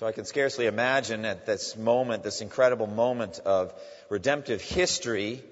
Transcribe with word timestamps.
So 0.00 0.06
I 0.06 0.12
can 0.12 0.24
scarcely 0.24 0.64
imagine 0.64 1.26
at 1.26 1.44
this 1.44 1.76
moment, 1.76 2.22
this 2.22 2.40
incredible 2.40 2.86
moment 2.86 3.38
of 3.40 3.74
redemptive 4.08 4.62
history, 4.62 5.44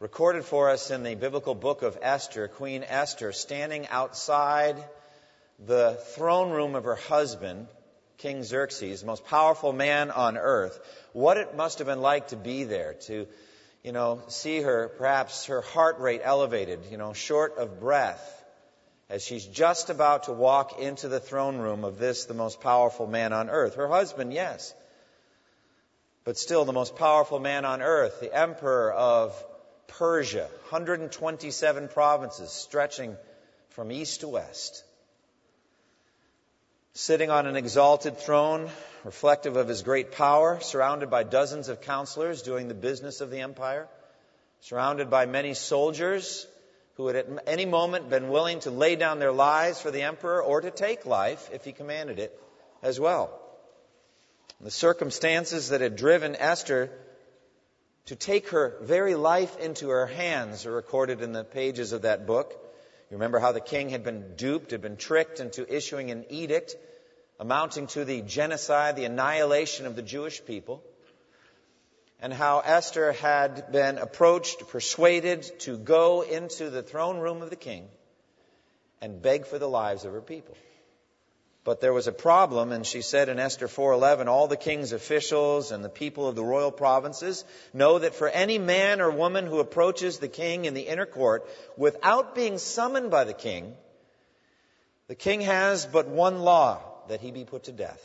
recorded 0.00 0.44
for 0.44 0.70
us 0.70 0.90
in 0.90 1.04
the 1.04 1.14
biblical 1.14 1.54
book 1.54 1.82
of 1.82 1.96
Esther, 2.02 2.48
Queen 2.48 2.82
Esther 2.82 3.30
standing 3.30 3.86
outside 3.90 4.74
the 5.64 6.00
throne 6.16 6.50
room 6.50 6.74
of 6.74 6.82
her 6.82 6.96
husband, 6.96 7.68
King 8.16 8.42
Xerxes, 8.42 9.02
the 9.02 9.06
most 9.06 9.24
powerful 9.24 9.72
man 9.72 10.10
on 10.10 10.36
earth. 10.36 10.80
What 11.12 11.36
it 11.36 11.56
must 11.56 11.78
have 11.78 11.86
been 11.86 12.02
like 12.02 12.28
to 12.28 12.36
be 12.36 12.64
there, 12.64 12.94
to, 13.02 13.28
you 13.84 13.92
know, 13.92 14.20
see 14.26 14.62
her, 14.62 14.88
perhaps 14.88 15.44
her 15.44 15.60
heart 15.60 16.00
rate 16.00 16.22
elevated, 16.24 16.80
you 16.90 16.96
know, 16.96 17.12
short 17.12 17.56
of 17.56 17.78
breath 17.78 18.37
as 19.10 19.24
she's 19.24 19.46
just 19.46 19.88
about 19.88 20.24
to 20.24 20.32
walk 20.32 20.78
into 20.78 21.08
the 21.08 21.20
throne 21.20 21.58
room 21.58 21.84
of 21.84 21.98
this, 21.98 22.26
the 22.26 22.34
most 22.34 22.60
powerful 22.60 23.06
man 23.06 23.32
on 23.32 23.48
earth. 23.48 23.74
Her 23.74 23.88
husband, 23.88 24.32
yes, 24.32 24.74
but 26.24 26.36
still 26.36 26.64
the 26.64 26.74
most 26.74 26.96
powerful 26.96 27.38
man 27.38 27.64
on 27.64 27.80
earth, 27.80 28.20
the 28.20 28.34
emperor 28.34 28.92
of 28.92 29.32
Persia, 29.86 30.48
127 30.68 31.88
provinces 31.88 32.50
stretching 32.50 33.16
from 33.70 33.90
east 33.90 34.20
to 34.20 34.28
west. 34.28 34.84
Sitting 36.92 37.30
on 37.30 37.46
an 37.46 37.56
exalted 37.56 38.18
throne, 38.18 38.68
reflective 39.04 39.56
of 39.56 39.68
his 39.68 39.82
great 39.82 40.12
power, 40.12 40.58
surrounded 40.60 41.08
by 41.08 41.22
dozens 41.22 41.68
of 41.68 41.80
counselors 41.80 42.42
doing 42.42 42.68
the 42.68 42.74
business 42.74 43.22
of 43.22 43.30
the 43.30 43.40
empire, 43.40 43.88
surrounded 44.60 45.08
by 45.08 45.24
many 45.24 45.54
soldiers 45.54 46.46
who 46.98 47.06
had 47.06 47.16
at 47.16 47.26
any 47.46 47.64
moment 47.64 48.10
been 48.10 48.28
willing 48.28 48.58
to 48.58 48.72
lay 48.72 48.96
down 48.96 49.20
their 49.20 49.32
lives 49.32 49.80
for 49.80 49.92
the 49.92 50.02
emperor 50.02 50.42
or 50.42 50.60
to 50.60 50.70
take 50.72 51.06
life 51.06 51.48
if 51.52 51.64
he 51.64 51.70
commanded 51.72 52.18
it 52.18 52.38
as 52.82 52.98
well. 52.98 53.40
The 54.60 54.72
circumstances 54.72 55.68
that 55.68 55.80
had 55.80 55.94
driven 55.94 56.34
Esther 56.34 56.90
to 58.06 58.16
take 58.16 58.48
her 58.48 58.78
very 58.82 59.14
life 59.14 59.56
into 59.60 59.90
her 59.90 60.06
hands 60.06 60.66
are 60.66 60.72
recorded 60.72 61.22
in 61.22 61.32
the 61.32 61.44
pages 61.44 61.92
of 61.92 62.02
that 62.02 62.26
book. 62.26 62.52
You 63.10 63.16
remember 63.16 63.38
how 63.38 63.52
the 63.52 63.60
king 63.60 63.90
had 63.90 64.02
been 64.02 64.34
duped, 64.34 64.72
had 64.72 64.82
been 64.82 64.96
tricked 64.96 65.38
into 65.38 65.72
issuing 65.72 66.10
an 66.10 66.26
edict 66.30 66.74
amounting 67.38 67.86
to 67.86 68.04
the 68.04 68.22
genocide, 68.22 68.96
the 68.96 69.04
annihilation 69.04 69.86
of 69.86 69.94
the 69.94 70.02
Jewish 70.02 70.44
people 70.44 70.82
and 72.20 72.32
how 72.32 72.60
Esther 72.60 73.12
had 73.12 73.70
been 73.70 73.98
approached, 73.98 74.68
persuaded 74.68 75.42
to 75.60 75.76
go 75.76 76.22
into 76.22 76.70
the 76.70 76.82
throne 76.82 77.18
room 77.18 77.42
of 77.42 77.50
the 77.50 77.56
king 77.56 77.88
and 79.00 79.22
beg 79.22 79.46
for 79.46 79.58
the 79.58 79.68
lives 79.68 80.04
of 80.04 80.12
her 80.12 80.20
people. 80.20 80.56
But 81.64 81.80
there 81.80 81.92
was 81.92 82.06
a 82.06 82.12
problem, 82.12 82.72
and 82.72 82.86
she 82.86 83.02
said 83.02 83.28
in 83.28 83.38
Esther 83.38 83.68
4:11, 83.68 84.26
all 84.26 84.48
the 84.48 84.56
king's 84.56 84.92
officials 84.92 85.70
and 85.70 85.84
the 85.84 85.90
people 85.90 86.26
of 86.26 86.34
the 86.34 86.44
royal 86.44 86.72
provinces 86.72 87.44
know 87.74 87.98
that 87.98 88.14
for 88.14 88.28
any 88.28 88.58
man 88.58 89.00
or 89.00 89.10
woman 89.10 89.46
who 89.46 89.60
approaches 89.60 90.18
the 90.18 90.28
king 90.28 90.64
in 90.64 90.74
the 90.74 90.88
inner 90.88 91.04
court 91.06 91.46
without 91.76 92.34
being 92.34 92.58
summoned 92.58 93.10
by 93.10 93.24
the 93.24 93.34
king, 93.34 93.76
the 95.08 95.14
king 95.14 95.42
has 95.42 95.84
but 95.84 96.08
one 96.08 96.40
law, 96.40 96.80
that 97.08 97.20
he 97.20 97.30
be 97.30 97.44
put 97.44 97.64
to 97.64 97.72
death. 97.72 98.02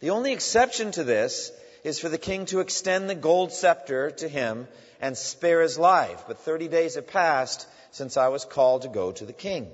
The 0.00 0.10
only 0.10 0.32
exception 0.32 0.90
to 0.92 1.04
this 1.04 1.52
is 1.84 1.98
for 1.98 2.08
the 2.08 2.18
king 2.18 2.46
to 2.46 2.60
extend 2.60 3.08
the 3.08 3.14
gold 3.14 3.52
scepter 3.52 4.10
to 4.10 4.28
him 4.28 4.68
and 5.00 5.16
spare 5.16 5.62
his 5.62 5.78
life. 5.78 6.24
But 6.28 6.38
30 6.38 6.68
days 6.68 6.94
have 6.94 7.06
passed 7.06 7.66
since 7.90 8.16
I 8.16 8.28
was 8.28 8.44
called 8.44 8.82
to 8.82 8.88
go 8.88 9.12
to 9.12 9.24
the 9.24 9.32
king. 9.32 9.70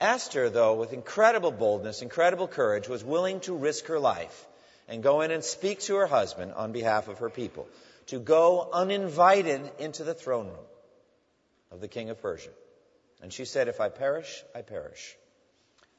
Esther, 0.00 0.50
though, 0.50 0.74
with 0.74 0.92
incredible 0.92 1.52
boldness, 1.52 2.02
incredible 2.02 2.48
courage, 2.48 2.88
was 2.88 3.02
willing 3.02 3.40
to 3.40 3.54
risk 3.54 3.86
her 3.86 3.98
life 3.98 4.46
and 4.88 5.02
go 5.02 5.22
in 5.22 5.30
and 5.30 5.42
speak 5.42 5.80
to 5.80 5.96
her 5.96 6.06
husband 6.06 6.52
on 6.52 6.72
behalf 6.72 7.08
of 7.08 7.18
her 7.18 7.30
people, 7.30 7.66
to 8.06 8.18
go 8.18 8.68
uninvited 8.72 9.60
into 9.78 10.04
the 10.04 10.14
throne 10.14 10.46
room 10.46 10.66
of 11.70 11.80
the 11.80 11.88
king 11.88 12.10
of 12.10 12.20
Persia. 12.20 12.50
And 13.22 13.32
she 13.32 13.44
said, 13.46 13.68
If 13.68 13.80
I 13.80 13.88
perish, 13.88 14.44
I 14.54 14.62
perish. 14.62 15.16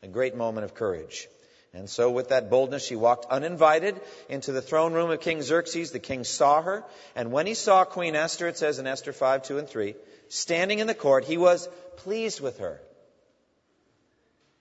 A 0.04 0.08
great 0.08 0.36
moment 0.36 0.66
of 0.66 0.76
courage. 0.76 1.28
And 1.74 1.90
so, 1.90 2.10
with 2.10 2.30
that 2.30 2.50
boldness, 2.50 2.86
she 2.86 2.96
walked 2.96 3.32
uninvited 3.32 4.00
into 4.30 4.52
the 4.52 4.62
throne 4.62 4.94
room 4.94 5.12
of 5.12 5.22
King 5.22 5.42
Xerxes. 5.42 5.92
The 5.92 6.00
king 6.00 6.24
saw 6.24 6.62
her, 6.62 6.84
and 7.16 7.32
when 7.32 7.46
he 7.46 7.54
saw 7.54 7.84
Queen 7.84 8.16
Esther, 8.16 8.48
it 8.48 8.58
says 8.58 8.80
in 8.80 8.88
Esther 8.88 9.14
5, 9.14 9.44
2 9.44 9.58
and 9.58 9.68
3, 9.68 9.96
standing 10.30 10.80
in 10.80 10.88
the 10.88 10.96
court, 10.96 11.26
he 11.26 11.38
was 11.38 11.68
pleased 11.98 12.40
with 12.40 12.60
her. 12.60 12.82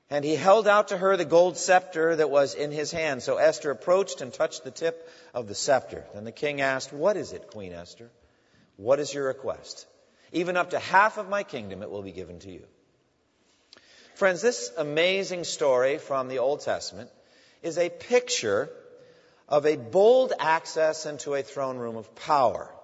And 0.08 0.24
he 0.24 0.36
held 0.36 0.68
out 0.68 0.88
to 0.88 0.96
her 0.96 1.16
the 1.16 1.24
gold 1.24 1.56
scepter 1.56 2.14
that 2.14 2.30
was 2.30 2.54
in 2.54 2.70
his 2.70 2.92
hand. 2.92 3.22
So 3.22 3.38
Esther 3.38 3.70
approached 3.70 4.20
and 4.20 4.32
touched 4.32 4.62
the 4.62 4.70
tip 4.70 5.08
of 5.34 5.48
the 5.48 5.54
scepter. 5.54 6.04
Then 6.14 6.24
the 6.24 6.32
king 6.32 6.60
asked, 6.60 6.92
What 6.92 7.16
is 7.16 7.32
it, 7.32 7.50
Queen 7.50 7.72
Esther? 7.72 8.10
What 8.76 9.00
is 9.00 9.12
your 9.12 9.26
request? 9.26 9.86
Even 10.32 10.56
up 10.56 10.70
to 10.70 10.78
half 10.78 11.18
of 11.18 11.28
my 11.28 11.42
kingdom 11.42 11.82
it 11.82 11.90
will 11.90 12.02
be 12.02 12.12
given 12.12 12.38
to 12.40 12.52
you. 12.52 12.66
Friends, 14.16 14.40
this 14.40 14.72
amazing 14.78 15.44
story 15.44 15.98
from 15.98 16.28
the 16.28 16.38
Old 16.38 16.60
Testament 16.62 17.10
is 17.62 17.76
a 17.76 17.90
picture 17.90 18.70
of 19.46 19.66
a 19.66 19.76
bold 19.76 20.32
access 20.38 21.04
into 21.04 21.34
a 21.34 21.42
throne 21.42 21.76
room 21.76 21.98
of 21.98 22.14
power. 22.14 22.74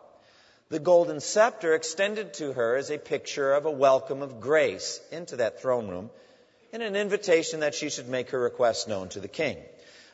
The 0.69 0.79
golden 0.79 1.21
scepter 1.21 1.75
extended 1.75 2.35
to 2.35 2.53
her 2.53 2.77
is 2.77 2.91
a 2.91 2.99
picture 2.99 3.55
of 3.55 3.65
a 3.65 3.71
welcome 3.71 4.21
of 4.21 4.41
grace 4.41 5.01
into 5.11 5.37
that 5.37 5.63
throne 5.63 5.89
room 5.89 6.11
and 6.71 6.83
an 6.83 6.97
invitation 6.97 7.61
that 7.61 7.75
she 7.75 7.89
should 7.89 8.11
make 8.11 8.29
her 8.33 8.39
request 8.39 8.87
known 8.87 9.09
to 9.09 9.21
the 9.21 9.27
king. 9.27 9.57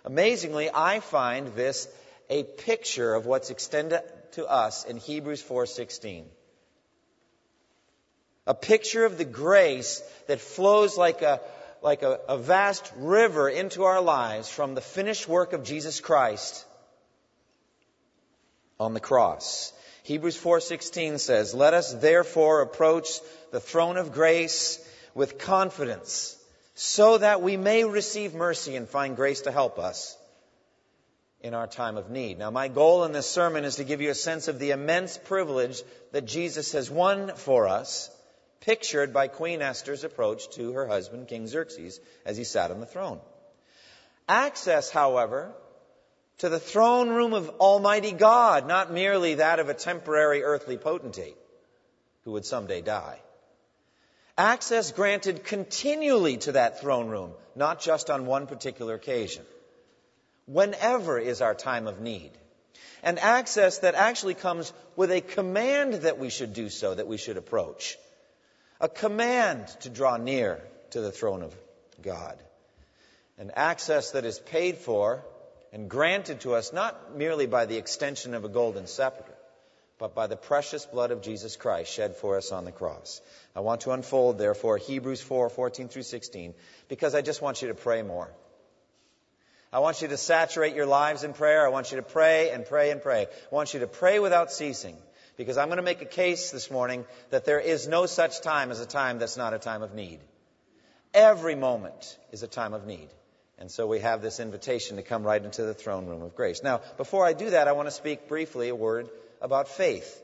Amazingly, 0.05 0.71
I 0.73 1.01
find 1.01 1.49
this 1.49 1.89
a 2.31 2.45
picture 2.45 3.17
of 3.17 3.27
what's 3.27 3.51
extended 3.51 4.03
to 4.35 4.47
us 4.47 4.85
in 4.85 4.99
Hebrews 4.99 5.43
4:16 5.43 6.27
a 8.49 8.55
picture 8.55 9.05
of 9.05 9.19
the 9.19 9.27
grace 9.27 10.03
that 10.27 10.41
flows 10.41 10.97
like 10.97 11.21
a, 11.21 11.41
like 11.83 12.03
a, 12.03 12.19
a 12.29 12.39
vast 12.39 12.91
river 12.97 13.47
into 13.49 13.85
our 13.85 14.01
lives 14.01 14.49
from 14.49 14.75
the 14.75 14.81
finished 14.81 15.29
work 15.29 15.53
of 15.53 15.65
Jesus 15.65 16.01
Christ 16.01 16.65
on 18.81 18.95
the 18.95 19.01
cross. 19.01 19.73
Hebrews 20.03 20.39
4:16 20.39 21.19
says, 21.19 21.55
"Let 21.55 21.75
us 21.75 21.93
therefore 21.93 22.63
approach 22.63 23.21
the 23.51 23.61
throne 23.61 23.99
of 23.99 24.13
grace 24.13 24.81
with 25.15 25.37
confidence, 25.37 26.35
so 26.75 27.19
that 27.19 27.43
we 27.43 27.59
may 27.59 27.85
receive 27.85 28.33
mercy 28.33 28.77
and 28.77 28.89
find 28.89 29.15
grace 29.15 29.43
to 29.43 29.53
help 29.53 29.79
us 29.79 30.17
in 31.43 31.53
our 31.53 31.67
time 31.67 31.99
of 31.99 32.09
need." 32.09 32.39
Now, 32.39 32.51
my 32.51 32.69
goal 32.69 33.05
in 33.05 33.13
this 33.13 33.31
sermon 33.31 33.67
is 33.67 33.77
to 33.77 33.85
give 33.85 34.01
you 34.01 34.09
a 34.09 34.15
sense 34.15 34.49
of 34.49 34.59
the 34.59 34.71
immense 34.71 35.19
privilege 35.19 35.83
that 36.13 36.25
Jesus 36.25 36.73
has 36.73 36.91
won 36.91 37.35
for 37.35 37.69
us 37.69 38.09
pictured 38.61 39.13
by 39.13 39.29
Queen 39.29 39.63
Esther's 39.63 40.05
approach 40.05 40.49
to 40.51 40.73
her 40.73 40.87
husband, 40.87 41.29
King 41.29 41.47
Xerxes, 41.47 42.01
as 42.25 42.37
he 42.37 42.45
sat 42.45 42.71
on 42.71 42.81
the 42.81 42.87
throne. 42.87 43.21
Access, 44.29 44.91
however, 44.91 45.53
to 46.39 46.49
the 46.49 46.61
throne 46.61 47.09
room 47.09 47.35
of 47.35 47.49
Almighty 47.61 48.13
God, 48.13 48.67
not 48.67 48.93
merely 48.93 49.35
that 49.35 49.59
of 49.59 49.69
a 49.69 49.75
temporary 49.75 50.43
earthly 50.43 50.77
potentate 50.77 51.37
who 52.25 52.33
would 52.33 52.45
someday 52.45 52.81
die. 52.81 53.19
Access 54.37 54.93
granted 54.93 55.45
continually 55.45 56.37
to 56.39 56.53
that 56.53 56.81
throne 56.81 57.09
room, 57.09 57.33
not 57.57 57.81
just 57.81 58.09
on 58.11 58.27
one 58.27 58.47
particular 58.47 58.95
occasion. 58.95 59.45
Whenever 60.47 61.19
is 61.19 61.43
our 61.43 61.55
time 61.55 61.87
of 61.87 62.01
need. 62.01 62.31
And 63.03 63.19
access 63.19 63.79
that 63.79 63.95
actually 63.95 64.35
comes 64.35 64.73
with 64.95 65.11
a 65.11 65.21
command 65.21 65.95
that 65.95 66.19
we 66.19 66.31
should 66.31 66.53
do 66.53 66.69
so, 66.69 66.95
that 66.95 67.09
we 67.09 67.17
should 67.17 67.37
approach 67.37 67.97
a 68.81 68.89
command 68.89 69.67
to 69.81 69.91
draw 69.91 70.17
near 70.17 70.63
to 70.91 71.01
the 71.01 71.13
throne 71.13 71.43
of 71.43 71.55
God. 72.03 72.37
An 73.39 73.53
access 73.55 74.13
that 74.13 74.25
is 74.25 74.39
paid 74.39 74.79
for 74.79 75.25
and 75.73 75.89
granted 75.89 76.41
to 76.41 76.55
us 76.55 76.73
not 76.73 77.17
merely 77.17 77.47
by 77.47 77.67
the 77.67 77.77
extension 77.77 78.35
of 78.35 78.45
a 78.45 78.49
golden 78.49 78.87
scepter, 78.87 79.35
but 79.99 80.15
by 80.15 80.27
the 80.27 80.37
precious 80.37 80.87
blood 80.87 81.11
of 81.11 81.23
Jesus 81.23 81.57
Christ 81.57 81.93
shed 81.93 82.17
for 82.17 82.37
us 82.37 82.53
on 82.53 82.65
the 82.65 82.73
cross. 82.73 83.21
I 83.55 83.61
want 83.61 83.83
to 83.83 83.91
unfold, 83.91 84.39
therefore, 84.39 84.79
Hebrews 84.79 85.21
4 85.21 85.51
14 85.51 85.89
through 85.89 86.03
16, 86.03 86.55
because 86.89 87.15
I 87.15 87.21
just 87.21 87.43
want 87.43 87.63
you 87.63 87.69
to 87.69 87.75
pray 87.75 88.03
more. 88.03 88.31
I 89.73 89.81
want 89.81 90.01
you 90.01 90.09
to 90.09 90.17
saturate 90.17 90.75
your 90.75 90.87
lives 90.87 91.25
in 91.25 91.35
prayer. 91.35 91.67
I 91.67 91.69
want 91.69 91.91
you 91.91 91.97
to 91.97 92.03
pray 92.03 92.51
and 92.51 92.65
pray 92.65 92.91
and 92.91 93.03
pray. 93.03 93.27
I 93.27 93.55
want 93.55 93.75
you 93.75 93.81
to 93.81 93.87
pray 93.87 94.19
without 94.19 94.51
ceasing. 94.51 94.97
Because 95.39 95.57
I'm 95.57 95.69
going 95.69 95.79
to 95.79 95.83
make 95.83 96.03
a 96.03 96.05
case 96.05 96.51
this 96.51 96.71
morning 96.71 97.07
that 97.31 97.47
there 97.47 97.61
is 97.61 97.89
no 97.89 98.07
such 98.07 98.43
time 98.43 98.71
as 98.71 98.81
a 98.81 98.87
time 98.87 99.19
that's 99.19 99.37
not 99.37 99.55
a 99.55 99.59
time 99.59 99.83
of 99.83 99.95
need. 99.95 100.19
Every 101.15 101.55
moment 101.55 102.19
is 102.33 102.43
a 102.43 102.49
time 102.49 102.75
of 102.75 102.87
need. 102.87 103.09
And 103.57 103.71
so 103.71 103.87
we 103.87 104.01
have 104.01 104.21
this 104.21 104.41
invitation 104.41 104.97
to 104.97 105.03
come 105.03 105.23
right 105.23 105.43
into 105.43 105.63
the 105.63 105.75
throne 105.75 106.07
room 106.07 106.23
of 106.23 106.35
grace. 106.35 106.63
Now, 106.63 106.81
before 106.97 107.25
I 107.25 107.33
do 107.33 107.51
that, 107.51 107.69
I 107.69 107.73
want 107.73 107.87
to 107.87 107.93
speak 107.93 108.29
briefly 108.29 108.69
a 108.69 108.75
word 108.75 109.09
about 109.41 109.69
faith. 109.69 110.21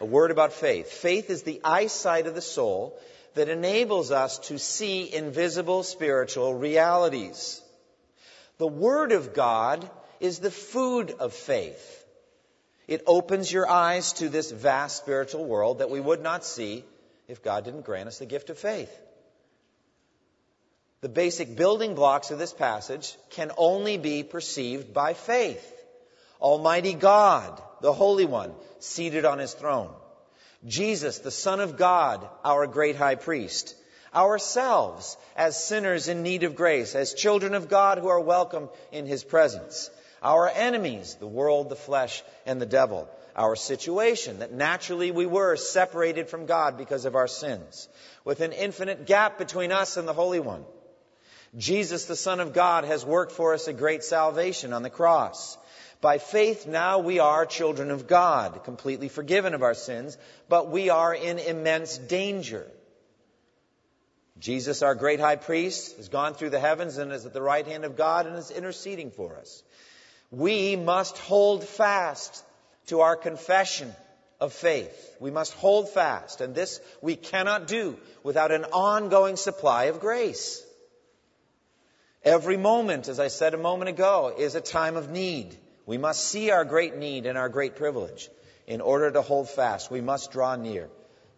A 0.00 0.06
word 0.06 0.30
about 0.30 0.52
faith. 0.52 0.90
Faith 0.92 1.30
is 1.30 1.42
the 1.42 1.60
eyesight 1.64 2.26
of 2.26 2.34
the 2.34 2.42
soul 2.42 2.98
that 3.34 3.48
enables 3.48 4.10
us 4.10 4.38
to 4.38 4.58
see 4.58 5.12
invisible 5.12 5.82
spiritual 5.82 6.54
realities. 6.54 7.62
The 8.58 8.66
Word 8.66 9.12
of 9.12 9.32
God 9.32 9.88
is 10.20 10.38
the 10.38 10.50
food 10.50 11.14
of 11.18 11.32
faith. 11.32 12.01
It 12.88 13.02
opens 13.06 13.52
your 13.52 13.68
eyes 13.68 14.12
to 14.14 14.28
this 14.28 14.50
vast 14.50 14.96
spiritual 14.96 15.44
world 15.44 15.78
that 15.78 15.90
we 15.90 16.00
would 16.00 16.22
not 16.22 16.44
see 16.44 16.84
if 17.28 17.42
God 17.42 17.64
didn't 17.64 17.82
grant 17.84 18.08
us 18.08 18.18
the 18.18 18.26
gift 18.26 18.50
of 18.50 18.58
faith. 18.58 18.90
The 21.00 21.08
basic 21.08 21.56
building 21.56 21.94
blocks 21.94 22.30
of 22.30 22.38
this 22.38 22.52
passage 22.52 23.16
can 23.30 23.50
only 23.56 23.98
be 23.98 24.22
perceived 24.22 24.94
by 24.94 25.14
faith. 25.14 25.68
Almighty 26.40 26.94
God, 26.94 27.60
the 27.80 27.92
Holy 27.92 28.24
One, 28.24 28.52
seated 28.78 29.24
on 29.24 29.38
his 29.38 29.52
throne. 29.52 29.92
Jesus, 30.66 31.18
the 31.18 31.30
Son 31.30 31.60
of 31.60 31.76
God, 31.76 32.28
our 32.44 32.66
great 32.66 32.96
high 32.96 33.16
priest. 33.16 33.74
Ourselves, 34.14 35.16
as 35.36 35.62
sinners 35.62 36.08
in 36.08 36.22
need 36.22 36.44
of 36.44 36.54
grace, 36.54 36.94
as 36.94 37.14
children 37.14 37.54
of 37.54 37.68
God 37.68 37.98
who 37.98 38.08
are 38.08 38.20
welcome 38.20 38.68
in 38.92 39.06
his 39.06 39.24
presence. 39.24 39.90
Our 40.22 40.48
enemies, 40.48 41.16
the 41.18 41.26
world, 41.26 41.68
the 41.68 41.76
flesh, 41.76 42.22
and 42.46 42.60
the 42.60 42.66
devil. 42.66 43.08
Our 43.34 43.56
situation, 43.56 44.38
that 44.38 44.52
naturally 44.52 45.10
we 45.10 45.26
were 45.26 45.56
separated 45.56 46.28
from 46.28 46.46
God 46.46 46.78
because 46.78 47.04
of 47.04 47.16
our 47.16 47.28
sins, 47.28 47.88
with 48.24 48.40
an 48.40 48.52
infinite 48.52 49.06
gap 49.06 49.38
between 49.38 49.72
us 49.72 49.96
and 49.96 50.06
the 50.06 50.12
Holy 50.12 50.38
One. 50.38 50.64
Jesus, 51.56 52.06
the 52.06 52.16
Son 52.16 52.40
of 52.40 52.52
God, 52.52 52.84
has 52.84 53.04
worked 53.04 53.32
for 53.32 53.52
us 53.52 53.68
a 53.68 53.72
great 53.72 54.04
salvation 54.04 54.72
on 54.72 54.82
the 54.82 54.90
cross. 54.90 55.58
By 56.00 56.18
faith, 56.18 56.66
now 56.66 56.98
we 56.98 57.18
are 57.18 57.46
children 57.46 57.90
of 57.90 58.06
God, 58.06 58.64
completely 58.64 59.08
forgiven 59.08 59.54
of 59.54 59.62
our 59.62 59.74
sins, 59.74 60.18
but 60.48 60.70
we 60.70 60.90
are 60.90 61.14
in 61.14 61.38
immense 61.38 61.98
danger. 61.98 62.66
Jesus, 64.38 64.82
our 64.82 64.96
great 64.96 65.20
high 65.20 65.36
priest, 65.36 65.96
has 65.98 66.08
gone 66.08 66.34
through 66.34 66.50
the 66.50 66.58
heavens 66.58 66.98
and 66.98 67.12
is 67.12 67.26
at 67.26 67.32
the 67.32 67.42
right 67.42 67.66
hand 67.66 67.84
of 67.84 67.96
God 67.96 68.26
and 68.26 68.36
is 68.36 68.50
interceding 68.50 69.12
for 69.12 69.36
us. 69.36 69.62
We 70.32 70.76
must 70.76 71.18
hold 71.18 71.62
fast 71.62 72.42
to 72.86 73.00
our 73.00 73.16
confession 73.16 73.94
of 74.40 74.52
faith. 74.52 75.16
We 75.20 75.30
must 75.30 75.52
hold 75.52 75.90
fast, 75.90 76.40
and 76.40 76.54
this 76.54 76.80
we 77.02 77.16
cannot 77.16 77.68
do 77.68 77.98
without 78.24 78.50
an 78.50 78.64
ongoing 78.64 79.36
supply 79.36 79.84
of 79.84 80.00
grace. 80.00 80.64
Every 82.24 82.56
moment, 82.56 83.08
as 83.08 83.20
I 83.20 83.28
said 83.28 83.52
a 83.52 83.58
moment 83.58 83.90
ago, 83.90 84.34
is 84.36 84.54
a 84.54 84.60
time 84.60 84.96
of 84.96 85.10
need. 85.10 85.56
We 85.86 85.98
must 85.98 86.24
see 86.24 86.50
our 86.50 86.64
great 86.64 86.96
need 86.96 87.26
and 87.26 87.36
our 87.36 87.48
great 87.48 87.76
privilege. 87.76 88.30
In 88.66 88.80
order 88.80 89.10
to 89.10 89.22
hold 89.22 89.50
fast, 89.50 89.90
we 89.90 90.00
must 90.00 90.32
draw 90.32 90.56
near 90.56 90.88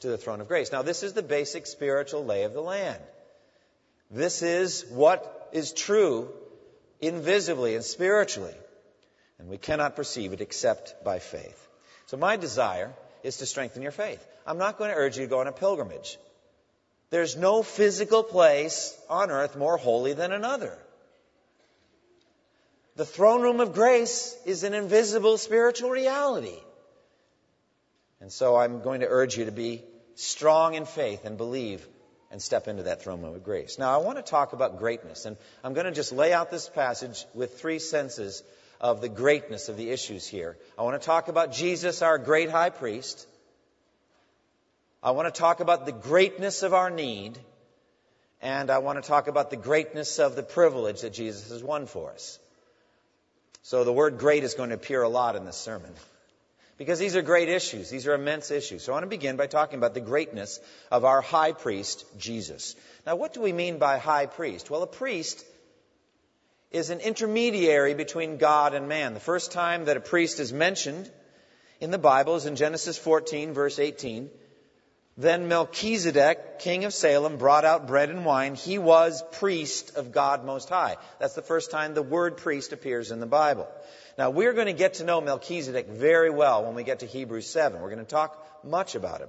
to 0.01 0.09
the 0.09 0.19
throne 0.19 0.41
of 0.41 0.49
grace. 0.49 0.71
Now, 0.71 0.83
this 0.83 1.03
is 1.03 1.15
the 1.15 1.23
basic 1.23 1.67
spiritual 1.67 2.25
lay 2.25 2.45
of 2.45 2.53
the 2.53 2.61
land. 2.61 3.03
This 4.11 4.43
is 4.43 4.85
what 4.91 5.49
is 5.53 5.73
true 5.73 6.29
invisibly 7.01 7.75
and 7.75 7.85
spiritually. 7.85 8.55
And 9.39 9.49
we 9.49 9.59
cannot 9.59 9.97
perceive 9.97 10.33
it 10.33 10.41
except 10.41 11.05
by 11.05 11.19
faith. 11.19 11.69
So, 12.07 12.17
my 12.17 12.37
desire 12.37 12.93
is 13.23 13.39
to 13.39 13.47
strengthen 13.47 13.83
your 13.83 13.93
faith. 13.93 14.25
I'm 14.47 14.59
not 14.59 14.79
going 14.79 14.91
to 14.91 14.97
urge 14.97 15.17
you 15.17 15.25
to 15.25 15.31
go 15.31 15.41
on 15.41 15.47
a 15.47 15.53
pilgrimage. 15.53 16.19
There's 17.11 17.37
no 17.37 17.63
physical 17.63 18.23
place 18.23 18.97
on 19.09 19.31
earth 19.31 19.57
more 19.57 19.77
holy 19.77 20.15
than 20.15 20.33
another. 20.33 20.77
The 22.97 23.05
throne 23.05 23.43
room 23.43 23.61
of 23.61 23.73
grace 23.73 24.37
is 24.45 24.63
an 24.63 24.75
invisible 24.75 25.37
spiritual 25.39 25.91
reality. 25.91 26.59
And 28.21 28.33
so 28.33 28.57
I'm 28.57 28.83
going 28.83 29.01
to 29.01 29.07
urge 29.09 29.37
you 29.37 29.47
to 29.47 29.53
be 29.53 29.83
strong 30.15 30.75
in 30.75 30.87
faith 30.87 31.25
and 31.25 31.37
believe 31.37 31.87
and 32.31 32.41
step 32.41 32.69
into 32.69 32.85
that 32.85 33.03
throne 33.03 33.23
room 33.23 33.35
of 33.35 33.45
grace. 33.45 33.79
Now, 33.79 33.95
I 33.95 34.03
want 34.03 34.19
to 34.19 34.23
talk 34.23 34.53
about 34.53 34.79
greatness, 34.79 35.25
and 35.25 35.37
I'm 35.63 35.75
going 35.75 35.87
to 35.87 35.93
just 35.93 36.13
lay 36.13 36.33
out 36.33 36.51
this 36.51 36.69
passage 36.69 37.25
with 37.35 37.61
three 37.61 37.79
senses 37.79 38.43
of 38.81 39.01
the 39.01 39.09
greatness 39.09 39.69
of 39.69 39.77
the 39.77 39.91
issues 39.91 40.27
here. 40.27 40.57
I 40.79 40.83
want 40.83 41.01
to 41.01 41.05
talk 41.05 41.29
about 41.29 41.53
Jesus, 41.53 42.03
our 42.03 42.19
great 42.19 42.51
high 42.51 42.71
priest. 42.71 43.27
I 45.03 45.11
want 45.13 45.33
to 45.33 45.39
talk 45.39 45.61
about 45.61 45.87
the 45.87 45.93
greatness 45.93 46.63
of 46.63 46.75
our 46.75 46.91
need. 46.91 47.39
And 48.41 48.71
I 48.71 48.79
want 48.79 49.03
to 49.03 49.09
talk 49.09 49.27
about 49.27 49.51
the 49.51 49.57
greatness 49.57 50.19
of 50.19 50.37
the 50.37 50.43
privilege 50.43 51.01
that 51.01 51.15
Jesus 51.15 51.51
has 51.51 51.63
won 51.63 51.87
for 51.87 52.13
us. 52.13 52.39
So 53.63 53.85
the 53.85 53.93
word 53.93 54.19
great 54.19 54.45
is 54.45 54.53
going 54.53 54.69
to 54.69 54.75
appear 54.75 55.03
a 55.03 55.09
lot 55.09 55.37
in 55.37 55.47
this 55.47 55.57
sermon. 55.57 55.91
Because 56.77 56.99
these 56.99 57.17
are 57.17 57.23
great 57.23 57.49
issues. 57.49 57.89
These 57.89 58.07
are 58.07 58.15
immense 58.15 58.51
issues. 58.51 58.83
So 58.83 58.93
I 58.93 58.97
want 58.97 59.05
to 59.05 59.09
begin 59.09 59.37
by 59.37 59.47
talking 59.47 59.79
about 59.79 59.95
the 59.95 60.01
greatness 60.01 60.61
of 60.91 61.05
our 61.05 61.23
high 61.23 61.53
priest, 61.53 62.05
Jesus. 62.19 62.75
Now, 63.07 63.17
what 63.17 63.33
do 63.33 63.41
we 63.41 63.53
mean 63.53 63.79
by 63.79 63.99
high 63.99 64.27
priest? 64.27 64.71
Well, 64.71 64.83
a 64.83 64.87
priest 64.87 65.45
is 66.75 66.91
an 66.91 67.01
intermediary 67.01 67.95
between 67.95 68.37
God 68.37 68.75
and 68.75 68.89
man. 68.89 69.15
The 69.15 69.21
first 69.21 69.53
time 69.53 69.85
that 69.85 69.97
a 69.97 70.01
priest 70.01 70.41
is 70.41 70.53
mentioned 70.53 71.09
in 71.81 71.93
the 71.93 71.99
Bible 71.99 72.35
is 72.35 72.47
in 72.47 72.57
Genesis 72.57 72.99
14, 72.99 73.53
verse 73.53 73.79
18. 73.79 74.29
Then 75.17 75.47
Melchizedek, 75.47 76.59
king 76.59 76.85
of 76.85 76.93
Salem, 76.93 77.37
brought 77.37 77.65
out 77.65 77.87
bread 77.87 78.11
and 78.11 78.25
wine. 78.25 78.57
He 78.57 78.79
was 78.79 79.23
priest 79.33 79.97
of 79.97 80.11
God 80.11 80.45
Most 80.45 80.69
High. 80.69 80.97
That's 81.21 81.35
the 81.35 81.43
first 81.43 81.71
time 81.71 81.95
the 81.95 82.03
word 82.03 82.39
priest 82.39 82.73
appears 82.73 83.13
in 83.13 83.21
the 83.21 83.27
Bible. 83.27 83.69
Now, 84.19 84.31
we're 84.31 84.53
going 84.53 84.67
to 84.67 84.73
get 84.73 84.95
to 84.95 85.05
know 85.05 85.21
Melchizedek 85.21 85.87
very 85.87 86.31
well 86.31 86.65
when 86.65 86.75
we 86.75 86.83
get 86.83 87.01
to 87.01 87.07
Hebrews 87.07 87.49
7. 87.49 87.81
We're 87.81 87.91
going 87.91 87.99
to 88.01 88.05
talk 88.05 88.65
much 88.65 88.97
about 88.97 89.21
him. 89.21 89.29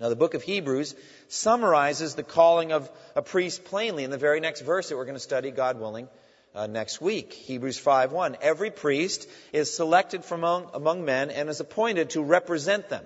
Now, 0.00 0.08
the 0.08 0.16
book 0.16 0.32
of 0.32 0.42
Hebrews 0.42 0.94
summarizes 1.28 2.14
the 2.14 2.22
calling 2.22 2.72
of 2.72 2.90
a 3.14 3.20
priest 3.20 3.64
plainly 3.64 4.04
in 4.04 4.10
the 4.10 4.16
very 4.16 4.40
next 4.40 4.62
verse 4.62 4.88
that 4.88 4.96
we're 4.96 5.04
going 5.04 5.16
to 5.16 5.20
study, 5.20 5.50
God 5.50 5.78
willing, 5.78 6.08
uh, 6.58 6.66
next 6.66 7.00
week. 7.00 7.32
Hebrews 7.32 7.80
5.1. 7.80 8.36
Every 8.42 8.70
priest 8.70 9.28
is 9.52 9.74
selected 9.74 10.24
from 10.24 10.40
among, 10.40 10.70
among 10.74 11.04
men 11.04 11.30
and 11.30 11.48
is 11.48 11.60
appointed 11.60 12.10
to 12.10 12.22
represent 12.22 12.88
them 12.88 13.04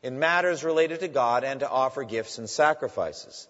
in 0.00 0.20
matters 0.20 0.62
related 0.62 1.00
to 1.00 1.08
God 1.08 1.42
and 1.42 1.60
to 1.60 1.68
offer 1.68 2.04
gifts 2.04 2.38
and 2.38 2.48
sacrifices. 2.48 3.48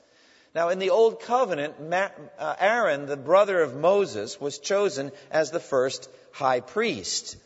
Now, 0.54 0.70
in 0.70 0.78
the 0.78 0.90
Old 0.90 1.20
Covenant, 1.20 1.74
uh, 1.92 2.54
Aaron, 2.58 3.04
the 3.04 3.18
brother 3.18 3.60
of 3.60 3.76
Moses, 3.76 4.40
was 4.40 4.58
chosen 4.58 5.12
as 5.30 5.50
the 5.50 5.60
first 5.60 6.08
high 6.32 6.60
priest. 6.60 7.36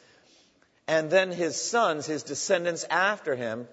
And 0.86 1.10
then 1.10 1.32
his 1.32 1.60
sons, 1.60 2.06
his 2.06 2.22
descendants 2.22 2.84
after 2.88 3.34
him, 3.34 3.66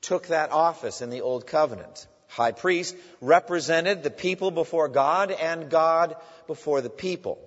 took 0.00 0.26
that 0.26 0.50
office 0.50 1.00
in 1.00 1.10
the 1.10 1.20
Old 1.20 1.46
Covenant. 1.46 2.08
High 2.36 2.52
priest 2.52 2.94
represented 3.22 4.02
the 4.02 4.10
people 4.10 4.50
before 4.50 4.88
God 4.88 5.30
and 5.30 5.70
God 5.70 6.16
before 6.46 6.82
the 6.82 6.90
people. 6.90 7.38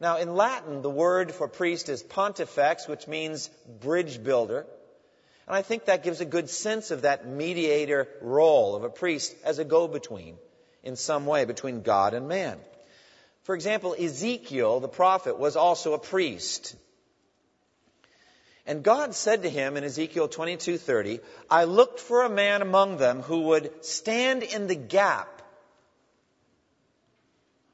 Now, 0.00 0.16
in 0.16 0.34
Latin, 0.34 0.80
the 0.80 0.88
word 0.88 1.30
for 1.30 1.46
priest 1.46 1.90
is 1.90 2.02
pontifex, 2.02 2.88
which 2.88 3.06
means 3.06 3.50
bridge 3.80 4.24
builder. 4.24 4.64
And 5.46 5.54
I 5.54 5.60
think 5.60 5.84
that 5.84 6.02
gives 6.02 6.22
a 6.22 6.24
good 6.24 6.48
sense 6.48 6.90
of 6.90 7.02
that 7.02 7.28
mediator 7.28 8.08
role 8.22 8.76
of 8.76 8.82
a 8.82 8.88
priest 8.88 9.36
as 9.44 9.58
a 9.58 9.64
go 9.64 9.86
between 9.86 10.38
in 10.82 10.96
some 10.96 11.26
way 11.26 11.44
between 11.44 11.82
God 11.82 12.14
and 12.14 12.26
man. 12.26 12.58
For 13.42 13.54
example, 13.54 13.94
Ezekiel, 13.98 14.80
the 14.80 14.88
prophet, 14.88 15.38
was 15.38 15.56
also 15.56 15.92
a 15.92 15.98
priest. 15.98 16.74
And 18.66 18.82
God 18.82 19.14
said 19.14 19.42
to 19.42 19.50
him 19.50 19.76
in 19.76 19.84
Ezekiel 19.84 20.28
22:30, 20.28 21.20
"I 21.48 21.64
looked 21.64 21.98
for 21.98 22.22
a 22.22 22.28
man 22.28 22.62
among 22.62 22.98
them 22.98 23.22
who 23.22 23.42
would 23.42 23.84
stand 23.84 24.42
in 24.42 24.66
the 24.66 24.74
gap 24.74 25.42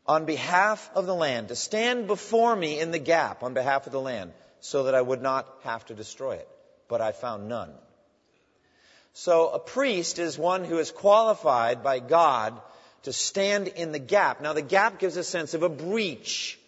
on 0.06 0.24
behalf 0.24 0.88
of 0.94 1.06
the 1.06 1.14
land, 1.14 1.48
to 1.48 1.56
stand 1.56 2.06
before 2.06 2.54
me 2.54 2.78
in 2.78 2.92
the 2.92 2.98
gap 2.98 3.42
on 3.42 3.54
behalf 3.54 3.86
of 3.86 3.92
the 3.92 4.00
land, 4.00 4.32
so 4.60 4.84
that 4.84 4.94
I 4.94 5.02
would 5.02 5.20
not 5.20 5.48
have 5.62 5.84
to 5.86 5.94
destroy 5.94 6.36
it. 6.36 6.48
But 6.88 7.00
I 7.00 7.12
found 7.12 7.48
none." 7.48 7.76
So 9.12 9.48
a 9.48 9.58
priest 9.58 10.18
is 10.18 10.38
one 10.38 10.64
who 10.64 10.78
is 10.78 10.90
qualified 10.90 11.82
by 11.82 11.98
God 11.98 12.60
to 13.02 13.12
stand 13.12 13.68
in 13.68 13.92
the 13.92 13.98
gap. 13.98 14.40
Now 14.40 14.52
the 14.52 14.62
gap 14.62 14.98
gives 14.98 15.16
a 15.16 15.24
sense 15.24 15.54
of 15.54 15.62
a 15.62 15.68
breach 15.68 16.58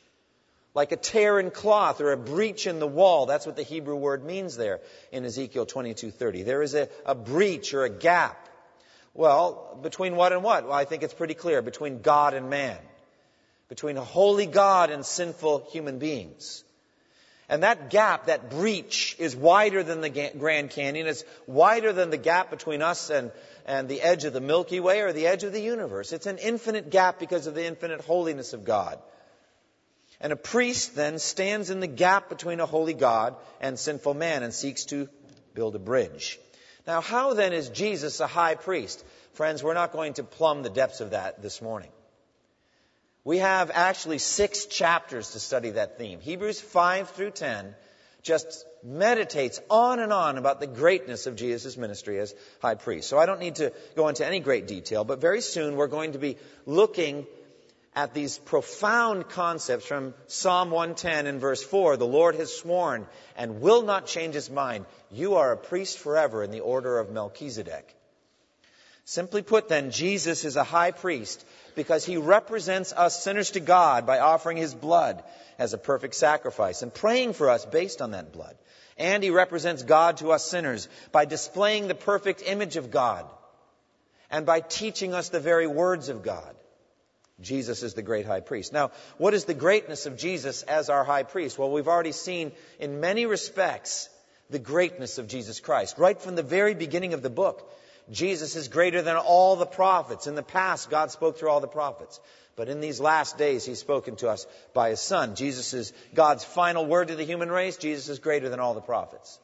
like 0.75 0.93
a 0.93 0.97
tear 0.97 1.41
in 1.41 1.51
cloth 1.51 2.01
or 2.01 2.13
a 2.13 2.17
breach 2.17 2.67
in 2.67 2.79
the 2.79 2.87
wall. 2.87 3.27
That's 3.27 3.47
what 3.47 3.57
the 3.57 3.63
Hebrew 3.63 3.97
word 3.97 4.25
means 4.25 4.57
there 4.57 4.81
in 5.13 5.25
Ezekiel 5.25 5.67
22:30. 5.67 6.45
There 6.45 6.63
is 6.63 6.75
a, 6.75 6.89
a 7.07 7.15
breach 7.15 7.75
or 7.75 7.85
a 7.85 7.91
gap. 7.91 8.49
Well, 9.15 9.79
between 9.83 10.15
what 10.15 10.33
and 10.33 10.45
what? 10.45 10.65
Well, 10.65 10.73
I 10.73 10.85
think 10.85 11.03
it's 11.03 11.15
pretty 11.15 11.35
clear. 11.35 11.63
Between 11.63 12.03
God 12.03 12.35
and 12.35 12.51
man. 12.51 12.79
between 13.69 13.97
holy 13.97 14.47
God 14.47 14.91
and 14.91 15.05
sinful 15.05 15.69
human 15.71 15.99
beings. 15.99 16.65
And 17.51 17.63
that 17.63 17.89
gap, 17.89 18.27
that 18.27 18.51
breach, 18.51 19.17
is 19.19 19.35
wider 19.35 19.83
than 19.83 20.01
the 20.03 20.11
Grand 20.39 20.71
Canyon. 20.71 21.07
It's 21.07 21.25
wider 21.47 21.93
than 21.93 22.11
the 22.11 22.19
gap 22.19 22.51
between 22.51 22.83
us 22.83 23.09
and, 23.09 23.31
and 23.67 23.89
the 23.89 24.03
edge 24.03 24.25
of 24.25 24.35
the 24.35 24.41
Milky 24.41 24.81
Way 24.81 25.01
or 25.01 25.13
the 25.13 25.27
edge 25.27 25.45
of 25.45 25.53
the 25.53 25.61
universe. 25.61 26.13
It's 26.13 26.27
an 26.27 26.39
infinite 26.39 26.91
gap 26.91 27.19
because 27.19 27.47
of 27.47 27.55
the 27.55 27.65
infinite 27.65 28.03
holiness 28.03 28.53
of 28.53 28.65
God. 28.65 28.99
And 30.21 30.33
a 30.33 30.37
priest 30.37 30.97
then 30.97 31.19
stands 31.19 31.71
in 31.71 31.81
the 31.81 31.87
gap 31.87 32.29
between 32.29 32.61
a 32.61 32.67
holy 32.67 32.95
God 32.95 33.37
and 33.61 33.79
sinful 33.79 34.15
man 34.15 34.43
and 34.43 34.53
seeks 34.53 34.85
to 34.87 35.09
build 35.55 35.77
a 35.77 35.79
bridge. 35.79 36.39
Now, 36.87 37.01
how 37.01 37.35
then 37.35 37.53
is 37.53 37.69
Jesus 37.69 38.21
a 38.21 38.27
high 38.27 38.55
priest? 38.55 39.05
Friends, 39.35 39.63
we're 39.63 39.75
not 39.75 39.93
going 39.93 40.15
to 40.15 40.25
plumb 40.25 40.63
the 40.63 40.71
depths 40.71 41.01
of 41.01 41.11
that 41.11 41.43
this 41.43 41.63
morning. 41.63 41.91
We 43.25 43.39
have 43.39 43.71
actually 43.73 44.19
six 44.19 44.65
chapters 44.67 45.33
to 45.33 45.41
study 45.41 45.71
that 45.71 45.99
theme. 45.99 46.21
Hebrews 46.21 46.61
5 46.61 47.11
through 47.11 47.33
10 47.33 47.75
just 48.23 48.65
meditates 48.83 49.61
on 49.71 50.01
and 50.01 50.13
on 50.13 50.39
about 50.39 50.61
the 50.61 50.67
greatness 50.67 51.27
of 51.27 51.37
Jesus' 51.37 51.77
ministry 51.77 52.19
as 52.19 52.35
high 52.61 52.75
priest. 52.75 53.09
So 53.09 53.19
I 53.19 53.27
don't 53.27 53.41
need 53.41 53.57
to 53.57 53.73
go 53.97 54.09
into 54.09 54.27
any 54.27 54.41
great 54.41 54.67
detail, 54.67 55.05
but 55.05 55.21
very 55.21 55.41
soon 55.41 55.77
we're 55.77 55.89
going 55.89 56.13
to 56.13 56.19
be 56.19 56.37
looking 56.67 57.27
at 57.99 58.15
these 58.15 58.39
profound 58.39 59.29
concepts 59.29 59.85
from 59.85 60.15
Psalm 60.29 60.71
110 60.71 61.27
and 61.27 61.41
verse 61.41 61.65
4. 61.65 61.97
The 61.97 62.07
Lord 62.07 62.37
has 62.37 62.55
sworn 62.55 63.09
and 63.37 63.61
will 63.61 63.83
not 63.83 64.07
change 64.07 64.35
his 64.35 64.49
mind. 64.49 64.87
You 65.11 65.35
are 65.35 65.51
a 65.51 65.57
priest 65.57 65.99
forever 65.99 66.45
in 66.45 66.53
the 66.53 66.61
order 66.61 67.01
of 67.01 67.11
Melchizedek. 67.11 67.93
Simply 69.05 69.43
put, 69.43 69.69
then, 69.69 69.91
Jesus 69.91 70.45
is 70.45 70.55
a 70.55 70.63
high 70.63 70.93
priest 70.93 71.45
because 71.75 72.05
he 72.05 72.19
represents 72.19 72.93
us 72.93 73.21
sinners 73.25 73.51
to 73.53 73.61
God 73.61 74.07
by 74.07 74.21
offering 74.21 74.59
his 74.59 74.77
blood 74.77 75.25
as 75.59 75.75
a 75.75 75.79
perfect 75.79 76.15
sacrifice 76.15 76.83
and 76.83 76.95
praying 76.95 77.33
for 77.33 77.51
us 77.51 77.65
based 77.65 78.01
on 78.01 78.13
that 78.13 78.33
blood. 78.33 78.57
And 78.97 79.25
he 79.25 79.31
represents 79.31 79.83
God 79.83 80.19
to 80.19 80.31
us 80.31 80.45
sinners 80.45 80.89
by 81.11 81.25
displaying 81.25 81.89
the 81.89 81.97
perfect 81.97 82.45
image 82.47 82.77
of 82.77 82.93
God 82.93 83.27
and 84.31 84.47
by 84.47 84.61
teaching 84.61 85.15
us 85.15 85.31
the 85.31 85.41
very 85.41 85.67
words 85.67 86.09
of 86.11 86.23
God. 86.23 86.55
Jesus 87.41 87.83
is 87.83 87.95
the 87.95 88.03
great 88.03 88.27
high 88.27 88.41
priest. 88.41 88.73
Now, 88.73 88.91
what 89.17 89.35
is 89.35 89.45
the 89.45 89.55
greatness 89.55 90.07
of 90.07 90.17
Jesus 90.17 90.63
as 90.63 90.91
our 90.91 91.05
high 91.05 91.23
priest? 91.23 91.59
Well, 91.59 91.71
we've 91.71 91.89
already 91.89 92.13
seen 92.13 92.53
in 92.81 93.01
many 93.01 93.27
respects 93.27 94.09
the 94.51 94.59
greatness 94.59 95.19
of 95.19 95.29
Jesus 95.29 95.61
Christ. 95.61 95.99
Right 95.99 96.21
from 96.21 96.35
the 96.35 96.43
very 96.43 96.75
beginning 96.75 97.15
of 97.15 97.23
the 97.23 97.31
book, 97.31 97.71
Jesus 98.11 98.57
is 98.57 98.69
greater 98.69 99.03
than 99.03 99.17
all 99.17 99.57
the 99.57 99.67
prophets. 99.67 100.27
In 100.27 100.35
the 100.35 100.43
past, 100.43 100.91
God 100.91 101.11
spoke 101.11 101.39
through 101.39 101.51
all 101.51 101.61
the 101.61 101.69
prophets. 101.69 102.19
But 102.57 102.69
in 102.69 102.81
these 102.81 102.99
last 102.99 103.39
days, 103.39 103.65
He's 103.65 103.79
spoken 103.79 104.17
to 104.17 104.31
us 104.31 104.45
by 104.75 104.91
His 104.91 105.01
Son. 105.01 105.37
Jesus 105.37 105.75
is 105.75 105.93
God's 106.15 106.45
final 106.45 106.87
word 106.87 107.09
to 107.09 107.15
the 107.15 107.25
human 107.25 107.51
race. 107.51 107.77
Jesus 107.77 108.09
is 108.09 108.19
greater 108.19 108.49
than 108.49 108.59
all 108.59 108.75
the 108.75 108.81
prophets. 108.81 109.39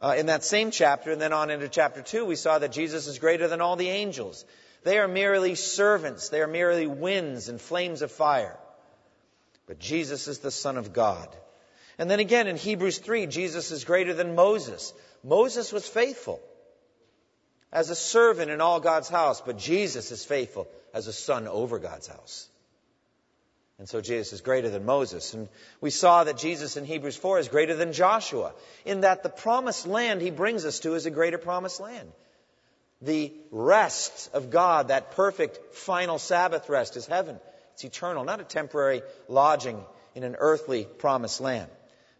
Uh, 0.00 0.14
in 0.16 0.26
that 0.26 0.44
same 0.44 0.70
chapter, 0.70 1.10
and 1.10 1.20
then 1.20 1.32
on 1.32 1.50
into 1.50 1.68
chapter 1.68 2.02
2, 2.02 2.24
we 2.24 2.36
saw 2.36 2.58
that 2.58 2.72
Jesus 2.72 3.06
is 3.06 3.18
greater 3.18 3.48
than 3.48 3.60
all 3.60 3.74
the 3.74 3.88
angels. 3.88 4.44
They 4.82 4.98
are 4.98 5.08
merely 5.08 5.54
servants. 5.54 6.28
They 6.28 6.40
are 6.40 6.46
merely 6.46 6.86
winds 6.86 7.48
and 7.48 7.60
flames 7.60 8.02
of 8.02 8.10
fire. 8.10 8.58
But 9.66 9.78
Jesus 9.78 10.26
is 10.28 10.38
the 10.38 10.50
Son 10.50 10.76
of 10.76 10.92
God. 10.92 11.28
And 11.98 12.10
then 12.10 12.20
again 12.20 12.46
in 12.46 12.56
Hebrews 12.56 12.98
3, 12.98 13.26
Jesus 13.26 13.70
is 13.70 13.84
greater 13.84 14.14
than 14.14 14.34
Moses. 14.34 14.94
Moses 15.22 15.72
was 15.72 15.86
faithful 15.86 16.40
as 17.72 17.90
a 17.90 17.94
servant 17.94 18.50
in 18.50 18.60
all 18.60 18.80
God's 18.80 19.08
house, 19.08 19.40
but 19.40 19.58
Jesus 19.58 20.10
is 20.10 20.24
faithful 20.24 20.66
as 20.92 21.06
a 21.06 21.12
son 21.12 21.46
over 21.46 21.78
God's 21.78 22.08
house. 22.08 22.48
And 23.78 23.88
so 23.88 24.00
Jesus 24.00 24.32
is 24.32 24.40
greater 24.40 24.68
than 24.68 24.84
Moses. 24.84 25.32
And 25.32 25.48
we 25.80 25.90
saw 25.90 26.24
that 26.24 26.36
Jesus 26.36 26.76
in 26.76 26.84
Hebrews 26.84 27.16
4 27.16 27.38
is 27.38 27.48
greater 27.48 27.74
than 27.74 27.92
Joshua, 27.92 28.52
in 28.84 29.02
that 29.02 29.22
the 29.22 29.30
promised 29.30 29.86
land 29.86 30.20
he 30.20 30.30
brings 30.30 30.64
us 30.64 30.80
to 30.80 30.94
is 30.94 31.06
a 31.06 31.10
greater 31.10 31.38
promised 31.38 31.80
land. 31.80 32.10
The 33.02 33.32
rest 33.50 34.30
of 34.34 34.50
God, 34.50 34.88
that 34.88 35.12
perfect 35.12 35.74
final 35.74 36.18
Sabbath 36.18 36.68
rest, 36.68 36.96
is 36.96 37.06
heaven. 37.06 37.38
It's 37.74 37.84
eternal, 37.84 38.24
not 38.24 38.40
a 38.40 38.44
temporary 38.44 39.02
lodging 39.28 39.82
in 40.14 40.22
an 40.22 40.36
earthly 40.38 40.84
promised 40.84 41.40
land, 41.40 41.70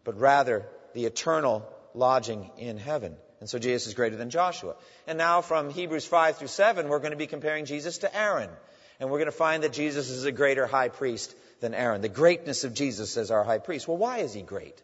but 0.05 0.19
rather 0.19 0.67
the 0.95 1.05
eternal 1.05 1.69
lodging 1.95 2.51
in 2.57 2.79
heaven. 2.79 3.15
And 3.41 3.49
so 3.49 3.59
Jesus 3.59 3.89
is 3.89 3.95
greater 3.95 4.17
than 4.17 4.31
Joshua. 4.31 4.75
And 5.07 5.19
now 5.19 5.43
from 5.43 5.71
Hebrews 5.71 6.07
5 6.07 6.39
through 6.39 6.49
7, 6.49 6.89
we're 6.89 6.99
going 6.99 7.13
to 7.13 7.17
be 7.17 7.27
comparing 7.27 7.65
Jesus 7.65 7.99
to 7.99 8.17
Aaron. 8.17 8.51
And 8.99 9.11
we're 9.11 9.19
going 9.19 9.27
to 9.27 9.33
find 9.33 9.63
that 9.63 9.73
Jesus 9.73 10.11
is 10.11 10.25
a 10.25 10.33
greater 10.33 10.67
high 10.67 10.89
priest 10.89 11.35
than 11.61 11.75
Aaron. 11.75 12.03
The 12.03 12.09
greatness 12.09 12.65
of 12.65 12.75
Jesus 12.75 13.17
as 13.17 13.31
our 13.31 13.45
high 13.45 13.59
priest. 13.59 13.89
Well, 13.89 13.97
why 13.97 14.19
is 14.19 14.35
he 14.35 14.43
great? 14.43 14.81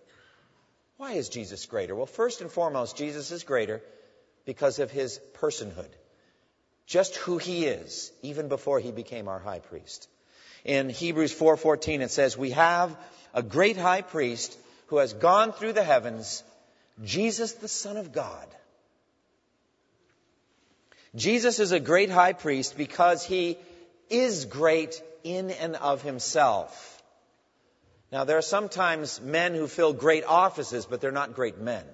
Why 0.96 1.12
is 1.12 1.28
Jesus 1.28 1.66
greater? 1.66 1.94
Well, 1.94 2.06
first 2.06 2.40
and 2.40 2.50
foremost, 2.50 2.96
Jesus 2.96 3.30
is 3.30 3.44
greater 3.44 3.82
because 4.46 4.78
of 4.78 4.90
his 4.90 5.20
personhood. 5.34 5.90
Just 6.86 7.16
who 7.16 7.36
he 7.36 7.66
is, 7.66 8.10
even 8.22 8.48
before 8.48 8.80
he 8.80 8.92
became 8.92 9.28
our 9.28 9.40
high 9.40 9.58
priest. 9.58 10.08
In 10.64 10.88
Hebrews 10.88 11.34
4:14 11.34 12.00
it 12.00 12.10
says, 12.10 12.38
"We 12.38 12.52
have 12.52 12.96
a 13.34 13.42
great 13.42 13.76
high 13.76 14.02
priest 14.02 14.56
who 14.86 14.96
has 14.98 15.12
gone 15.12 15.52
through 15.52 15.74
the 15.74 15.84
heavens, 15.84 16.42
Jesus, 17.04 17.52
the 17.52 17.68
Son 17.68 17.96
of 17.96 18.12
God. 18.12 18.46
Jesus 21.14 21.60
is 21.60 21.72
a 21.72 21.80
great 21.80 22.10
high 22.10 22.32
priest 22.32 22.76
because 22.76 23.24
he 23.24 23.58
is 24.08 24.44
great 24.44 25.02
in 25.24 25.50
and 25.50 25.76
of 25.76 26.02
himself. 26.02 27.02
Now, 28.12 28.24
there 28.24 28.38
are 28.38 28.42
sometimes 28.42 29.20
men 29.20 29.54
who 29.54 29.66
fill 29.66 29.92
great 29.92 30.24
offices, 30.24 30.86
but 30.86 31.00
they're 31.00 31.10
not 31.10 31.34
great 31.34 31.58
men. 31.58 31.84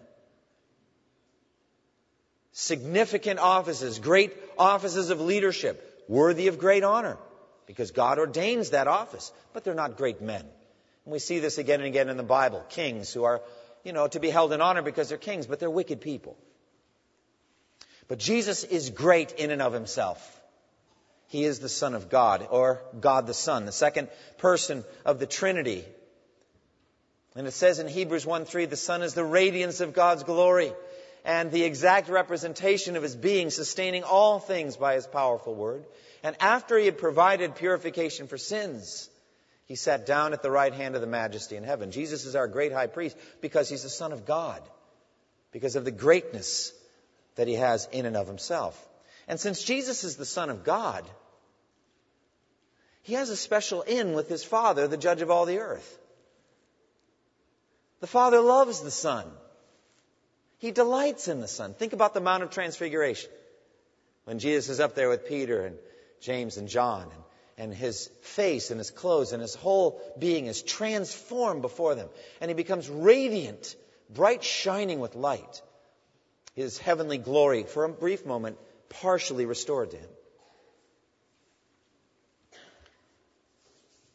Significant 2.52 3.38
offices, 3.38 3.98
great 3.98 4.36
offices 4.58 5.10
of 5.10 5.20
leadership, 5.20 6.04
worthy 6.08 6.48
of 6.48 6.58
great 6.58 6.84
honor, 6.84 7.16
because 7.66 7.90
God 7.90 8.18
ordains 8.18 8.70
that 8.70 8.88
office, 8.88 9.32
but 9.52 9.64
they're 9.64 9.74
not 9.74 9.96
great 9.96 10.20
men. 10.20 10.44
And 11.04 11.12
we 11.12 11.18
see 11.18 11.38
this 11.38 11.58
again 11.58 11.80
and 11.80 11.88
again 11.88 12.08
in 12.08 12.16
the 12.16 12.22
Bible. 12.22 12.64
Kings 12.68 13.12
who 13.12 13.24
are 13.24 13.40
you 13.84 13.92
know, 13.92 14.06
to 14.08 14.20
be 14.20 14.30
held 14.30 14.52
in 14.52 14.60
honor 14.60 14.82
because 14.82 15.08
they're 15.08 15.18
kings, 15.18 15.46
but 15.46 15.58
they're 15.58 15.70
wicked 15.70 16.00
people. 16.00 16.36
But 18.08 18.18
Jesus 18.18 18.64
is 18.64 18.90
great 18.90 19.32
in 19.32 19.50
and 19.50 19.62
of 19.62 19.72
himself. 19.72 20.40
He 21.28 21.44
is 21.44 21.60
the 21.60 21.68
Son 21.68 21.94
of 21.94 22.10
God, 22.10 22.46
or 22.50 22.82
God 23.00 23.26
the 23.26 23.34
Son, 23.34 23.64
the 23.64 23.72
second 23.72 24.08
person 24.38 24.84
of 25.04 25.18
the 25.18 25.26
Trinity. 25.26 25.84
And 27.34 27.46
it 27.46 27.52
says 27.52 27.78
in 27.78 27.88
Hebrews 27.88 28.26
1 28.26 28.44
3, 28.44 28.66
the 28.66 28.76
Son 28.76 29.02
is 29.02 29.14
the 29.14 29.24
radiance 29.24 29.80
of 29.80 29.94
God's 29.94 30.24
glory 30.24 30.72
and 31.24 31.50
the 31.50 31.64
exact 31.64 32.08
representation 32.08 32.96
of 32.96 33.02
his 33.02 33.14
being, 33.14 33.50
sustaining 33.50 34.02
all 34.02 34.38
things 34.38 34.76
by 34.76 34.94
his 34.94 35.06
powerful 35.06 35.54
word. 35.54 35.84
And 36.22 36.36
after 36.40 36.78
he 36.78 36.86
had 36.86 36.98
provided 36.98 37.56
purification 37.56 38.26
for 38.26 38.38
sins, 38.38 39.08
he 39.66 39.76
sat 39.76 40.06
down 40.06 40.32
at 40.32 40.42
the 40.42 40.50
right 40.50 40.72
hand 40.72 40.94
of 40.94 41.00
the 41.00 41.06
majesty 41.06 41.56
in 41.56 41.64
heaven. 41.64 41.90
Jesus 41.90 42.26
is 42.26 42.36
our 42.36 42.48
great 42.48 42.72
high 42.72 42.88
priest 42.88 43.16
because 43.40 43.68
he's 43.68 43.82
the 43.84 43.88
Son 43.88 44.12
of 44.12 44.26
God, 44.26 44.62
because 45.52 45.76
of 45.76 45.84
the 45.84 45.90
greatness 45.90 46.72
that 47.36 47.48
he 47.48 47.54
has 47.54 47.88
in 47.92 48.06
and 48.06 48.16
of 48.16 48.26
himself. 48.26 48.76
And 49.28 49.38
since 49.38 49.62
Jesus 49.62 50.04
is 50.04 50.16
the 50.16 50.24
Son 50.24 50.50
of 50.50 50.64
God, 50.64 51.04
he 53.02 53.14
has 53.14 53.30
a 53.30 53.36
special 53.36 53.82
in 53.82 54.12
with 54.12 54.28
his 54.28 54.44
Father, 54.44 54.86
the 54.88 54.96
judge 54.96 55.22
of 55.22 55.30
all 55.30 55.46
the 55.46 55.58
earth. 55.58 55.98
The 58.00 58.06
Father 58.06 58.40
loves 58.40 58.80
the 58.80 58.90
Son. 58.90 59.30
He 60.62 60.70
delights 60.70 61.28
in 61.28 61.40
the 61.40 61.48
Son. 61.48 61.74
Think 61.74 61.92
about 61.92 62.14
the 62.14 62.20
Mount 62.20 62.42
of 62.42 62.50
Transfiguration. 62.50 63.30
When 64.24 64.38
Jesus 64.38 64.70
is 64.70 64.80
up 64.80 64.94
there 64.94 65.10
with 65.10 65.26
Peter 65.26 65.66
and 65.66 65.76
James 66.20 66.56
and 66.56 66.68
John, 66.68 67.02
and 67.02 67.22
and 67.58 67.72
his 67.72 68.08
face 68.22 68.70
and 68.70 68.78
his 68.80 68.90
clothes 68.90 69.32
and 69.32 69.42
his 69.42 69.54
whole 69.54 70.00
being 70.18 70.46
is 70.46 70.62
transformed 70.62 71.62
before 71.62 71.94
them. 71.94 72.08
And 72.40 72.50
he 72.50 72.54
becomes 72.54 72.88
radiant, 72.88 73.76
bright 74.10 74.42
shining 74.42 75.00
with 75.00 75.14
light. 75.14 75.62
His 76.54 76.78
heavenly 76.78 77.18
glory, 77.18 77.64
for 77.64 77.84
a 77.84 77.88
brief 77.88 78.26
moment, 78.26 78.58
partially 78.88 79.46
restored 79.46 79.90
to 79.92 79.96
him. 79.96 80.08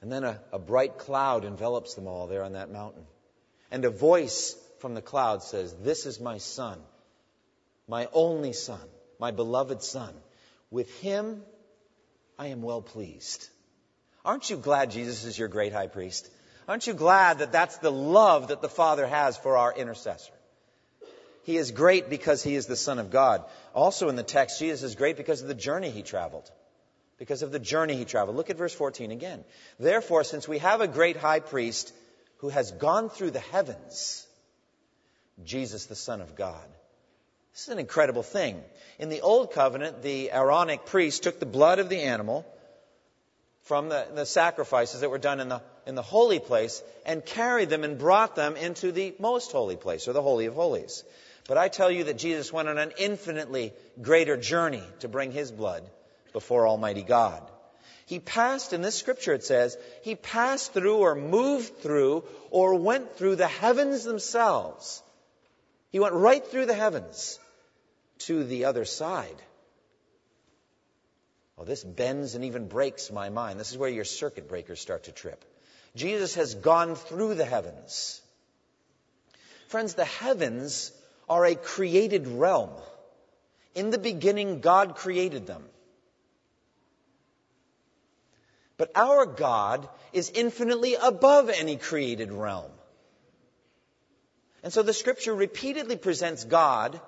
And 0.02 0.12
then 0.12 0.24
a, 0.24 0.40
a 0.52 0.60
bright 0.60 0.98
cloud 0.98 1.46
envelops 1.46 1.96
them 1.96 2.08
all 2.08 2.28
there 2.28 2.44
on 2.44 2.54
that 2.54 2.72
mountain. 2.72 3.04
And 3.72 3.86
a 3.86 3.90
voice 3.90 4.56
from 4.80 4.94
the 4.94 5.02
cloud 5.02 5.44
says, 5.44 5.74
This 5.74 6.06
is 6.06 6.20
my 6.20 6.38
son, 6.38 6.80
my 7.88 8.08
only 8.14 8.54
son, 8.54 8.88
my 9.20 9.32
beloved 9.32 9.82
son. 9.82 10.14
With 10.70 10.94
him 11.00 11.44
I 12.38 12.48
am 12.48 12.62
well 12.62 12.82
pleased. 12.82 13.48
Aren't 14.26 14.50
you 14.50 14.58
glad 14.58 14.92
Jesus 14.92 15.24
is 15.24 15.40
your 15.40 15.48
great 15.48 15.74
high 15.74 15.88
priest? 15.88 16.30
Aren't 16.68 16.86
you 16.86 16.94
glad 16.94 17.40
that 17.40 17.54
that's 17.54 17.78
the 17.78 17.92
love 17.92 18.50
that 18.50 18.62
the 18.62 18.70
Father 18.70 19.08
has 19.08 19.38
for 19.38 19.56
our 19.56 19.74
intercessor? 19.74 20.34
He 21.44 21.56
is 21.56 21.72
great 21.72 22.10
because 22.10 22.44
he 22.44 22.56
is 22.56 22.66
the 22.66 22.76
Son 22.76 23.00
of 23.00 23.10
God. 23.10 23.46
Also 23.74 24.10
in 24.10 24.18
the 24.18 24.24
text, 24.24 24.60
Jesus 24.60 24.84
is 24.84 24.96
great 24.96 25.16
because 25.16 25.42
of 25.42 25.48
the 25.48 25.54
journey 25.54 25.90
he 25.90 26.04
traveled. 26.04 26.52
because 27.18 27.42
of 27.42 27.52
the 27.52 27.60
journey 27.60 27.96
he 27.96 28.06
traveled. 28.06 28.38
Look 28.38 28.52
at 28.52 28.58
verse 28.58 28.74
14 28.74 29.12
again. 29.12 29.44
Therefore, 29.80 30.24
since 30.24 30.48
we 30.48 30.60
have 30.60 30.82
a 30.82 30.88
great 30.88 31.18
high 31.18 31.40
priest 31.40 31.92
who 32.38 32.50
has 32.50 32.72
gone 32.72 33.10
through 33.10 33.32
the 33.32 33.40
heavens, 33.40 34.27
Jesus, 35.44 35.86
the 35.86 35.96
Son 35.96 36.22
of 36.22 36.36
God. 36.36 36.66
This 37.54 37.64
is 37.64 37.70
an 37.70 37.80
incredible 37.80 38.24
thing. 38.24 38.62
In 39.00 39.10
the 39.10 39.22
Old 39.22 39.52
Covenant, 39.52 40.02
the 40.02 40.32
Aaronic 40.32 40.86
priest 40.86 41.24
took 41.24 41.40
the 41.40 41.46
blood 41.46 41.80
of 41.80 41.90
the 41.90 42.02
animal 42.02 42.46
from 43.64 43.90
the, 43.90 44.08
the 44.14 44.26
sacrifices 44.26 45.02
that 45.02 45.10
were 45.10 45.18
done 45.18 45.40
in 45.40 45.50
the, 45.50 45.62
in 45.86 45.96
the 45.96 46.02
holy 46.02 46.40
place 46.40 46.82
and 47.06 47.26
carried 47.26 47.70
them 47.70 47.84
and 47.84 47.98
brought 47.98 48.36
them 48.36 48.56
into 48.56 48.92
the 48.92 49.14
most 49.20 49.52
holy 49.52 49.76
place, 49.76 50.08
or 50.08 50.14
the 50.14 50.22
Holy 50.22 50.46
of 50.46 50.54
Holies. 50.54 51.04
But 51.48 51.58
I 51.58 51.68
tell 51.68 51.92
you 51.92 52.06
that 52.06 52.18
Jesus 52.18 52.54
went 52.54 52.70
on 52.70 52.78
an 52.78 52.94
infinitely 52.98 53.74
greater 54.02 54.38
journey 54.38 54.84
to 55.00 55.08
bring 55.08 55.32
his 55.32 55.52
blood 55.52 55.84
before 56.34 56.68
Almighty 56.68 57.04
God. 57.04 57.42
He 58.06 58.20
passed, 58.20 58.72
in 58.72 58.82
this 58.82 58.96
scripture 58.96 59.34
it 59.34 59.44
says, 59.44 59.78
he 60.04 60.16
passed 60.16 60.74
through 60.74 60.98
or 60.98 61.16
moved 61.16 61.80
through 61.80 62.24
or 62.52 62.76
went 62.76 63.18
through 63.18 63.36
the 63.36 63.48
heavens 63.48 64.04
themselves 64.04 65.02
he 65.98 66.00
went 66.00 66.14
right 66.14 66.46
through 66.46 66.68
the 66.68 66.76
heavens 66.76 67.40
to 68.20 68.44
the 68.44 68.66
other 68.66 68.86
side. 68.86 69.42
Well, 71.56 71.66
this 71.66 71.84
bends 71.84 72.36
and 72.36 72.46
even 72.46 72.68
breaks 72.68 73.12
my 73.12 73.30
mind. 73.30 73.60
This 73.60 73.72
is 73.72 73.80
where 73.80 73.90
your 73.90 74.06
circuit 74.06 74.48
breakers 74.48 74.80
start 74.80 75.06
to 75.06 75.12
trip. 75.12 75.44
Jesus 75.96 76.36
has 76.36 76.54
gone 76.54 76.94
through 76.94 77.34
the 77.34 77.46
heavens. 77.46 78.22
Friends, 79.70 79.96
the 79.96 80.06
heavens 80.06 80.92
are 81.28 81.44
a 81.44 81.56
created 81.56 82.28
realm. 82.28 82.70
In 83.74 83.90
the 83.90 83.98
beginning, 83.98 84.60
God 84.60 84.98
created 84.98 85.48
them. 85.48 85.64
But 88.78 88.92
our 88.94 89.26
God 89.26 89.90
is 90.14 90.30
infinitely 90.30 90.94
above 90.94 91.50
any 91.50 91.76
created 91.76 92.32
realm. 92.32 92.70
And 94.68 94.74
so 94.74 94.84
the 94.84 94.92
scripture 94.92 95.34
repeatedly 95.34 95.96
presents 95.96 96.44
God 96.44 97.00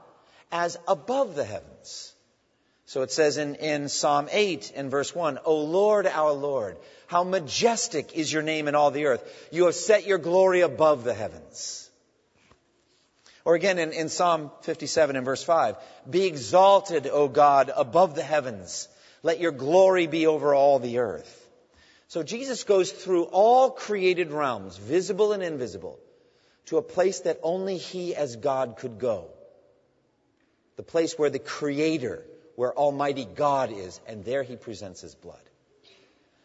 as 0.50 0.78
above 0.88 1.36
the 1.36 1.44
heavens. 1.44 2.13
So 2.86 3.01
it 3.01 3.12
says 3.12 3.36
in, 3.36 3.56
in 3.56 3.89
Psalm 3.89 4.30
8 4.32 4.72
in 4.78 4.89
verse 4.89 5.13
1, 5.13 5.39
O 5.44 5.58
Lord, 5.66 6.08
our 6.08 6.32
Lord, 6.32 6.78
how 7.08 7.25
majestic 7.25 8.13
is 8.13 8.32
your 8.32 8.44
name 8.44 8.70
in 8.70 8.75
all 8.75 8.92
the 8.92 9.08
earth. 9.08 9.50
You 9.51 9.66
have 9.66 9.75
set 9.75 10.08
your 10.08 10.20
glory 10.20 10.62
above 10.62 11.04
the 11.04 11.13
heavens. 11.13 11.89
Or 13.44 13.56
again 13.56 13.78
in, 13.78 13.92
in 13.92 14.08
Psalm 14.08 14.51
57 14.62 15.18
in 15.18 15.25
verse 15.25 15.44
5, 15.44 15.75
Be 16.10 16.28
exalted, 16.28 17.08
O 17.12 17.28
God, 17.28 17.70
above 17.75 18.16
the 18.16 18.24
heavens. 18.24 18.88
Let 19.22 19.42
your 19.42 19.51
glory 19.51 20.08
be 20.08 20.28
over 20.28 20.56
all 20.56 20.80
the 20.80 21.00
earth. 21.00 21.50
So 22.08 22.24
Jesus 22.24 22.63
goes 22.63 22.89
through 22.89 23.24
all 23.24 23.70
created 23.70 24.32
realms, 24.32 24.78
visible 24.78 25.34
and 25.34 25.44
invisible 25.44 26.00
to 26.69 26.77
a 26.77 26.81
place 26.81 27.21
that 27.21 27.39
only 27.41 27.77
He 27.77 28.15
as 28.15 28.35
God 28.35 28.77
could 28.77 28.99
go. 28.99 29.25
The 30.75 30.83
place 30.83 31.17
where 31.17 31.31
the 31.31 31.39
Creator, 31.39 32.23
where 32.55 32.73
Almighty 32.73 33.25
God 33.25 33.71
is, 33.71 33.99
and 34.07 34.23
there 34.23 34.43
He 34.43 34.55
presents 34.55 35.01
His 35.01 35.15
blood. 35.15 35.41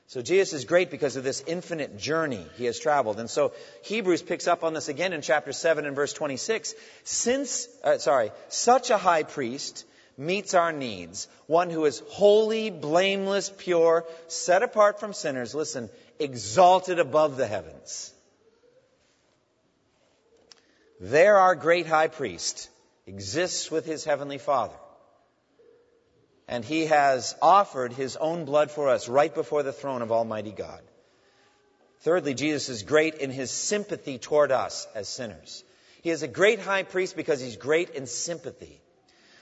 So 0.07 0.23
Jesus 0.23 0.53
is 0.53 0.65
great 0.65 0.91
because 0.91 1.17
of 1.17 1.25
this 1.25 1.43
infinite 1.47 1.99
journey 1.99 2.47
he 2.57 2.67
has 2.67 2.79
traveled. 2.79 3.19
And 3.19 3.29
so 3.29 3.53
Hebrews 3.83 4.23
picks 4.23 4.47
up 4.47 4.63
on 4.63 4.73
this 4.73 4.89
again 4.89 5.13
in 5.13 5.23
chapter 5.23 5.53
7 5.53 5.87
and 5.87 5.97
verse 5.97 6.13
26. 6.13 6.75
Since, 7.05 7.69
uh, 7.83 7.99
sorry, 7.99 8.31
such 8.49 8.91
a 8.91 8.99
high 8.99 9.25
priest 9.25 9.85
meets 10.17 10.55
our 10.55 10.73
needs, 10.73 11.27
one 11.47 11.69
who 11.69 11.85
is 11.87 12.03
holy, 12.11 12.71
blameless, 12.71 13.51
pure, 13.57 14.05
set 14.29 14.63
apart 14.63 15.01
from 15.01 15.15
sinners, 15.15 15.55
listen, 15.55 15.91
exalted 16.19 16.99
above 16.99 17.37
the 17.37 17.47
heavens. 17.47 18.14
There, 21.05 21.37
our 21.37 21.55
great 21.55 21.87
high 21.87 22.09
priest 22.09 22.71
exists 23.07 23.71
with 23.71 23.85
his 23.85 24.07
heavenly 24.07 24.39
Father. 24.39 24.77
And 26.49 26.65
he 26.65 26.87
has 26.87 27.35
offered 27.43 27.93
his 27.93 28.17
own 28.17 28.47
blood 28.47 28.71
for 28.71 28.89
us 28.89 29.07
right 29.07 29.35
before 29.35 29.63
the 29.63 29.73
throne 29.73 30.01
of 30.01 30.11
Almighty 30.11 30.53
God. 30.53 30.81
Thirdly, 32.01 32.33
Jesus 32.33 32.71
is 32.71 32.85
great 32.85 33.17
in 33.17 33.29
his 33.29 33.51
sympathy 33.51 34.17
toward 34.17 34.51
us 34.51 34.89
as 34.95 35.07
sinners. 35.07 35.63
He 36.01 36.09
is 36.09 36.23
a 36.23 36.29
great 36.29 36.59
high 36.59 36.85
priest 36.85 37.17
because 37.17 37.39
he's 37.39 37.59
great 37.59 37.91
in 37.91 38.07
sympathy. 38.07 38.81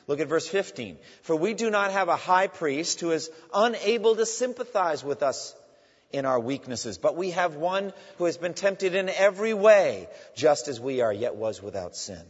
Look 0.08 0.18
at 0.18 0.26
verse 0.26 0.48
15. 0.48 0.98
For 1.22 1.36
we 1.36 1.54
do 1.54 1.70
not 1.70 1.92
have 1.92 2.08
a 2.08 2.16
high 2.16 2.48
priest 2.48 2.98
who 3.00 3.12
is 3.12 3.30
unable 3.54 4.16
to 4.16 4.26
sympathize 4.26 5.04
with 5.04 5.22
us 5.22 5.54
in 6.12 6.26
our 6.26 6.38
weaknesses, 6.38 6.98
but 6.98 7.16
we 7.16 7.30
have 7.30 7.56
one 7.56 7.92
who 8.18 8.26
has 8.26 8.36
been 8.36 8.54
tempted 8.54 8.94
in 8.94 9.08
every 9.08 9.54
way, 9.54 10.08
just 10.34 10.68
as 10.68 10.80
we 10.80 11.00
are, 11.00 11.12
yet 11.12 11.34
was 11.34 11.62
without 11.62 11.96
sin. 11.96 12.22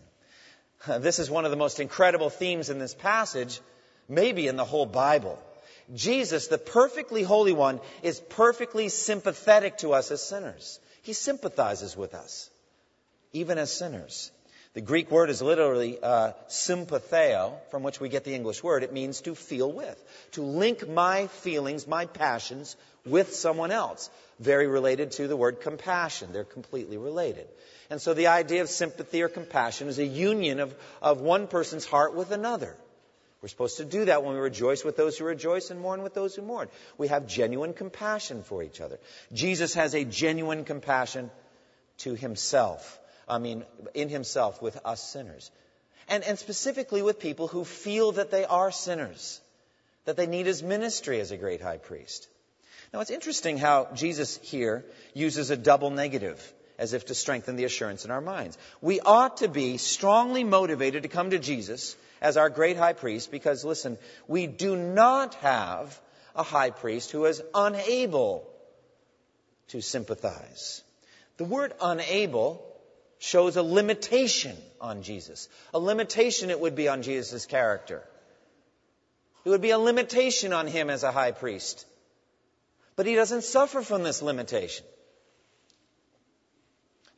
This 0.98 1.18
is 1.18 1.30
one 1.30 1.44
of 1.44 1.50
the 1.50 1.56
most 1.56 1.80
incredible 1.80 2.30
themes 2.30 2.70
in 2.70 2.78
this 2.78 2.94
passage, 2.94 3.60
maybe 4.08 4.48
in 4.48 4.56
the 4.56 4.64
whole 4.64 4.86
Bible. 4.86 5.38
Jesus, 5.94 6.48
the 6.48 6.58
perfectly 6.58 7.22
holy 7.22 7.52
one, 7.52 7.80
is 8.02 8.20
perfectly 8.20 8.88
sympathetic 8.88 9.78
to 9.78 9.92
us 9.92 10.10
as 10.10 10.22
sinners. 10.22 10.80
He 11.02 11.12
sympathizes 11.12 11.96
with 11.96 12.14
us, 12.14 12.50
even 13.32 13.58
as 13.58 13.72
sinners. 13.72 14.30
The 14.74 14.80
Greek 14.80 15.10
word 15.10 15.28
is 15.28 15.42
literally 15.42 15.98
uh, 16.02 16.32
sympatheo, 16.48 17.58
from 17.70 17.82
which 17.82 18.00
we 18.00 18.08
get 18.08 18.24
the 18.24 18.34
English 18.34 18.62
word. 18.62 18.82
It 18.82 18.92
means 18.92 19.20
to 19.22 19.34
feel 19.34 19.70
with, 19.70 20.02
to 20.32 20.42
link 20.42 20.88
my 20.88 21.26
feelings, 21.26 21.86
my 21.86 22.06
passions 22.06 22.76
with 23.04 23.34
someone 23.34 23.70
else. 23.70 24.10
Very 24.38 24.66
related 24.66 25.12
to 25.12 25.28
the 25.28 25.36
word 25.36 25.60
compassion. 25.60 26.32
They're 26.32 26.44
completely 26.44 26.96
related. 26.96 27.48
And 27.90 28.00
so 28.00 28.14
the 28.14 28.28
idea 28.28 28.62
of 28.62 28.68
sympathy 28.68 29.22
or 29.22 29.28
compassion 29.28 29.88
is 29.88 29.98
a 29.98 30.06
union 30.06 30.60
of, 30.60 30.74
of 31.00 31.20
one 31.20 31.46
person's 31.46 31.84
heart 31.84 32.14
with 32.14 32.30
another. 32.30 32.76
We're 33.42 33.48
supposed 33.48 33.78
to 33.78 33.84
do 33.84 34.04
that 34.04 34.22
when 34.22 34.34
we 34.34 34.40
rejoice 34.40 34.84
with 34.84 34.96
those 34.96 35.18
who 35.18 35.24
rejoice 35.24 35.70
and 35.70 35.80
mourn 35.80 36.02
with 36.02 36.14
those 36.14 36.36
who 36.36 36.42
mourn. 36.42 36.68
We 36.96 37.08
have 37.08 37.26
genuine 37.26 37.72
compassion 37.72 38.44
for 38.44 38.62
each 38.62 38.80
other. 38.80 39.00
Jesus 39.32 39.74
has 39.74 39.94
a 39.94 40.04
genuine 40.04 40.64
compassion 40.64 41.30
to 41.98 42.14
himself. 42.14 43.00
I 43.28 43.38
mean, 43.38 43.64
in 43.94 44.08
himself 44.08 44.62
with 44.62 44.78
us 44.84 45.02
sinners. 45.02 45.50
And, 46.08 46.22
and 46.22 46.38
specifically 46.38 47.02
with 47.02 47.18
people 47.18 47.48
who 47.48 47.64
feel 47.64 48.12
that 48.12 48.30
they 48.30 48.44
are 48.44 48.70
sinners, 48.70 49.40
that 50.04 50.16
they 50.16 50.26
need 50.26 50.46
his 50.46 50.62
ministry 50.62 51.20
as 51.20 51.32
a 51.32 51.36
great 51.36 51.60
high 51.60 51.78
priest. 51.78 52.28
Now, 52.92 53.00
it's 53.00 53.11
interesting 53.11 53.57
how 53.57 53.88
Jesus 53.94 54.38
here 54.42 54.85
uses 55.14 55.50
a 55.50 55.57
double 55.57 55.90
negative 55.90 56.52
as 56.78 56.92
if 56.92 57.07
to 57.07 57.14
strengthen 57.14 57.57
the 57.57 57.64
assurance 57.64 58.05
in 58.05 58.11
our 58.11 58.20
minds. 58.20 58.59
We 58.81 59.00
ought 59.00 59.38
to 59.38 59.48
be 59.48 59.78
strongly 59.78 60.44
motivated 60.44 61.05
to 61.05 61.09
come 61.09 61.31
to 61.31 61.38
Jesus 61.38 61.96
as 62.20 62.37
our 62.37 62.50
great 62.50 62.76
high 62.76 62.92
priest 62.92 63.31
because, 63.31 63.64
listen, 63.64 63.98
we 64.28 64.46
do 64.46 64.76
not 64.76 65.35
have 65.37 65.98
a 66.37 66.42
high 66.42 66.70
priest 66.70 67.11
who 67.11 67.24
is 67.24 67.42
unable 67.55 68.46
to 69.68 69.81
sympathize. 69.81 70.83
The 71.38 71.44
word 71.44 71.72
unable 71.81 72.62
shows 73.18 73.57
a 73.57 73.62
limitation 73.62 74.57
on 74.81 75.02
Jesus. 75.02 75.48
A 75.72 75.78
limitation 75.78 76.50
it 76.50 76.61
would 76.61 76.74
be 76.74 76.88
on 76.88 77.02
Jesus' 77.02 77.46
character. 77.46 78.02
It 79.44 79.48
would 79.48 79.62
be 79.62 79.70
a 79.70 79.78
limitation 79.78 80.52
on 80.52 80.66
him 80.66 80.90
as 80.90 81.05
a 81.05 81.12
high 81.12 81.33
priest. 81.33 81.87
But 83.02 83.08
he 83.08 83.16
doesn't 83.16 83.42
suffer 83.42 83.82
from 83.82 84.04
this 84.04 84.22
limitation. 84.22 84.86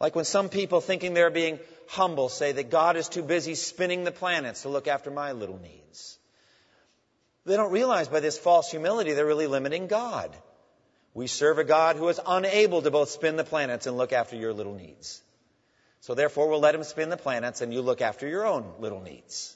Like 0.00 0.16
when 0.16 0.24
some 0.24 0.48
people, 0.48 0.80
thinking 0.80 1.12
they're 1.12 1.28
being 1.28 1.58
humble, 1.88 2.30
say 2.30 2.52
that 2.52 2.70
God 2.70 2.96
is 2.96 3.10
too 3.10 3.22
busy 3.22 3.54
spinning 3.54 4.02
the 4.02 4.10
planets 4.10 4.62
to 4.62 4.70
look 4.70 4.88
after 4.88 5.10
my 5.10 5.32
little 5.32 5.58
needs. 5.58 6.18
They 7.44 7.58
don't 7.58 7.70
realize 7.70 8.08
by 8.08 8.20
this 8.20 8.38
false 8.38 8.70
humility 8.70 9.12
they're 9.12 9.26
really 9.26 9.46
limiting 9.46 9.86
God. 9.86 10.34
We 11.12 11.26
serve 11.26 11.58
a 11.58 11.64
God 11.64 11.96
who 11.96 12.08
is 12.08 12.18
unable 12.26 12.80
to 12.80 12.90
both 12.90 13.10
spin 13.10 13.36
the 13.36 13.44
planets 13.44 13.86
and 13.86 13.98
look 13.98 14.14
after 14.14 14.36
your 14.36 14.54
little 14.54 14.74
needs. 14.74 15.20
So 16.00 16.14
therefore, 16.14 16.48
we'll 16.48 16.60
let 16.60 16.74
him 16.74 16.84
spin 16.84 17.10
the 17.10 17.18
planets 17.18 17.60
and 17.60 17.74
you 17.74 17.82
look 17.82 18.00
after 18.00 18.26
your 18.26 18.46
own 18.46 18.72
little 18.78 19.02
needs. 19.02 19.54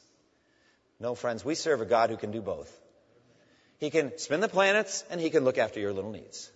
No, 1.00 1.14
friends, 1.14 1.42
we 1.42 1.54
serve 1.54 1.80
a 1.80 1.86
God 1.86 2.10
who 2.10 2.18
can 2.18 2.32
do 2.32 2.42
both. 2.42 2.70
He 3.78 3.90
can 3.90 4.16
spin 4.18 4.40
the 4.40 4.48
planets 4.48 5.04
and 5.10 5.20
he 5.20 5.30
can 5.30 5.44
look 5.44 5.58
after 5.58 5.80
your 5.80 5.92
little 5.92 6.10
needs. 6.10 6.50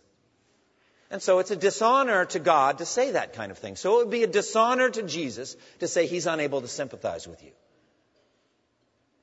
And 1.11 1.23
so 1.23 1.41
it's 1.41 1.51
a 1.51 1.57
dishonor 1.57 2.25
to 2.25 2.39
God 2.39 2.79
to 2.79 2.87
say 2.87 3.13
that 3.13 3.35
kind 3.35 3.53
of 3.53 3.59
thing. 3.59 3.77
So 3.77 3.95
it 3.95 4.05
would 4.05 4.11
be 4.11 4.23
a 4.23 4.27
dishonor 4.27 4.89
to 4.89 5.03
Jesus 5.03 5.57
to 5.81 5.87
say 5.87 6.07
he's 6.07 6.27
unable 6.27 6.63
to 6.63 6.69
sympathize 6.69 7.29
with 7.29 7.43
you. 7.45 7.53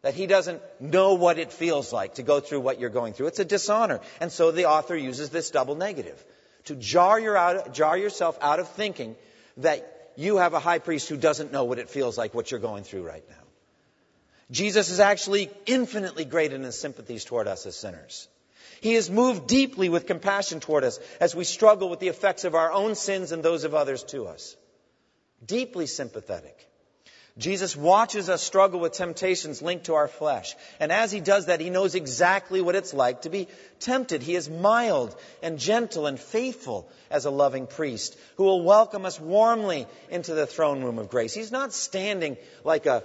That 0.03 0.13
he 0.13 0.27
doesn't 0.27 0.61
know 0.79 1.15
what 1.15 1.39
it 1.39 1.51
feels 1.51 1.91
like 1.91 2.15
to 2.15 2.23
go 2.23 2.39
through 2.39 2.61
what 2.61 2.79
you're 2.79 2.91
going 2.91 3.13
through. 3.13 3.27
It's 3.27 3.39
a 3.39 3.45
dishonor. 3.45 3.99
And 4.21 4.31
so 4.31 4.51
the 4.51 4.65
author 4.65 4.95
uses 4.95 5.29
this 5.29 5.49
double 5.49 5.75
negative 5.75 6.23
to 6.65 6.75
jar, 6.75 7.19
your 7.19 7.35
out, 7.35 7.73
jar 7.73 7.97
yourself 7.97 8.37
out 8.39 8.59
of 8.59 8.69
thinking 8.69 9.15
that 9.57 10.11
you 10.15 10.37
have 10.37 10.53
a 10.53 10.59
high 10.59 10.79
priest 10.79 11.09
who 11.09 11.17
doesn't 11.17 11.51
know 11.51 11.63
what 11.63 11.79
it 11.79 11.89
feels 11.89 12.17
like, 12.17 12.33
what 12.33 12.51
you're 12.51 12.59
going 12.59 12.83
through 12.83 13.05
right 13.05 13.23
now. 13.27 13.48
Jesus 14.51 14.89
is 14.89 14.99
actually 14.99 15.51
infinitely 15.65 16.25
great 16.25 16.53
in 16.53 16.63
his 16.63 16.79
sympathies 16.79 17.25
toward 17.25 17.47
us 17.47 17.65
as 17.65 17.75
sinners. 17.75 18.27
He 18.81 18.95
is 18.95 19.09
moved 19.09 19.47
deeply 19.47 19.89
with 19.89 20.07
compassion 20.07 20.59
toward 20.59 20.83
us 20.83 20.99
as 21.19 21.35
we 21.35 21.43
struggle 21.43 21.89
with 21.89 21.99
the 21.99 22.07
effects 22.07 22.45
of 22.45 22.55
our 22.55 22.71
own 22.71 22.95
sins 22.95 23.31
and 23.31 23.43
those 23.43 23.63
of 23.63 23.75
others 23.75 24.03
to 24.05 24.25
us. 24.25 24.55
Deeply 25.45 25.85
sympathetic. 25.85 26.69
Jesus 27.37 27.75
watches 27.75 28.27
us 28.27 28.41
struggle 28.41 28.81
with 28.81 28.93
temptations 28.93 29.61
linked 29.61 29.85
to 29.85 29.95
our 29.95 30.09
flesh. 30.09 30.55
And 30.79 30.91
as 30.91 31.11
he 31.11 31.21
does 31.21 31.45
that, 31.45 31.61
he 31.61 31.69
knows 31.69 31.95
exactly 31.95 32.59
what 32.59 32.75
it's 32.75 32.93
like 32.93 33.21
to 33.21 33.29
be 33.29 33.47
tempted. 33.79 34.21
He 34.21 34.35
is 34.35 34.49
mild 34.49 35.15
and 35.41 35.57
gentle 35.57 36.05
and 36.05 36.19
faithful 36.19 36.89
as 37.09 37.23
a 37.23 37.31
loving 37.31 37.65
priest 37.65 38.17
who 38.35 38.43
will 38.43 38.61
welcome 38.61 39.05
us 39.05 39.19
warmly 39.19 39.87
into 40.09 40.33
the 40.33 40.47
throne 40.47 40.83
room 40.83 40.99
of 40.99 41.09
grace. 41.09 41.33
He's 41.33 41.51
not 41.51 41.71
standing 41.71 42.35
like 42.65 42.87
a, 42.87 43.03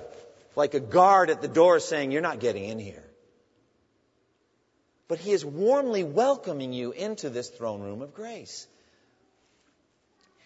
like 0.57 0.75
a 0.75 0.81
guard 0.81 1.31
at 1.31 1.43
the 1.43 1.49
door 1.49 1.81
saying, 1.81 2.13
You're 2.13 2.23
not 2.23 2.41
getting 2.41 2.65
in 2.65 2.79
here. 2.79 3.05
But 5.09 5.19
he 5.19 5.33
is 5.33 5.45
warmly 5.45 6.03
welcoming 6.03 6.73
you 6.73 6.93
into 6.93 7.31
this 7.31 7.49
throne 7.51 7.83
room 7.83 8.03
of 8.03 8.15
grace. 8.15 8.67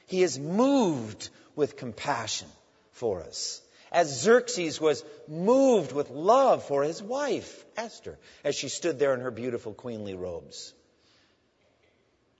He 0.06 0.22
is 0.22 0.38
moved 0.38 1.28
with 1.54 1.76
compassion 1.76 2.48
for 2.92 3.22
us 3.22 3.60
as 3.90 4.20
Xerxes 4.20 4.80
was 4.80 5.04
moved 5.26 5.92
with 5.92 6.10
love 6.10 6.64
for 6.64 6.82
his 6.82 7.02
wife, 7.02 7.64
Esther, 7.76 8.18
as 8.44 8.54
she 8.54 8.68
stood 8.68 8.98
there 8.98 9.14
in 9.14 9.20
her 9.20 9.30
beautiful 9.30 9.72
queenly 9.72 10.14
robes. 10.14 10.72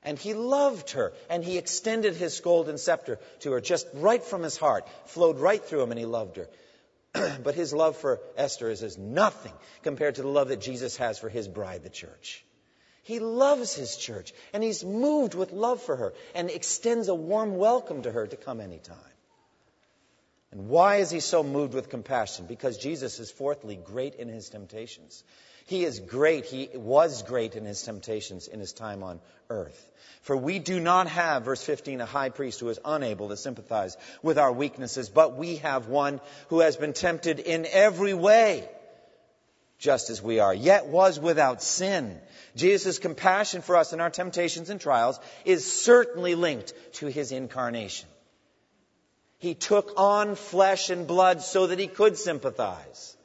And 0.03 0.19
he 0.19 0.35
loved 0.35 0.91
her, 0.91 1.13
and 1.29 1.45
he 1.45 1.59
extended 1.59 2.15
his 2.15 2.39
golden 2.41 2.79
scepter 2.79 3.19
to 3.41 3.53
her 3.53 3.61
just 3.61 3.87
right 3.95 4.23
from 4.23 4.43
his 4.43 4.57
heart, 4.57 4.87
flowed 5.07 5.39
right 5.39 5.63
through 5.63 5.83
him, 5.83 5.91
and 5.91 5.99
he 5.99 6.07
loved 6.07 6.37
her. 6.37 6.49
but 7.43 7.55
his 7.55 7.73
love 7.73 7.97
for 7.97 8.21
Esther 8.37 8.71
is 8.71 8.83
as 8.83 8.99
nothing 8.99 9.53
compared 9.83 10.17
to 10.17 10.23
the 10.23 10.29
love 10.29 10.49
that 10.49 10.61
Jesus 10.61 10.97
has 10.97 11.19
for 11.19 11.29
his 11.29 11.49
bride, 11.49 11.83
the 11.83 11.91
church. 11.91 12.45
He 13.03 13.21
loves 13.21 13.75
his 13.75 13.97
church, 13.97 14.35
and 14.53 14.63
he's 14.63 14.85
moved 14.85 15.35
with 15.35 15.53
love 15.53 15.81
for 15.83 15.97
her, 15.97 16.13
and 16.35 16.51
extends 16.51 17.09
a 17.09 17.15
warm 17.15 17.57
welcome 17.57 18.03
to 18.03 18.13
her 18.13 18.27
to 18.27 18.37
come 18.37 18.61
anytime. 18.61 18.97
And 20.51 20.69
why 20.69 20.97
is 20.97 21.11
he 21.11 21.21
so 21.21 21.43
moved 21.43 21.75
with 21.75 21.91
compassion? 21.91 22.47
Because 22.47 22.79
Jesus 22.79 23.19
is, 23.19 23.31
fourthly, 23.31 23.77
great 23.77 24.15
in 24.15 24.29
his 24.29 24.49
temptations. 24.49 25.23
He 25.69 25.85
is 25.85 26.01
great. 26.01 26.47
He 26.47 26.71
was 26.73 27.23
great 27.23 27.55
in 27.55 27.67
his 27.67 27.83
temptations 27.83 28.49
in 28.49 28.59
his 28.59 28.73
time 28.73 29.03
on 29.03 29.21
earth. 29.51 29.91
For 30.23 30.35
we 30.35 30.59
do 30.59 30.81
not 30.81 31.09
have, 31.09 31.45
verse 31.45 31.63
15, 31.63 32.01
a 32.01 32.07
high 32.07 32.31
priest 32.31 32.61
who 32.61 32.71
is 32.71 32.81
unable 32.87 33.29
to 33.29 33.37
sympathize 33.37 33.95
with 34.23 34.39
our 34.39 34.51
weaknesses, 34.51 35.11
but 35.11 35.37
we 35.37 35.57
have 35.57 35.87
one 35.89 36.23
who 36.49 36.61
has 36.61 36.79
been 36.79 36.95
tempted 36.95 37.39
in 37.39 37.67
every 37.71 38.15
way, 38.15 38.67
just 39.79 40.09
as 40.09 40.23
we 40.23 40.39
are, 40.39 40.55
yet 40.55 40.87
was 40.87 41.21
without 41.21 41.63
sin. 41.63 42.19
Jesus' 42.57 42.99
compassion 42.99 43.61
for 43.61 43.77
us 43.77 43.93
in 43.93 44.01
our 44.01 44.09
temptations 44.09 44.71
and 44.71 44.81
trials 44.81 45.21
is 45.45 45.71
certainly 45.71 46.35
linked 46.35 46.73
to 46.95 47.09
his 47.09 47.31
incarnation. 47.31 48.09
He 49.37 49.55
took 49.55 49.93
on 49.99 50.35
flesh 50.35 50.89
and 50.89 51.07
blood 51.07 51.43
so 51.43 51.67
that 51.67 51.79
he 51.79 51.89
could 51.89 52.17
sympathize, 52.17 53.18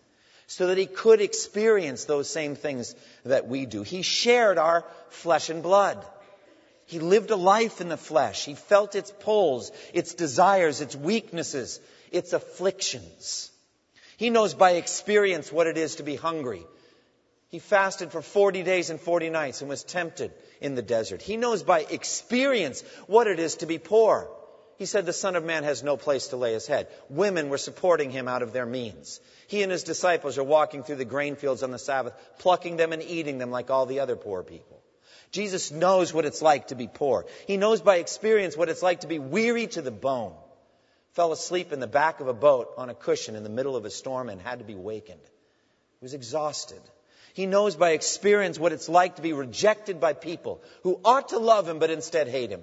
so 0.54 0.68
that 0.68 0.78
he 0.78 0.86
could 0.86 1.20
experience 1.20 2.06
those 2.06 2.30
same 2.30 2.56
things 2.56 2.96
that 3.26 3.48
we 3.48 3.66
do. 3.66 3.82
He 3.82 4.04
shared 4.04 4.60
our 4.60 4.86
flesh 5.10 5.50
and 5.50 5.63
blood. 5.63 6.06
He 6.86 7.00
lived 7.00 7.32
a 7.32 7.36
life 7.36 7.82
in 7.82 7.89
the 7.89 7.98
flesh. 7.98 8.46
He 8.46 8.54
felt 8.54 8.94
its 8.94 9.12
pulls, 9.20 9.72
its 9.94 10.13
desires, 10.13 10.80
its 10.80 10.96
weaknesses, 10.96 11.80
its 12.12 12.34
afflictions. 12.34 13.50
He 14.18 14.30
knows 14.30 14.54
by 14.54 14.74
experience 14.74 15.52
what 15.52 15.66
it 15.66 15.80
is 15.80 15.96
to 15.96 16.04
be 16.04 16.16
hungry. 16.16 16.63
He 17.50 17.58
fasted 17.58 18.12
for 18.12 18.22
40 18.22 18.62
days 18.62 18.92
and 18.92 19.02
40 19.02 19.32
nights 19.32 19.62
and 19.62 19.70
was 19.70 19.84
tempted 19.84 20.32
in 20.62 20.76
the 20.76 20.84
desert. 20.84 21.24
He 21.24 21.36
knows 21.36 21.63
by 21.63 21.80
experience 21.80 22.84
what 23.08 23.26
it 23.26 23.39
is 23.39 23.56
to 23.56 23.66
be 23.66 23.80
poor. 23.80 24.30
He 24.78 24.86
said 24.86 25.06
the 25.06 25.14
Son 25.14 25.36
of 25.36 25.44
Man 25.44 25.64
has 25.64 25.84
no 25.84 25.98
place 25.98 26.28
to 26.28 26.38
lay 26.38 26.54
his 26.54 26.66
head. 26.66 26.88
Women 27.10 27.50
were 27.50 27.58
supporting 27.58 28.10
him 28.10 28.28
out 28.28 28.42
of 28.42 28.54
their 28.54 28.66
means. 28.66 29.20
He 29.48 29.62
and 29.62 29.72
his 29.72 29.84
disciples 29.84 30.38
are 30.38 30.44
walking 30.44 30.84
through 30.84 30.96
the 30.96 31.06
grain 31.06 31.36
fields 31.36 31.64
on 31.64 31.72
the 31.72 31.80
Sabbath, 31.80 32.14
plucking 32.40 32.78
them 32.78 32.92
and 32.92 33.04
eating 33.04 33.38
them 33.38 33.52
like 33.52 33.70
all 33.70 33.86
the 33.86 34.00
other 34.00 34.16
poor 34.16 34.42
people. 34.44 34.82
Jesus 35.32 35.72
knows 35.72 36.14
what 36.14 36.26
it's 36.26 36.42
like 36.42 36.68
to 36.68 36.76
be 36.76 36.88
poor. 36.88 37.26
He 37.48 37.58
knows 37.58 37.82
by 37.82 37.98
experience 37.98 38.58
what 38.58 38.70
it's 38.70 38.84
like 38.84 39.02
to 39.02 39.08
be 39.08 39.20
weary 39.20 39.68
to 39.68 39.82
the 39.82 39.92
bone. 39.92 40.34
Fell 41.14 41.32
asleep 41.32 41.72
in 41.72 41.80
the 41.80 41.88
back 41.88 42.20
of 42.20 42.28
a 42.28 42.34
boat 42.34 42.74
on 42.78 42.90
a 42.90 42.96
cushion 42.96 43.36
in 43.36 43.44
the 43.44 43.50
middle 43.50 43.76
of 43.76 43.86
a 43.86 43.92
storm 43.92 44.30
and 44.30 44.42
had 44.42 44.60
to 44.60 44.66
be 44.66 44.76
wakened. 44.76 45.22
He 46.00 46.06
was 46.06 46.16
exhausted. 46.16 46.82
He 47.34 47.46
knows 47.46 47.76
by 47.76 47.92
experience 47.92 48.60
what 48.60 48.74
it's 48.74 48.90
like 48.90 49.16
to 49.16 49.22
be 49.22 49.34
rejected 49.34 50.00
by 50.00 50.14
people 50.14 50.62
who 50.82 51.00
ought 51.06 51.30
to 51.30 51.40
love 51.40 51.68
him 51.68 51.80
but 51.80 51.92
instead 51.92 52.28
hate 52.28 52.50
him 52.50 52.62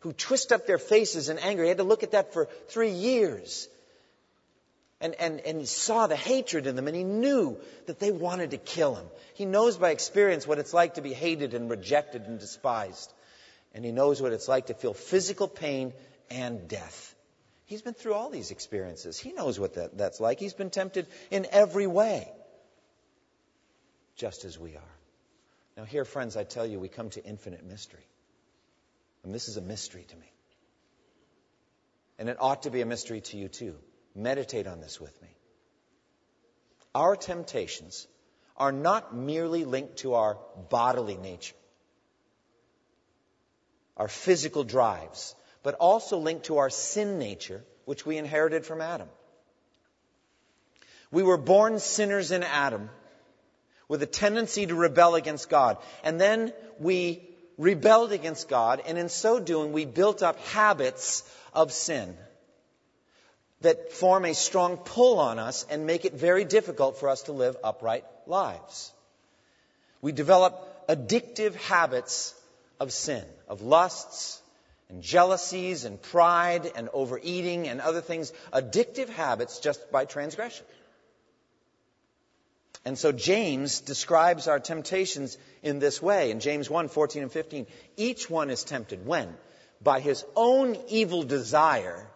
who 0.00 0.12
twist 0.12 0.52
up 0.52 0.66
their 0.66 0.78
faces 0.78 1.28
in 1.28 1.38
anger. 1.38 1.62
He 1.62 1.68
had 1.68 1.78
to 1.78 1.84
look 1.84 2.02
at 2.02 2.12
that 2.12 2.32
for 2.32 2.46
three 2.68 2.90
years. 2.90 3.68
And, 5.00 5.14
and, 5.14 5.40
and 5.40 5.60
he 5.60 5.66
saw 5.66 6.06
the 6.06 6.16
hatred 6.16 6.66
in 6.66 6.74
them 6.74 6.88
and 6.88 6.96
he 6.96 7.04
knew 7.04 7.56
that 7.86 8.00
they 8.00 8.10
wanted 8.10 8.50
to 8.50 8.58
kill 8.58 8.96
him. 8.96 9.06
He 9.34 9.44
knows 9.44 9.76
by 9.76 9.90
experience 9.90 10.46
what 10.46 10.58
it's 10.58 10.74
like 10.74 10.94
to 10.94 11.02
be 11.02 11.12
hated 11.12 11.54
and 11.54 11.70
rejected 11.70 12.22
and 12.22 12.40
despised. 12.40 13.12
And 13.74 13.84
he 13.84 13.92
knows 13.92 14.20
what 14.20 14.32
it's 14.32 14.48
like 14.48 14.66
to 14.66 14.74
feel 14.74 14.94
physical 14.94 15.46
pain 15.46 15.92
and 16.30 16.66
death. 16.68 17.14
He's 17.66 17.82
been 17.82 17.94
through 17.94 18.14
all 18.14 18.30
these 18.30 18.50
experiences. 18.50 19.18
He 19.18 19.32
knows 19.32 19.60
what 19.60 19.74
that, 19.74 19.96
that's 19.96 20.20
like. 20.20 20.40
He's 20.40 20.54
been 20.54 20.70
tempted 20.70 21.06
in 21.30 21.46
every 21.52 21.86
way, 21.86 22.28
just 24.16 24.44
as 24.44 24.58
we 24.58 24.74
are. 24.74 24.94
Now, 25.76 25.84
here, 25.84 26.06
friends, 26.06 26.36
I 26.36 26.44
tell 26.44 26.66
you, 26.66 26.80
we 26.80 26.88
come 26.88 27.10
to 27.10 27.24
infinite 27.24 27.64
mystery. 27.64 28.02
And 29.24 29.34
this 29.34 29.48
is 29.48 29.56
a 29.56 29.60
mystery 29.60 30.04
to 30.08 30.16
me. 30.16 30.32
And 32.18 32.28
it 32.28 32.36
ought 32.40 32.62
to 32.62 32.70
be 32.70 32.80
a 32.80 32.86
mystery 32.86 33.20
to 33.20 33.36
you 33.36 33.48
too. 33.48 33.76
Meditate 34.14 34.66
on 34.66 34.80
this 34.80 35.00
with 35.00 35.20
me. 35.22 35.28
Our 36.94 37.14
temptations 37.16 38.08
are 38.56 38.72
not 38.72 39.14
merely 39.14 39.64
linked 39.64 39.98
to 39.98 40.14
our 40.14 40.38
bodily 40.68 41.16
nature, 41.16 41.54
our 43.96 44.08
physical 44.08 44.64
drives, 44.64 45.34
but 45.62 45.74
also 45.74 46.18
linked 46.18 46.46
to 46.46 46.58
our 46.58 46.70
sin 46.70 47.18
nature, 47.18 47.64
which 47.84 48.04
we 48.04 48.16
inherited 48.16 48.66
from 48.66 48.80
Adam. 48.80 49.08
We 51.10 51.22
were 51.22 51.38
born 51.38 51.78
sinners 51.78 52.32
in 52.32 52.42
Adam 52.42 52.90
with 53.86 54.02
a 54.02 54.06
tendency 54.06 54.66
to 54.66 54.74
rebel 54.74 55.14
against 55.14 55.48
God. 55.48 55.78
And 56.02 56.20
then 56.20 56.52
we 56.78 57.28
rebelled 57.58 58.12
against 58.12 58.48
God, 58.48 58.80
and 58.86 58.96
in 58.96 59.08
so 59.08 59.38
doing, 59.40 59.72
we 59.72 59.84
built 59.84 60.22
up 60.22 60.38
habits 60.46 61.28
of 61.52 61.72
sin 61.72 62.16
that 63.60 63.92
form 63.92 64.24
a 64.24 64.34
strong 64.34 64.76
pull 64.76 65.18
on 65.18 65.38
us 65.38 65.66
and 65.68 65.84
make 65.84 66.04
it 66.04 66.14
very 66.14 66.44
difficult 66.44 66.98
for 66.98 67.08
us 67.08 67.22
to 67.22 67.32
live 67.32 67.56
upright 67.64 68.04
lives. 68.26 68.92
We 70.00 70.12
develop 70.12 70.86
addictive 70.88 71.56
habits 71.56 72.34
of 72.78 72.92
sin, 72.92 73.24
of 73.48 73.62
lusts 73.62 74.40
and 74.88 75.02
jealousies 75.02 75.84
and 75.84 76.00
pride 76.00 76.70
and 76.76 76.88
overeating 76.92 77.68
and 77.68 77.80
other 77.80 78.00
things, 78.00 78.32
addictive 78.52 79.08
habits 79.08 79.58
just 79.58 79.90
by 79.90 80.04
transgression. 80.04 80.64
And 82.88 82.98
so 82.98 83.12
James 83.12 83.80
describes 83.80 84.48
our 84.48 84.58
temptations 84.58 85.36
in 85.62 85.78
this 85.78 86.00
way 86.00 86.30
in 86.30 86.40
James 86.40 86.70
1 86.70 86.88
14 86.88 87.22
and 87.24 87.30
15. 87.30 87.66
Each 87.98 88.30
one 88.30 88.48
is 88.48 88.64
tempted 88.64 89.04
when? 89.04 89.36
By 89.82 90.00
his 90.00 90.24
own 90.34 90.74
evil 90.88 91.22
desire, 91.22 92.06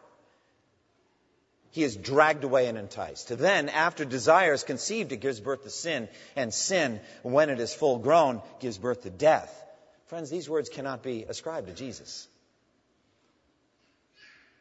he 1.72 1.82
is 1.82 1.94
dragged 1.94 2.42
away 2.42 2.68
and 2.68 2.78
enticed. 2.78 3.28
Then, 3.28 3.68
after 3.68 4.06
desire 4.06 4.54
is 4.54 4.64
conceived, 4.64 5.12
it 5.12 5.18
gives 5.18 5.40
birth 5.40 5.62
to 5.64 5.68
sin, 5.68 6.08
and 6.37 6.54
sin, 6.54 7.00
when 7.20 7.50
it 7.50 7.61
is 7.61 7.74
full 7.74 7.98
grown, 7.98 8.40
gives 8.58 8.78
birth 8.78 9.02
to 9.02 9.11
death. 9.11 9.52
Friends, 10.06 10.30
these 10.30 10.48
words 10.48 10.70
cannot 10.70 11.02
be 11.02 11.24
ascribed 11.28 11.66
to 11.66 11.74
Jesus. 11.74 12.26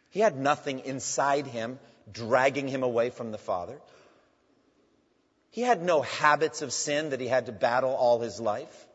He 0.09 0.19
had 0.19 0.37
nothing 0.37 0.79
inside 0.79 1.47
him 1.47 1.79
dragging 2.11 2.67
him 2.67 2.83
away 2.83 3.11
from 3.11 3.31
the 3.31 3.37
Father. 3.37 3.79
He 5.51 5.61
had 5.61 5.83
no 5.83 6.01
habits 6.01 6.61
of 6.61 6.73
sin 6.73 7.09
that 7.09 7.19
he 7.19 7.27
had 7.27 7.45
to 7.45 7.51
battle 7.51 7.93
all 7.93 8.19
his 8.19 8.39
life. 8.39 8.87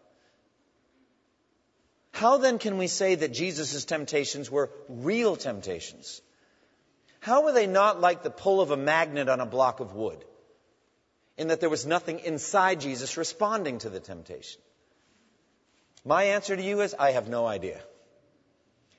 How 2.13 2.39
then 2.39 2.59
can 2.59 2.79
we 2.79 2.87
say 2.87 3.15
that 3.15 3.33
Jesus' 3.33 3.85
temptations 3.85 4.51
were 4.51 4.71
real 4.89 5.37
temptations? 5.37 6.23
How 7.21 7.43
were 7.43 7.53
they 7.53 7.67
not 7.67 8.01
like 8.01 8.23
the 8.23 8.31
pull 8.31 8.63
of 8.63 8.71
a 8.71 8.77
magnet 8.77 9.29
on 9.29 9.41
a 9.41 9.47
block 9.47 9.81
of 9.81 9.95
wood? 9.95 10.25
In 11.37 11.49
that 11.49 11.61
there 11.61 11.69
was 11.69 11.85
nothing 11.85 12.21
inside 12.21 12.81
Jesus 12.81 13.19
responding 13.19 13.79
to 13.81 13.91
the 13.91 14.01
temptation. 14.01 14.63
My 16.07 16.23
answer 16.25 16.57
to 16.57 16.63
you 16.63 16.81
is 16.81 16.95
I 16.99 17.11
have 17.11 17.29
no 17.29 17.47
idea. 17.47 17.83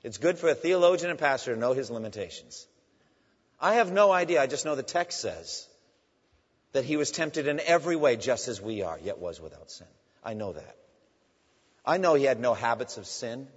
It's 0.04 0.18
good 0.18 0.38
for 0.38 0.48
a 0.48 0.54
theologian 0.54 1.10
and 1.10 1.18
pastor 1.18 1.54
to 1.54 1.60
know 1.60 1.72
his 1.72 1.90
limitations. 1.90 2.68
I 3.60 3.74
have 3.74 3.90
no 3.90 4.12
idea. 4.12 4.40
I 4.40 4.46
just 4.46 4.64
know 4.64 4.76
the 4.76 4.84
text 4.84 5.20
says 5.20 5.66
that 6.78 6.84
he 6.84 6.96
was 6.96 7.10
tempted 7.10 7.48
in 7.48 7.58
every 7.58 7.96
way 7.96 8.14
just 8.14 8.46
as 8.46 8.60
we 8.60 8.82
are, 8.82 9.00
yet 9.02 9.18
was 9.18 9.40
without 9.40 9.68
sin. 9.68 9.88
I 10.22 10.34
know 10.34 10.52
that. 10.52 10.76
I 11.84 11.96
know 11.96 12.14
he 12.14 12.22
had 12.22 12.38
no 12.38 12.54
habits 12.54 12.98
of 12.98 13.06
sin 13.08 13.48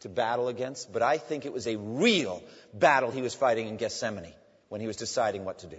to 0.00 0.10
battle 0.10 0.48
against, 0.48 0.92
but 0.92 1.00
I 1.00 1.16
think 1.16 1.46
it 1.46 1.54
was 1.54 1.66
a 1.66 1.76
real 1.76 2.42
battle 2.74 3.10
he 3.10 3.22
was 3.22 3.34
fighting 3.34 3.66
in 3.68 3.78
Gethsemane 3.78 4.34
when 4.68 4.82
he 4.82 4.86
was 4.86 4.96
deciding 4.96 5.46
what 5.46 5.60
to 5.60 5.68
do. 5.68 5.78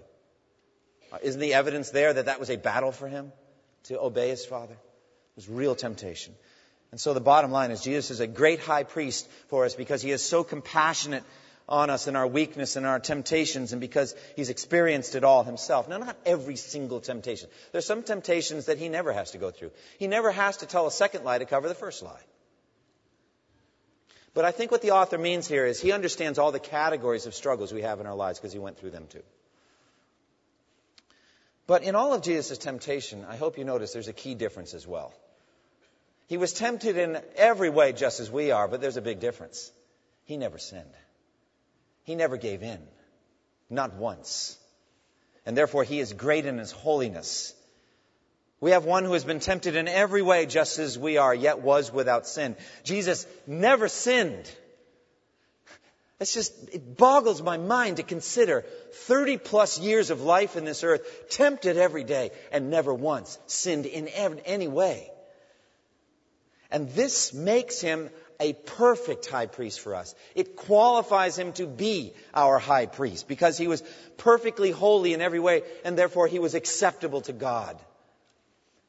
Uh, 1.14 1.20
isn't 1.22 1.40
the 1.40 1.54
evidence 1.54 1.92
there 1.92 2.12
that 2.14 2.26
that 2.26 2.40
was 2.40 2.50
a 2.50 2.58
battle 2.58 2.92
for 2.92 3.08
him 3.08 3.32
to 3.84 4.00
obey 4.00 4.30
his 4.30 4.44
Father? 4.44 4.74
It 4.74 5.36
was 5.36 5.48
real 5.48 5.76
temptation. 5.76 6.34
And 6.90 7.00
so 7.00 7.14
the 7.14 7.22
bottom 7.22 7.52
line 7.52 7.70
is 7.70 7.84
Jesus 7.84 8.10
is 8.10 8.22
a 8.22 8.28
great 8.28 8.60
high 8.60 8.86
priest 8.86 9.30
for 9.50 9.66
us 9.66 9.76
because 9.76 10.02
he 10.02 10.10
is 10.10 10.24
so 10.24 10.44
compassionate 10.44 11.24
on 11.70 11.90
us 11.90 12.08
in 12.08 12.16
our 12.16 12.28
weakness 12.28 12.76
and 12.76 12.86
our 12.86 13.00
temptations 13.00 13.74
and 13.74 13.82
because 13.82 14.16
he's 14.36 14.50
experienced 14.50 15.16
it 15.16 15.24
all 15.24 15.44
himself. 15.44 15.90
Now, 15.90 15.98
not 15.98 16.18
every 16.26 16.56
single 16.56 17.02
temptation. 17.02 17.50
There's 17.72 17.86
some 17.86 18.04
temptations 18.04 18.68
that 18.68 18.78
he 18.78 18.88
never 18.88 19.12
has 19.12 19.32
to 19.32 19.38
go 19.38 19.52
through. 19.52 19.72
He 20.00 20.08
never 20.08 20.32
has 20.32 20.58
to 20.58 20.66
tell 20.66 20.88
a 20.88 20.92
second 20.92 21.26
lie 21.26 21.40
to 21.40 21.46
cover 21.46 21.68
the 21.68 21.76
first 21.76 22.04
lie. 22.04 22.22
But 24.34 24.46
I 24.46 24.52
think 24.52 24.72
what 24.72 24.82
the 24.82 24.92
author 24.92 25.18
means 25.18 25.48
here 25.48 25.66
is 25.66 25.82
he 25.82 25.92
understands 25.92 26.38
all 26.38 26.52
the 26.52 26.60
categories 26.60 27.26
of 27.26 27.34
struggles 27.34 27.74
we 27.74 27.82
have 27.82 28.00
in 28.00 28.06
our 28.06 28.16
lives 28.16 28.40
because 28.40 28.54
he 28.54 28.60
went 28.60 28.78
through 28.78 28.92
them 28.92 29.08
too. 29.10 29.24
But 31.66 31.84
in 31.84 31.96
all 31.96 32.14
of 32.14 32.22
Jesus' 32.22 32.58
temptation, 32.58 33.26
I 33.28 33.36
hope 33.36 33.58
you 33.58 33.66
notice 33.66 33.92
there's 33.92 34.08
a 34.08 34.14
key 34.14 34.36
difference 34.36 34.74
as 34.74 34.88
well. 34.88 35.12
He 36.28 36.38
was 36.38 36.54
tempted 36.54 36.98
in 36.98 37.20
every 37.36 37.70
way 37.70 37.92
just 37.94 38.20
as 38.20 38.32
we 38.32 38.52
are, 38.52 38.68
but 38.68 38.80
there's 38.80 38.96
a 38.96 39.02
big 39.02 39.20
difference. 39.20 39.72
He 40.26 40.38
never 40.38 40.58
sinned. 40.58 40.94
He 42.08 42.16
never 42.16 42.38
gave 42.38 42.64
in. 42.64 42.80
Not 43.70 43.96
once. 43.96 44.58
And 45.46 45.58
therefore, 45.58 45.84
he 45.84 46.00
is 46.00 46.14
great 46.14 46.46
in 46.46 46.58
his 46.58 46.72
holiness. 46.72 47.54
We 48.62 48.72
have 48.72 48.86
one 48.86 49.04
who 49.04 49.12
has 49.12 49.26
been 49.26 49.42
tempted 49.42 49.76
in 49.76 49.90
every 49.90 50.22
way 50.22 50.46
just 50.46 50.80
as 50.80 50.98
we 50.98 51.18
are, 51.18 51.36
yet 51.36 51.60
was 51.60 51.92
without 51.92 52.26
sin. 52.26 52.56
Jesus 52.86 53.28
never 53.46 53.90
sinned. 53.90 54.50
It's 56.22 56.34
just, 56.34 56.54
it 56.74 56.96
boggles 56.96 57.42
my 57.42 57.58
mind 57.58 57.98
to 57.98 58.04
consider 58.04 58.62
30 58.94 59.38
plus 59.38 59.78
years 59.78 60.10
of 60.10 60.22
life 60.22 60.56
in 60.56 60.64
this 60.64 60.86
earth, 60.86 61.30
tempted 61.30 61.76
every 61.76 62.06
day, 62.06 62.32
and 62.54 62.70
never 62.70 62.94
once 62.94 63.38
sinned 63.48 63.86
in 63.86 64.08
any 64.08 64.70
way. 64.70 65.12
And 66.72 66.90
this 66.92 67.34
makes 67.34 67.82
him 67.82 68.10
a 68.40 68.54
perfect 68.54 69.26
high 69.26 69.48
priest 69.48 69.80
for 69.80 69.96
us. 69.96 70.14
It 70.36 70.56
qualifies 70.56 71.38
him 71.38 71.54
to 71.54 71.66
be 71.66 72.14
our 72.34 72.60
high 72.60 72.86
priest 72.86 73.28
because 73.28 73.58
he 73.58 73.68
was 73.68 73.84
perfectly 74.18 74.72
holy 74.72 75.14
in 75.14 75.22
every 75.22 75.40
way 75.40 75.64
and 75.84 75.98
therefore 75.98 76.28
he 76.28 76.40
was 76.40 76.54
acceptable 76.54 77.22
to 77.22 77.34
God. 77.34 77.80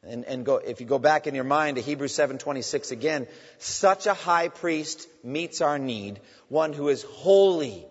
And, 0.03 0.25
and 0.27 0.45
go, 0.45 0.57
if 0.57 0.81
you 0.81 0.87
go 0.87 0.99
back 0.99 1.27
in 1.27 1.35
your 1.35 1.45
mind 1.45 1.77
to 1.77 1.83
Hebrews 1.83 2.13
7:26 2.13 2.93
again, 2.93 3.27
such 3.59 4.07
a 4.07 4.15
high 4.15 4.49
priest 4.49 5.09
meets 5.25 5.61
our 5.61 5.79
need, 5.79 6.21
one 6.49 6.73
who 6.73 6.89
is 6.89 7.03
holy, 7.03 7.85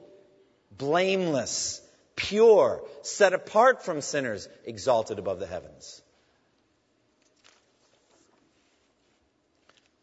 blameless, 0.71 1.81
pure, 2.15 2.81
set 3.01 3.33
apart 3.33 3.83
from 3.83 4.01
sinners, 4.01 4.47
exalted 4.65 5.19
above 5.19 5.39
the 5.39 5.47
heavens. 5.47 6.01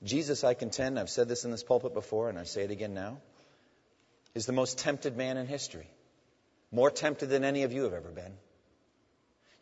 Jesus, 0.05 0.45
I 0.45 0.55
contend, 0.55 0.99
I've 0.99 1.09
said 1.09 1.29
this 1.29 1.45
in 1.45 1.51
this 1.51 1.63
pulpit 1.63 1.95
before, 1.95 2.29
and 2.29 2.39
I 2.39 2.45
say 2.45 2.63
it 2.63 2.71
again 2.71 2.93
now, 2.93 3.19
is 4.35 4.45
the 4.47 4.53
most 4.53 4.79
tempted 4.79 5.17
man 5.17 5.39
in 5.39 5.47
history. 5.47 5.89
More 6.71 6.91
tempted 6.91 7.31
than 7.31 7.45
any 7.45 7.63
of 7.63 7.73
you 7.73 7.85
have 7.85 7.95
ever 7.95 8.11
been. 8.11 8.35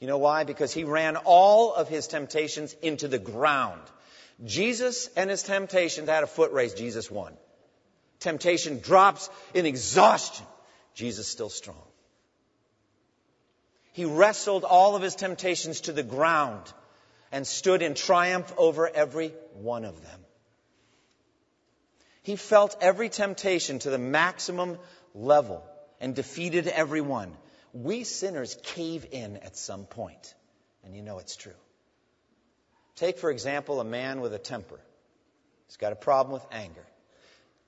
You 0.00 0.08
know 0.08 0.18
why? 0.18 0.42
Because 0.42 0.72
he 0.72 0.82
ran 0.82 1.16
all 1.16 1.72
of 1.72 1.88
his 1.88 2.08
temptations 2.08 2.74
into 2.82 3.06
the 3.06 3.20
ground. 3.20 3.82
Jesus 4.44 5.08
and 5.16 5.30
his 5.30 5.44
temptations 5.44 6.08
had 6.08 6.24
a 6.24 6.26
foot 6.26 6.52
race. 6.52 6.74
Jesus 6.74 7.08
won. 7.08 7.34
Temptation 8.18 8.80
drops 8.80 9.30
in 9.54 9.64
exhaustion. 9.64 10.46
Jesus 10.94 11.28
still 11.28 11.50
strong. 11.50 11.86
He 13.92 14.06
wrestled 14.06 14.64
all 14.64 14.96
of 14.96 15.02
his 15.02 15.14
temptations 15.14 15.82
to 15.82 15.92
the 15.92 16.02
ground 16.02 16.72
and 17.30 17.46
stood 17.46 17.82
in 17.82 17.94
triumph 17.94 18.52
over 18.56 18.88
every 18.88 19.28
one 19.54 19.84
of 19.84 20.02
them. 20.02 20.20
He 22.22 22.36
felt 22.36 22.76
every 22.80 23.08
temptation 23.08 23.80
to 23.80 23.90
the 23.90 23.98
maximum 23.98 24.78
level 25.14 25.64
and 26.00 26.14
defeated 26.14 26.66
every 26.68 27.00
one. 27.00 27.32
We 27.72 28.04
sinners 28.04 28.56
cave 28.62 29.06
in 29.10 29.38
at 29.38 29.56
some 29.56 29.84
point, 29.84 30.34
and 30.84 30.94
you 30.94 31.02
know 31.02 31.18
it's 31.18 31.36
true. 31.36 31.52
Take, 32.96 33.18
for 33.18 33.30
example, 33.30 33.80
a 33.80 33.84
man 33.84 34.20
with 34.20 34.34
a 34.34 34.38
temper. 34.38 34.78
He's 35.66 35.76
got 35.76 35.92
a 35.92 35.96
problem 35.96 36.34
with 36.34 36.46
anger. 36.52 36.84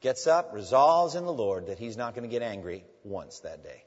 Gets 0.01 0.27
up, 0.27 0.53
resolves 0.53 1.15
in 1.15 1.25
the 1.25 1.33
Lord 1.33 1.69
that 1.69 1.79
he's 1.79 1.97
not 1.97 2.15
going 2.15 2.29
to 2.29 2.33
get 2.33 2.43
angry 2.43 2.85
once 3.05 3.41
that 3.41 3.65
day. 3.65 3.83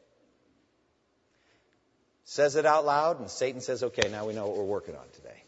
Says 2.24 2.56
it 2.56 2.66
out 2.66 2.86
loud, 2.86 3.20
and 3.20 3.30
Satan 3.30 3.62
says, 3.62 3.84
okay, 3.84 4.10
now 4.10 4.26
we 4.26 4.34
know 4.34 4.48
what 4.48 4.58
we're 4.58 4.64
working 4.64 4.96
on 4.96 5.06
today. 5.14 5.44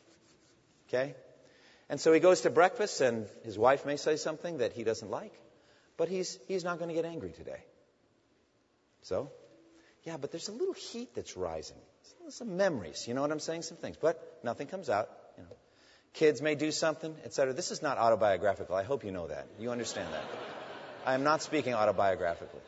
Okay? 0.88 1.16
And 1.90 2.00
so 2.00 2.14
he 2.14 2.20
goes 2.20 2.42
to 2.42 2.50
breakfast, 2.50 3.02
and 3.02 3.26
his 3.44 3.58
wife 3.58 3.86
may 3.86 3.98
say 3.98 4.16
something 4.16 4.60
that 4.60 4.74
he 4.74 4.84
doesn't 4.84 5.10
like, 5.10 5.34
but 5.98 6.08
he's, 6.08 6.38
he's 6.48 6.64
not 6.64 6.78
going 6.78 6.90
to 6.90 6.94
get 6.94 7.06
angry 7.06 7.32
today. 7.32 7.64
So, 9.02 9.32
yeah, 10.04 10.18
but 10.18 10.32
there's 10.32 10.50
a 10.50 10.52
little 10.52 10.76
heat 10.76 11.16
that's 11.16 11.36
rising. 11.36 11.78
Some 12.30 12.58
memories, 12.58 13.08
you 13.08 13.16
know 13.16 13.22
what 13.22 13.32
I'm 13.32 13.40
saying? 13.40 13.64
Some 13.64 13.78
things, 13.78 13.98
but 14.00 14.40
nothing 14.44 14.68
comes 14.68 14.90
out. 14.90 15.10
You 15.38 15.44
know. 15.44 15.56
Kids 16.14 16.42
may 16.42 16.54
do 16.54 16.72
something, 16.72 17.16
etc. 17.26 17.54
This 17.54 17.72
is 17.72 17.82
not 17.82 17.98
autobiographical. 17.98 18.76
I 18.76 18.84
hope 18.84 19.04
you 19.04 19.12
know 19.12 19.28
that. 19.28 19.48
You 19.60 19.72
understand 19.72 20.14
that. 20.14 20.24
I 21.06 21.16
am 21.16 21.24
not 21.24 21.42
speaking 21.42 21.74
autobiographically. 21.74 22.62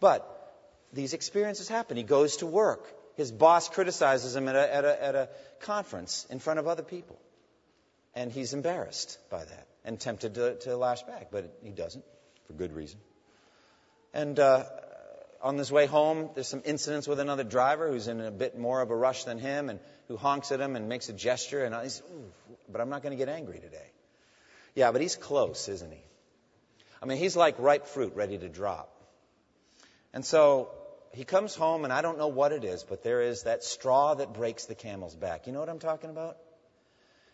But 0.00 0.26
these 0.92 1.14
experiences 1.14 1.68
happen. 1.68 1.96
He 1.96 2.02
goes 2.02 2.38
to 2.38 2.46
work. 2.46 2.84
His 3.16 3.30
boss 3.30 3.68
criticizes 3.68 4.34
him 4.34 4.48
at 4.48 4.56
a, 4.56 4.74
at 4.74 4.84
a, 4.84 5.04
at 5.04 5.14
a 5.14 5.28
conference 5.60 6.26
in 6.30 6.38
front 6.38 6.58
of 6.58 6.66
other 6.66 6.82
people. 6.82 7.18
And 8.14 8.30
he's 8.30 8.52
embarrassed 8.54 9.18
by 9.30 9.44
that 9.44 9.66
and 9.84 9.98
tempted 9.98 10.34
to, 10.34 10.54
to 10.60 10.76
lash 10.76 11.02
back, 11.02 11.28
but 11.30 11.58
he 11.62 11.70
doesn't 11.70 12.04
for 12.46 12.52
good 12.52 12.72
reason. 12.72 13.00
And 14.14 14.38
uh, 14.38 14.64
on 15.42 15.56
his 15.56 15.72
way 15.72 15.86
home, 15.86 16.30
there's 16.34 16.48
some 16.48 16.62
incidents 16.64 17.08
with 17.08 17.18
another 17.18 17.44
driver 17.44 17.90
who's 17.90 18.08
in 18.08 18.20
a 18.20 18.30
bit 18.30 18.58
more 18.58 18.80
of 18.80 18.90
a 18.90 18.96
rush 18.96 19.24
than 19.24 19.38
him 19.38 19.70
and 19.70 19.80
who 20.08 20.16
honks 20.16 20.52
at 20.52 20.60
him 20.60 20.76
and 20.76 20.88
makes 20.88 21.08
a 21.08 21.12
gesture. 21.12 21.64
And 21.64 21.74
he's, 21.82 22.02
but 22.70 22.80
I'm 22.80 22.90
not 22.90 23.02
going 23.02 23.16
to 23.16 23.24
get 23.24 23.32
angry 23.32 23.58
today. 23.58 23.90
Yeah, 24.74 24.92
but 24.92 25.00
he's 25.00 25.16
close, 25.16 25.68
isn't 25.68 25.90
he? 25.90 26.02
I 27.02 27.06
mean, 27.06 27.18
he's 27.18 27.36
like 27.36 27.56
ripe 27.58 27.86
fruit 27.86 28.14
ready 28.14 28.38
to 28.38 28.48
drop. 28.48 28.94
And 30.14 30.24
so 30.24 30.70
he 31.12 31.24
comes 31.24 31.54
home, 31.54 31.84
and 31.84 31.92
I 31.92 32.00
don't 32.00 32.18
know 32.18 32.28
what 32.28 32.52
it 32.52 32.64
is, 32.64 32.84
but 32.84 33.02
there 33.02 33.20
is 33.22 33.42
that 33.42 33.62
straw 33.64 34.14
that 34.14 34.32
breaks 34.32 34.64
the 34.64 34.74
camel's 34.74 35.14
back. 35.14 35.46
You 35.46 35.52
know 35.52 35.60
what 35.60 35.68
I'm 35.68 35.78
talking 35.78 36.10
about? 36.10 36.38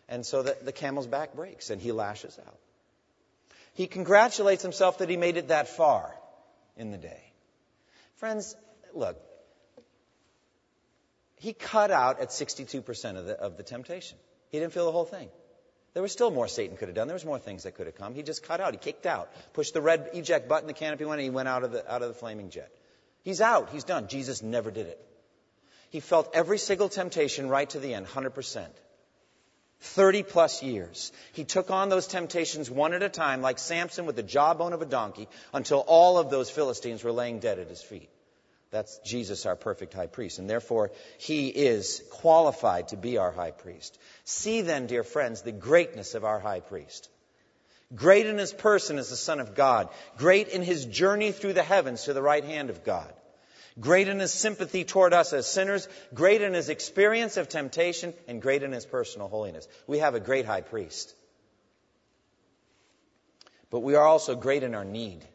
And 0.09 0.25
so 0.25 0.43
the, 0.43 0.57
the 0.61 0.71
camel's 0.71 1.07
back 1.07 1.33
breaks, 1.33 1.69
and 1.69 1.81
he 1.81 1.91
lashes 1.91 2.37
out. 2.45 2.57
He 3.73 3.87
congratulates 3.87 4.63
himself 4.63 4.97
that 4.97 5.09
he 5.09 5.15
made 5.15 5.37
it 5.37 5.47
that 5.47 5.69
far 5.69 6.13
in 6.75 6.91
the 6.91 6.97
day. 6.97 7.21
Friends, 8.17 8.55
look, 8.93 9.17
he 11.37 11.53
cut 11.53 11.89
out 11.89 12.19
at 12.19 12.29
62% 12.29 13.17
of 13.17 13.25
the, 13.25 13.39
of 13.39 13.55
the 13.55 13.63
temptation. 13.63 14.17
He 14.49 14.59
didn't 14.59 14.73
feel 14.73 14.85
the 14.85 14.91
whole 14.91 15.05
thing. 15.05 15.29
There 15.93 16.03
was 16.03 16.11
still 16.11 16.31
more 16.31 16.47
Satan 16.47 16.75
could 16.75 16.89
have 16.89 16.95
done. 16.95 17.07
There 17.07 17.15
was 17.15 17.25
more 17.25 17.39
things 17.39 17.63
that 17.63 17.75
could 17.75 17.85
have 17.85 17.95
come. 17.95 18.13
He 18.13 18.23
just 18.23 18.43
cut 18.43 18.59
out. 18.59 18.73
He 18.73 18.77
kicked 18.77 19.05
out, 19.05 19.31
pushed 19.53 19.73
the 19.73 19.81
red 19.81 20.09
eject 20.13 20.49
button, 20.49 20.67
the 20.67 20.73
canopy 20.73 21.05
went, 21.05 21.19
and 21.19 21.23
he 21.23 21.29
went 21.29 21.47
out 21.47 21.63
of 21.63 21.71
the, 21.71 21.91
out 21.91 22.01
of 22.01 22.09
the 22.09 22.13
flaming 22.13 22.49
jet. 22.49 22.69
He's 23.23 23.41
out. 23.41 23.69
He's 23.69 23.83
done. 23.83 24.07
Jesus 24.07 24.41
never 24.41 24.71
did 24.71 24.87
it. 24.87 25.05
He 25.89 25.99
felt 25.99 26.29
every 26.33 26.57
single 26.57 26.89
temptation 26.89 27.49
right 27.49 27.69
to 27.71 27.79
the 27.79 27.93
end, 27.93 28.07
100%. 28.07 28.67
30 29.81 30.23
plus 30.23 30.61
years. 30.61 31.11
He 31.33 31.45
took 31.45 31.71
on 31.71 31.89
those 31.89 32.07
temptations 32.07 32.69
one 32.69 32.93
at 32.93 33.01
a 33.01 33.09
time, 33.09 33.41
like 33.41 33.59
Samson 33.59 34.05
with 34.05 34.17
the 34.17 34.23
jawbone 34.23 34.73
of 34.73 34.81
a 34.81 34.85
donkey, 34.85 35.27
until 35.53 35.79
all 35.79 36.17
of 36.17 36.29
those 36.29 36.49
Philistines 36.49 37.03
were 37.03 37.13
laying 37.13 37.39
dead 37.39 37.59
at 37.59 37.69
his 37.69 37.81
feet. 37.81 38.09
That's 38.71 38.99
Jesus, 38.99 39.45
our 39.45 39.55
perfect 39.55 39.93
high 39.93 40.07
priest. 40.07 40.37
And 40.37 40.49
therefore, 40.49 40.91
he 41.17 41.47
is 41.47 42.03
qualified 42.11 42.89
to 42.89 42.97
be 42.97 43.17
our 43.17 43.31
high 43.31 43.51
priest. 43.51 43.97
See 44.25 44.61
then, 44.61 44.85
dear 44.85 45.03
friends, 45.03 45.41
the 45.41 45.51
greatness 45.51 46.13
of 46.13 46.23
our 46.23 46.39
high 46.39 46.59
priest. 46.59 47.09
Great 47.95 48.27
in 48.27 48.37
his 48.37 48.53
person 48.53 48.99
as 48.99 49.09
the 49.09 49.15
Son 49.15 49.39
of 49.39 49.55
God. 49.55 49.89
Great 50.17 50.49
in 50.49 50.61
his 50.61 50.85
journey 50.85 51.31
through 51.31 51.53
the 51.53 51.63
heavens 51.63 52.03
to 52.03 52.13
the 52.13 52.21
right 52.21 52.43
hand 52.43 52.69
of 52.69 52.83
God. 52.83 53.11
Great 53.79 54.07
in 54.07 54.19
his 54.19 54.33
sympathy 54.33 54.83
toward 54.83 55.13
us 55.13 55.33
as 55.33 55.47
sinners. 55.47 55.87
Great 56.13 56.41
in 56.41 56.53
his 56.53 56.69
experience 56.69 57.37
of 57.37 57.49
temptation. 57.49 58.13
And 58.27 58.41
great 58.41 58.61
in 58.61 58.71
his 58.71 58.85
personal 58.85 59.27
holiness. 59.27 59.67
We 59.87 59.99
have 59.99 60.13
a 60.13 60.19
great 60.19 60.45
high 60.45 60.61
priest. 60.61 61.15
But 63.71 63.79
we 63.79 63.95
are 63.95 64.05
also 64.05 64.35
great 64.35 64.63
in 64.63 64.75
our 64.75 64.85
need. 64.85 65.25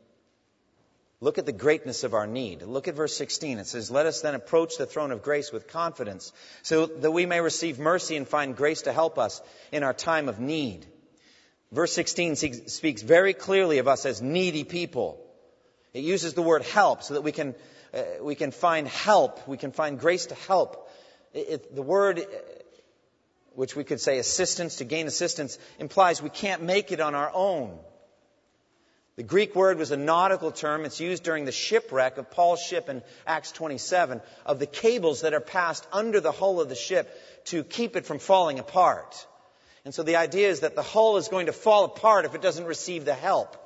Look 1.20 1.38
at 1.38 1.46
the 1.46 1.52
greatness 1.52 2.04
of 2.04 2.12
our 2.12 2.26
need. 2.26 2.62
Look 2.62 2.86
at 2.86 2.94
verse 2.94 3.16
16. 3.16 3.58
It 3.58 3.66
says, 3.66 3.90
Let 3.90 4.06
us 4.06 4.20
then 4.20 4.34
approach 4.34 4.76
the 4.76 4.86
throne 4.86 5.10
of 5.10 5.22
grace 5.22 5.50
with 5.52 5.68
confidence, 5.68 6.32
so 6.62 6.86
that 6.86 7.12
we 7.12 7.24
may 7.24 7.40
receive 7.40 7.78
mercy 7.78 8.16
and 8.16 8.28
find 8.28 8.56
grace 8.56 8.82
to 8.82 8.92
help 8.92 9.18
us 9.18 9.40
in 9.72 9.82
our 9.82 9.94
time 9.94 10.28
of 10.28 10.38
need. 10.38 10.86
Verse 11.74 11.92
16 11.92 12.36
speaks 12.68 13.02
very 13.02 13.34
clearly 13.34 13.78
of 13.78 13.88
us 13.88 14.06
as 14.06 14.22
needy 14.22 14.62
people. 14.62 15.20
It 15.92 16.04
uses 16.04 16.32
the 16.34 16.42
word 16.42 16.62
help 16.62 17.02
so 17.02 17.14
that 17.14 17.22
we 17.22 17.32
can, 17.32 17.56
uh, 17.92 18.02
we 18.22 18.36
can 18.36 18.52
find 18.52 18.86
help. 18.86 19.48
We 19.48 19.56
can 19.56 19.72
find 19.72 19.98
grace 19.98 20.26
to 20.26 20.36
help. 20.36 20.88
It, 21.32 21.48
it, 21.48 21.74
the 21.74 21.82
word, 21.82 22.24
which 23.56 23.74
we 23.74 23.82
could 23.82 24.00
say 24.00 24.18
assistance, 24.18 24.76
to 24.76 24.84
gain 24.84 25.08
assistance, 25.08 25.58
implies 25.80 26.22
we 26.22 26.30
can't 26.30 26.62
make 26.62 26.92
it 26.92 27.00
on 27.00 27.16
our 27.16 27.32
own. 27.34 27.76
The 29.16 29.24
Greek 29.24 29.56
word 29.56 29.76
was 29.76 29.90
a 29.90 29.96
nautical 29.96 30.52
term. 30.52 30.84
It's 30.84 31.00
used 31.00 31.24
during 31.24 31.44
the 31.44 31.50
shipwreck 31.52 32.18
of 32.18 32.30
Paul's 32.30 32.62
ship 32.62 32.88
in 32.88 33.02
Acts 33.26 33.50
27 33.50 34.20
of 34.46 34.60
the 34.60 34.66
cables 34.66 35.22
that 35.22 35.34
are 35.34 35.40
passed 35.40 35.84
under 35.92 36.20
the 36.20 36.32
hull 36.32 36.60
of 36.60 36.68
the 36.68 36.76
ship 36.76 37.20
to 37.46 37.64
keep 37.64 37.96
it 37.96 38.06
from 38.06 38.20
falling 38.20 38.60
apart. 38.60 39.26
And 39.84 39.94
so 39.94 40.02
the 40.02 40.16
idea 40.16 40.48
is 40.48 40.60
that 40.60 40.76
the 40.76 40.82
hull 40.82 41.16
is 41.18 41.28
going 41.28 41.46
to 41.46 41.52
fall 41.52 41.84
apart 41.84 42.24
if 42.24 42.34
it 42.34 42.42
doesn't 42.42 42.64
receive 42.64 43.04
the 43.04 43.14
help 43.14 43.56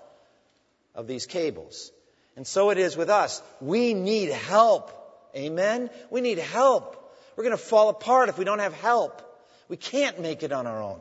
of 0.94 1.06
these 1.06 1.26
cables. 1.26 1.92
And 2.36 2.46
so 2.46 2.70
it 2.70 2.78
is 2.78 2.96
with 2.96 3.08
us. 3.08 3.42
We 3.60 3.94
need 3.94 4.30
help. 4.30 4.92
Amen? 5.34 5.90
We 6.10 6.20
need 6.20 6.38
help. 6.38 6.94
We're 7.36 7.44
going 7.44 7.56
to 7.56 7.62
fall 7.62 7.88
apart 7.88 8.28
if 8.28 8.38
we 8.38 8.44
don't 8.44 8.58
have 8.58 8.74
help. 8.74 9.22
We 9.68 9.76
can't 9.76 10.20
make 10.20 10.42
it 10.42 10.50
on 10.50 10.66
our 10.66 10.82
own. 10.82 11.00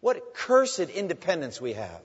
What 0.00 0.34
cursed 0.34 0.78
independence 0.78 1.60
we 1.60 1.72
have. 1.72 2.02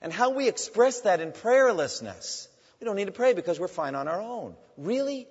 And 0.00 0.12
how 0.12 0.30
we 0.30 0.48
express 0.48 1.02
that 1.02 1.20
in 1.20 1.30
prayerlessness. 1.30 2.48
We 2.80 2.86
don't 2.86 2.96
need 2.96 3.04
to 3.04 3.12
pray 3.12 3.34
because 3.34 3.60
we're 3.60 3.68
fine 3.68 3.94
on 3.94 4.08
our 4.08 4.20
own. 4.20 4.56
Really? 4.76 5.28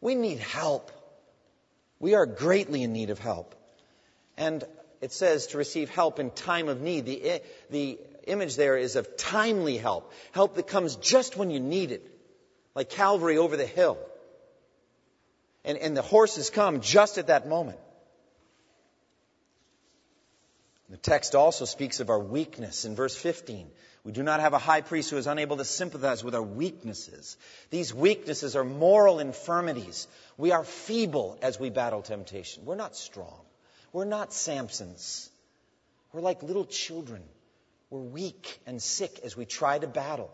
We 0.00 0.14
need 0.14 0.38
help. 0.38 0.90
We 2.00 2.14
are 2.14 2.24
greatly 2.24 2.82
in 2.82 2.92
need 2.94 3.10
of 3.10 3.18
help. 3.18 3.54
And 4.38 4.64
it 5.00 5.12
says 5.12 5.48
to 5.48 5.58
receive 5.58 5.90
help 5.90 6.18
in 6.18 6.30
time 6.30 6.68
of 6.68 6.80
need. 6.80 7.06
The, 7.06 7.42
the 7.70 7.98
image 8.26 8.56
there 8.56 8.76
is 8.76 8.96
of 8.96 9.16
timely 9.16 9.76
help, 9.76 10.12
help 10.32 10.56
that 10.56 10.66
comes 10.66 10.96
just 10.96 11.36
when 11.36 11.50
you 11.50 11.60
need 11.60 11.92
it, 11.92 12.06
like 12.74 12.90
Calvary 12.90 13.38
over 13.38 13.56
the 13.56 13.66
hill. 13.66 13.98
And, 15.64 15.78
and 15.78 15.96
the 15.96 16.02
horses 16.02 16.50
come 16.50 16.80
just 16.80 17.18
at 17.18 17.26
that 17.28 17.48
moment. 17.48 17.78
The 20.88 20.96
text 20.96 21.34
also 21.34 21.64
speaks 21.64 21.98
of 21.98 22.10
our 22.10 22.18
weakness 22.18 22.84
in 22.84 22.94
verse 22.94 23.16
15. 23.16 23.68
We 24.04 24.12
do 24.12 24.22
not 24.22 24.38
have 24.38 24.52
a 24.52 24.58
high 24.58 24.82
priest 24.82 25.10
who 25.10 25.16
is 25.16 25.26
unable 25.26 25.56
to 25.56 25.64
sympathize 25.64 26.22
with 26.22 26.36
our 26.36 26.42
weaknesses. 26.42 27.36
These 27.70 27.92
weaknesses 27.92 28.54
are 28.54 28.62
moral 28.62 29.18
infirmities. 29.18 30.06
We 30.36 30.52
are 30.52 30.62
feeble 30.62 31.36
as 31.42 31.58
we 31.58 31.70
battle 31.70 32.02
temptation. 32.02 32.64
We're 32.64 32.76
not 32.76 32.94
strong. 32.94 33.45
We're 33.92 34.04
not 34.04 34.30
Samsons. 34.30 35.28
We're 36.12 36.20
like 36.20 36.42
little 36.42 36.64
children. 36.64 37.22
We're 37.90 38.00
weak 38.00 38.60
and 38.66 38.82
sick 38.82 39.20
as 39.24 39.36
we 39.36 39.44
try 39.44 39.78
to 39.78 39.86
battle. 39.86 40.30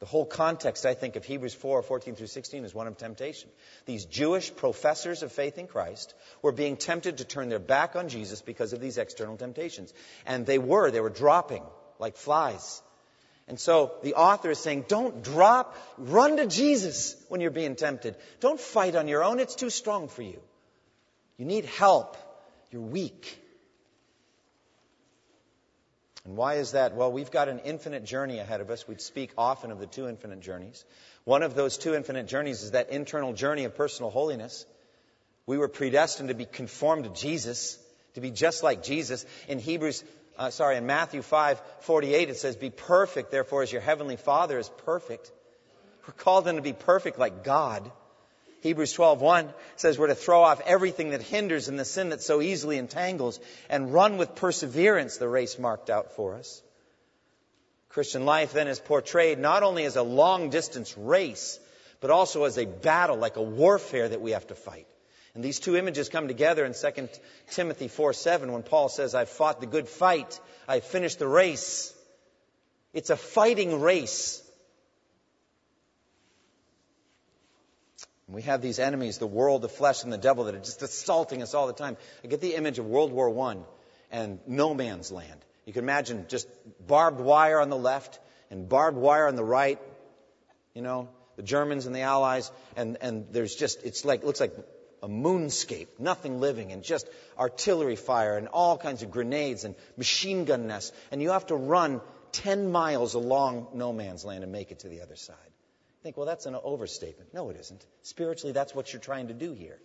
The 0.00 0.06
whole 0.06 0.26
context, 0.26 0.84
I 0.84 0.92
think, 0.92 1.16
of 1.16 1.24
Hebrews 1.24 1.54
4 1.54 1.82
14 1.82 2.14
through 2.14 2.26
16 2.26 2.64
is 2.64 2.74
one 2.74 2.86
of 2.86 2.98
temptation. 2.98 3.48
These 3.86 4.04
Jewish 4.04 4.54
professors 4.54 5.22
of 5.22 5.32
faith 5.32 5.56
in 5.56 5.66
Christ 5.66 6.14
were 6.42 6.52
being 6.52 6.76
tempted 6.76 7.18
to 7.18 7.24
turn 7.24 7.48
their 7.48 7.58
back 7.58 7.96
on 7.96 8.08
Jesus 8.08 8.42
because 8.42 8.72
of 8.72 8.80
these 8.80 8.98
external 8.98 9.36
temptations. 9.36 9.94
And 10.26 10.44
they 10.44 10.58
were, 10.58 10.90
they 10.90 11.00
were 11.00 11.10
dropping 11.10 11.62
like 11.98 12.16
flies. 12.16 12.82
And 13.46 13.60
so 13.60 13.94
the 14.02 14.14
author 14.14 14.50
is 14.50 14.58
saying, 14.58 14.86
don't 14.88 15.22
drop, 15.22 15.76
run 15.96 16.36
to 16.38 16.46
Jesus 16.46 17.16
when 17.28 17.40
you're 17.40 17.50
being 17.50 17.76
tempted. 17.76 18.16
Don't 18.40 18.60
fight 18.60 18.96
on 18.96 19.06
your 19.08 19.22
own, 19.22 19.38
it's 19.38 19.54
too 19.54 19.70
strong 19.70 20.08
for 20.08 20.22
you. 20.22 20.40
You 21.36 21.44
need 21.44 21.64
help, 21.64 22.16
you're 22.70 22.82
weak. 22.82 23.40
And 26.24 26.36
why 26.36 26.54
is 26.54 26.72
that? 26.72 26.94
Well, 26.94 27.12
we've 27.12 27.30
got 27.30 27.48
an 27.48 27.60
infinite 27.60 28.04
journey 28.04 28.38
ahead 28.38 28.60
of 28.60 28.70
us. 28.70 28.88
We 28.88 28.96
speak 28.96 29.30
often 29.36 29.70
of 29.70 29.78
the 29.78 29.86
two 29.86 30.08
infinite 30.08 30.40
journeys. 30.40 30.84
One 31.24 31.42
of 31.42 31.54
those 31.54 31.76
two 31.76 31.94
infinite 31.94 32.28
journeys 32.28 32.62
is 32.62 32.70
that 32.70 32.90
internal 32.90 33.32
journey 33.32 33.64
of 33.64 33.76
personal 33.76 34.10
holiness. 34.10 34.64
We 35.46 35.58
were 35.58 35.68
predestined 35.68 36.30
to 36.30 36.34
be 36.34 36.46
conformed 36.46 37.04
to 37.04 37.10
Jesus, 37.10 37.78
to 38.14 38.20
be 38.20 38.30
just 38.30 38.62
like 38.62 38.82
Jesus. 38.82 39.26
In 39.48 39.58
Hebrews, 39.58 40.02
uh, 40.38 40.48
sorry, 40.50 40.76
in 40.76 40.86
Matthew 40.86 41.20
5, 41.20 41.60
48, 41.80 42.30
it 42.30 42.36
says, 42.36 42.56
Be 42.56 42.70
perfect, 42.70 43.30
therefore, 43.30 43.62
as 43.62 43.70
your 43.70 43.82
heavenly 43.82 44.16
Father 44.16 44.58
is 44.58 44.70
perfect. 44.86 45.30
We're 46.06 46.14
called 46.14 46.46
then 46.46 46.56
to 46.56 46.62
be 46.62 46.72
perfect 46.72 47.18
like 47.18 47.44
God. 47.44 47.90
Hebrews 48.64 48.96
12:1 48.96 49.52
says 49.76 49.98
we're 49.98 50.06
to 50.06 50.14
throw 50.14 50.42
off 50.42 50.62
everything 50.64 51.10
that 51.10 51.20
hinders 51.20 51.68
and 51.68 51.78
the 51.78 51.84
sin 51.84 52.08
that 52.08 52.22
so 52.22 52.40
easily 52.40 52.78
entangles 52.78 53.38
and 53.68 53.92
run 53.92 54.16
with 54.16 54.36
perseverance 54.36 55.18
the 55.18 55.28
race 55.28 55.58
marked 55.58 55.90
out 55.90 56.12
for 56.12 56.34
us. 56.34 56.62
Christian 57.90 58.24
life 58.24 58.54
then 58.54 58.66
is 58.66 58.80
portrayed 58.80 59.38
not 59.38 59.62
only 59.62 59.84
as 59.84 59.96
a 59.96 60.02
long 60.02 60.48
distance 60.48 60.96
race, 60.96 61.60
but 62.00 62.10
also 62.10 62.44
as 62.44 62.56
a 62.56 62.64
battle, 62.64 63.18
like 63.18 63.36
a 63.36 63.42
warfare 63.42 64.08
that 64.08 64.22
we 64.22 64.30
have 64.30 64.46
to 64.46 64.54
fight. 64.54 64.86
And 65.34 65.44
these 65.44 65.60
two 65.60 65.76
images 65.76 66.08
come 66.08 66.26
together 66.26 66.64
in 66.64 66.72
2 66.72 67.08
Timothy 67.50 67.90
4:7 67.90 68.50
when 68.50 68.62
Paul 68.62 68.88
says, 68.88 69.14
I've 69.14 69.28
fought 69.28 69.60
the 69.60 69.66
good 69.66 69.90
fight, 69.90 70.40
I've 70.66 70.84
finished 70.84 71.18
the 71.18 71.28
race. 71.28 71.92
It's 72.94 73.10
a 73.10 73.16
fighting 73.18 73.82
race. 73.82 74.42
We 78.28 78.42
have 78.42 78.62
these 78.62 78.78
enemies, 78.78 79.18
the 79.18 79.26
world, 79.26 79.62
the 79.62 79.68
flesh, 79.68 80.02
and 80.02 80.12
the 80.12 80.18
devil 80.18 80.44
that 80.44 80.54
are 80.54 80.60
just 80.60 80.82
assaulting 80.82 81.42
us 81.42 81.52
all 81.52 81.66
the 81.66 81.74
time. 81.74 81.96
I 82.22 82.28
get 82.28 82.40
the 82.40 82.54
image 82.54 82.78
of 82.78 82.86
World 82.86 83.12
War 83.12 83.48
I 83.50 83.56
and 84.10 84.38
no 84.46 84.72
man's 84.72 85.12
land. 85.12 85.44
You 85.66 85.72
can 85.72 85.84
imagine 85.84 86.26
just 86.28 86.48
barbed 86.86 87.20
wire 87.20 87.60
on 87.60 87.68
the 87.68 87.76
left 87.76 88.18
and 88.50 88.68
barbed 88.68 88.96
wire 88.96 89.28
on 89.28 89.36
the 89.36 89.44
right. 89.44 89.78
You 90.74 90.82
know, 90.82 91.08
the 91.36 91.42
Germans 91.42 91.86
and 91.86 91.94
the 91.94 92.00
Allies, 92.00 92.50
and, 92.76 92.96
and 93.00 93.26
there's 93.30 93.54
just, 93.54 93.82
it's 93.84 94.04
like, 94.04 94.24
looks 94.24 94.40
like 94.40 94.54
a 95.02 95.08
moonscape, 95.08 95.88
nothing 95.98 96.40
living, 96.40 96.72
and 96.72 96.82
just 96.82 97.06
artillery 97.38 97.96
fire 97.96 98.38
and 98.38 98.48
all 98.48 98.78
kinds 98.78 99.02
of 99.02 99.10
grenades 99.10 99.64
and 99.64 99.74
machine 99.98 100.46
gun 100.46 100.66
nests. 100.66 100.92
And 101.12 101.20
you 101.20 101.30
have 101.30 101.46
to 101.46 101.56
run 101.56 102.00
10 102.32 102.72
miles 102.72 103.14
along 103.14 103.68
no 103.74 103.92
man's 103.92 104.24
land 104.24 104.42
and 104.42 104.50
make 104.50 104.70
it 104.70 104.80
to 104.80 104.88
the 104.88 105.02
other 105.02 105.16
side 105.16 105.36
think, 106.04 106.18
well, 106.18 106.26
that's 106.26 106.44
an 106.44 106.54
overstatement. 106.54 107.32
No, 107.32 107.48
it 107.48 107.56
isn't. 107.58 107.84
Spiritually, 108.02 108.52
that's 108.52 108.74
what 108.74 108.92
you're 108.92 109.00
trying 109.00 109.28
to 109.28 109.34
do 109.34 109.54
here. 109.54 109.78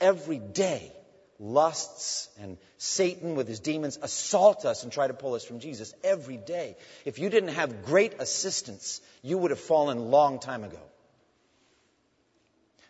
Every 0.00 0.38
day, 0.38 0.90
lusts 1.38 2.30
and 2.40 2.56
Satan 2.78 3.34
with 3.34 3.46
his 3.46 3.60
demons 3.60 3.98
assault 4.00 4.64
us 4.64 4.82
and 4.82 4.90
try 4.90 5.06
to 5.06 5.12
pull 5.12 5.34
us 5.34 5.44
from 5.44 5.60
Jesus. 5.60 5.92
Every 6.02 6.38
day. 6.38 6.76
If 7.04 7.18
you 7.18 7.28
didn't 7.28 7.50
have 7.50 7.84
great 7.84 8.14
assistance, 8.18 9.02
you 9.22 9.36
would 9.36 9.50
have 9.50 9.60
fallen 9.60 10.10
long 10.10 10.38
time 10.38 10.64
ago. 10.64 10.80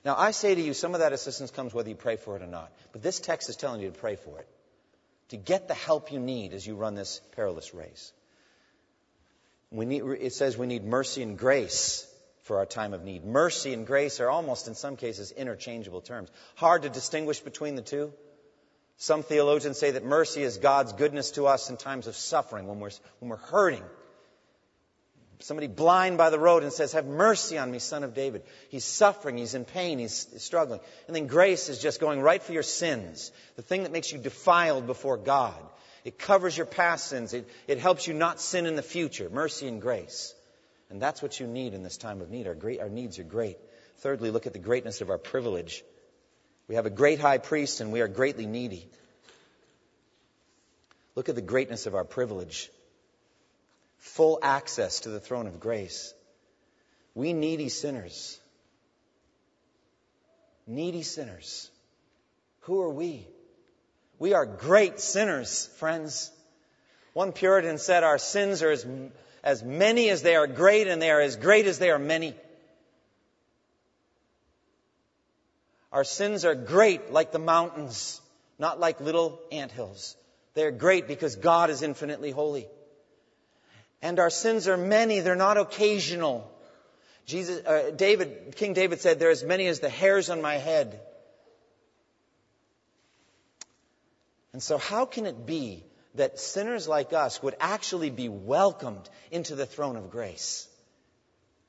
Now, 0.04 0.14
I 0.16 0.30
say 0.30 0.54
to 0.54 0.60
you, 0.60 0.72
some 0.72 0.94
of 0.94 1.00
that 1.00 1.12
assistance 1.12 1.50
comes 1.50 1.74
whether 1.74 1.88
you 1.88 1.96
pray 1.96 2.16
for 2.16 2.36
it 2.36 2.42
or 2.42 2.46
not. 2.46 2.70
But 2.92 3.02
this 3.02 3.18
text 3.18 3.48
is 3.48 3.56
telling 3.56 3.80
you 3.80 3.90
to 3.90 3.98
pray 3.98 4.14
for 4.14 4.38
it. 4.38 4.48
To 5.30 5.36
get 5.36 5.66
the 5.66 5.74
help 5.74 6.12
you 6.12 6.20
need 6.20 6.52
as 6.52 6.64
you 6.64 6.76
run 6.76 6.94
this 6.94 7.20
perilous 7.34 7.74
race. 7.74 8.12
We 9.74 9.86
need, 9.86 10.04
it 10.04 10.32
says 10.32 10.56
we 10.56 10.68
need 10.68 10.84
mercy 10.84 11.22
and 11.22 11.36
grace 11.36 12.06
for 12.42 12.58
our 12.58 12.66
time 12.66 12.94
of 12.94 13.02
need. 13.02 13.24
Mercy 13.24 13.74
and 13.74 13.84
grace 13.84 14.20
are 14.20 14.30
almost, 14.30 14.68
in 14.68 14.76
some 14.76 14.96
cases, 14.96 15.32
interchangeable 15.32 16.00
terms. 16.00 16.30
Hard 16.54 16.82
to 16.82 16.88
distinguish 16.88 17.40
between 17.40 17.74
the 17.74 17.82
two. 17.82 18.12
Some 18.98 19.24
theologians 19.24 19.76
say 19.76 19.90
that 19.90 20.04
mercy 20.04 20.44
is 20.44 20.58
God's 20.58 20.92
goodness 20.92 21.32
to 21.32 21.48
us 21.48 21.70
in 21.70 21.76
times 21.76 22.06
of 22.06 22.14
suffering, 22.14 22.68
when 22.68 22.78
we're, 22.78 22.92
when 23.18 23.30
we're 23.30 23.36
hurting. 23.36 23.82
Somebody 25.40 25.66
blind 25.66 26.18
by 26.18 26.30
the 26.30 26.38
road 26.38 26.62
and 26.62 26.72
says, 26.72 26.92
Have 26.92 27.06
mercy 27.06 27.58
on 27.58 27.68
me, 27.68 27.80
son 27.80 28.04
of 28.04 28.14
David. 28.14 28.44
He's 28.68 28.84
suffering, 28.84 29.36
he's 29.36 29.54
in 29.54 29.64
pain, 29.64 29.98
he's 29.98 30.28
struggling. 30.38 30.78
And 31.08 31.16
then 31.16 31.26
grace 31.26 31.68
is 31.68 31.80
just 31.80 31.98
going 31.98 32.20
right 32.20 32.40
for 32.40 32.52
your 32.52 32.62
sins, 32.62 33.32
the 33.56 33.62
thing 33.62 33.82
that 33.82 33.90
makes 33.90 34.12
you 34.12 34.18
defiled 34.18 34.86
before 34.86 35.16
God. 35.16 35.60
It 36.04 36.18
covers 36.18 36.56
your 36.56 36.66
past 36.66 37.06
sins. 37.06 37.32
It, 37.32 37.48
it 37.66 37.78
helps 37.78 38.06
you 38.06 38.14
not 38.14 38.40
sin 38.40 38.66
in 38.66 38.76
the 38.76 38.82
future. 38.82 39.30
Mercy 39.30 39.66
and 39.66 39.80
grace. 39.80 40.34
And 40.90 41.00
that's 41.00 41.22
what 41.22 41.40
you 41.40 41.46
need 41.46 41.72
in 41.72 41.82
this 41.82 41.96
time 41.96 42.20
of 42.20 42.30
need. 42.30 42.46
Our, 42.46 42.54
great, 42.54 42.80
our 42.80 42.90
needs 42.90 43.18
are 43.18 43.24
great. 43.24 43.56
Thirdly, 43.98 44.30
look 44.30 44.46
at 44.46 44.52
the 44.52 44.58
greatness 44.58 45.00
of 45.00 45.08
our 45.08 45.18
privilege. 45.18 45.82
We 46.68 46.74
have 46.74 46.86
a 46.86 46.90
great 46.90 47.20
high 47.20 47.38
priest 47.38 47.80
and 47.80 47.90
we 47.90 48.02
are 48.02 48.08
greatly 48.08 48.46
needy. 48.46 48.86
Look 51.14 51.28
at 51.28 51.34
the 51.36 51.42
greatness 51.42 51.86
of 51.86 51.94
our 51.94 52.04
privilege. 52.04 52.70
Full 53.98 54.38
access 54.42 55.00
to 55.00 55.08
the 55.08 55.20
throne 55.20 55.46
of 55.46 55.58
grace. 55.58 56.12
We 57.14 57.32
needy 57.32 57.70
sinners. 57.70 58.38
Needy 60.66 61.02
sinners. 61.02 61.70
Who 62.62 62.82
are 62.82 62.90
we? 62.90 63.26
We 64.18 64.34
are 64.34 64.46
great 64.46 65.00
sinners, 65.00 65.66
friends. 65.76 66.30
One 67.12 67.32
Puritan 67.32 67.78
said, 67.78 68.04
Our 68.04 68.18
sins 68.18 68.62
are 68.62 68.70
as, 68.70 68.86
as 69.42 69.62
many 69.62 70.10
as 70.10 70.22
they 70.22 70.36
are 70.36 70.46
great, 70.46 70.88
and 70.88 71.00
they 71.00 71.10
are 71.10 71.20
as 71.20 71.36
great 71.36 71.66
as 71.66 71.78
they 71.78 71.90
are 71.90 71.98
many. 71.98 72.34
Our 75.92 76.04
sins 76.04 76.44
are 76.44 76.56
great 76.56 77.12
like 77.12 77.30
the 77.30 77.38
mountains, 77.38 78.20
not 78.58 78.80
like 78.80 79.00
little 79.00 79.40
ant 79.52 79.70
hills. 79.70 80.16
They're 80.54 80.72
great 80.72 81.06
because 81.06 81.36
God 81.36 81.70
is 81.70 81.82
infinitely 81.82 82.32
holy. 82.32 82.66
And 84.02 84.18
our 84.18 84.30
sins 84.30 84.68
are 84.68 84.76
many, 84.76 85.20
they're 85.20 85.36
not 85.36 85.56
occasional. 85.56 86.50
Jesus, 87.26 87.64
uh, 87.64 87.90
David, 87.94 88.54
King 88.56 88.74
David 88.74 89.00
said, 89.00 89.18
There 89.18 89.28
are 89.28 89.32
as 89.32 89.44
many 89.44 89.66
as 89.66 89.80
the 89.80 89.88
hairs 89.88 90.30
on 90.30 90.42
my 90.42 90.56
head. 90.56 91.00
And 94.54 94.62
so, 94.62 94.78
how 94.78 95.04
can 95.04 95.26
it 95.26 95.46
be 95.46 95.84
that 96.14 96.38
sinners 96.38 96.86
like 96.86 97.12
us 97.12 97.42
would 97.42 97.56
actually 97.58 98.10
be 98.10 98.28
welcomed 98.28 99.10
into 99.32 99.56
the 99.56 99.66
throne 99.66 99.96
of 99.96 100.10
grace? 100.10 100.68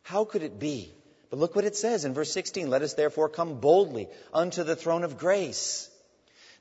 How 0.03 0.23
could 0.23 0.43
it 0.43 0.59
be? 0.59 0.93
But 1.31 1.39
look 1.39 1.55
what 1.55 1.65
it 1.65 1.75
says 1.75 2.05
in 2.05 2.13
verse 2.13 2.31
16 2.31 2.69
Let 2.69 2.83
us 2.83 2.93
therefore 2.93 3.27
come 3.27 3.59
boldly 3.59 4.07
unto 4.31 4.63
the 4.63 4.75
throne 4.75 5.03
of 5.03 5.17
grace. 5.17 5.89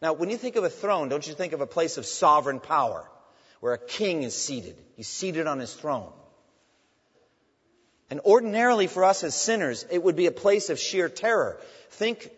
Now, 0.00 0.14
when 0.14 0.30
you 0.30 0.38
think 0.38 0.56
of 0.56 0.64
a 0.64 0.70
throne, 0.70 1.10
don't 1.10 1.26
you 1.26 1.34
think 1.34 1.52
of 1.52 1.60
a 1.60 1.66
place 1.66 1.98
of 1.98 2.06
sovereign 2.06 2.58
power 2.58 3.06
where 3.60 3.74
a 3.74 3.78
king 3.78 4.22
is 4.22 4.34
seated? 4.34 4.76
He's 4.96 5.08
seated 5.08 5.46
on 5.46 5.58
his 5.58 5.74
throne. 5.74 6.10
And 8.08 8.20
ordinarily 8.20 8.86
for 8.86 9.04
us 9.04 9.24
as 9.24 9.34
sinners, 9.34 9.84
it 9.90 10.02
would 10.02 10.16
be 10.16 10.24
a 10.24 10.32
place 10.32 10.70
of 10.70 10.78
sheer 10.78 11.10
terror. 11.10 11.60
Think 11.90 12.30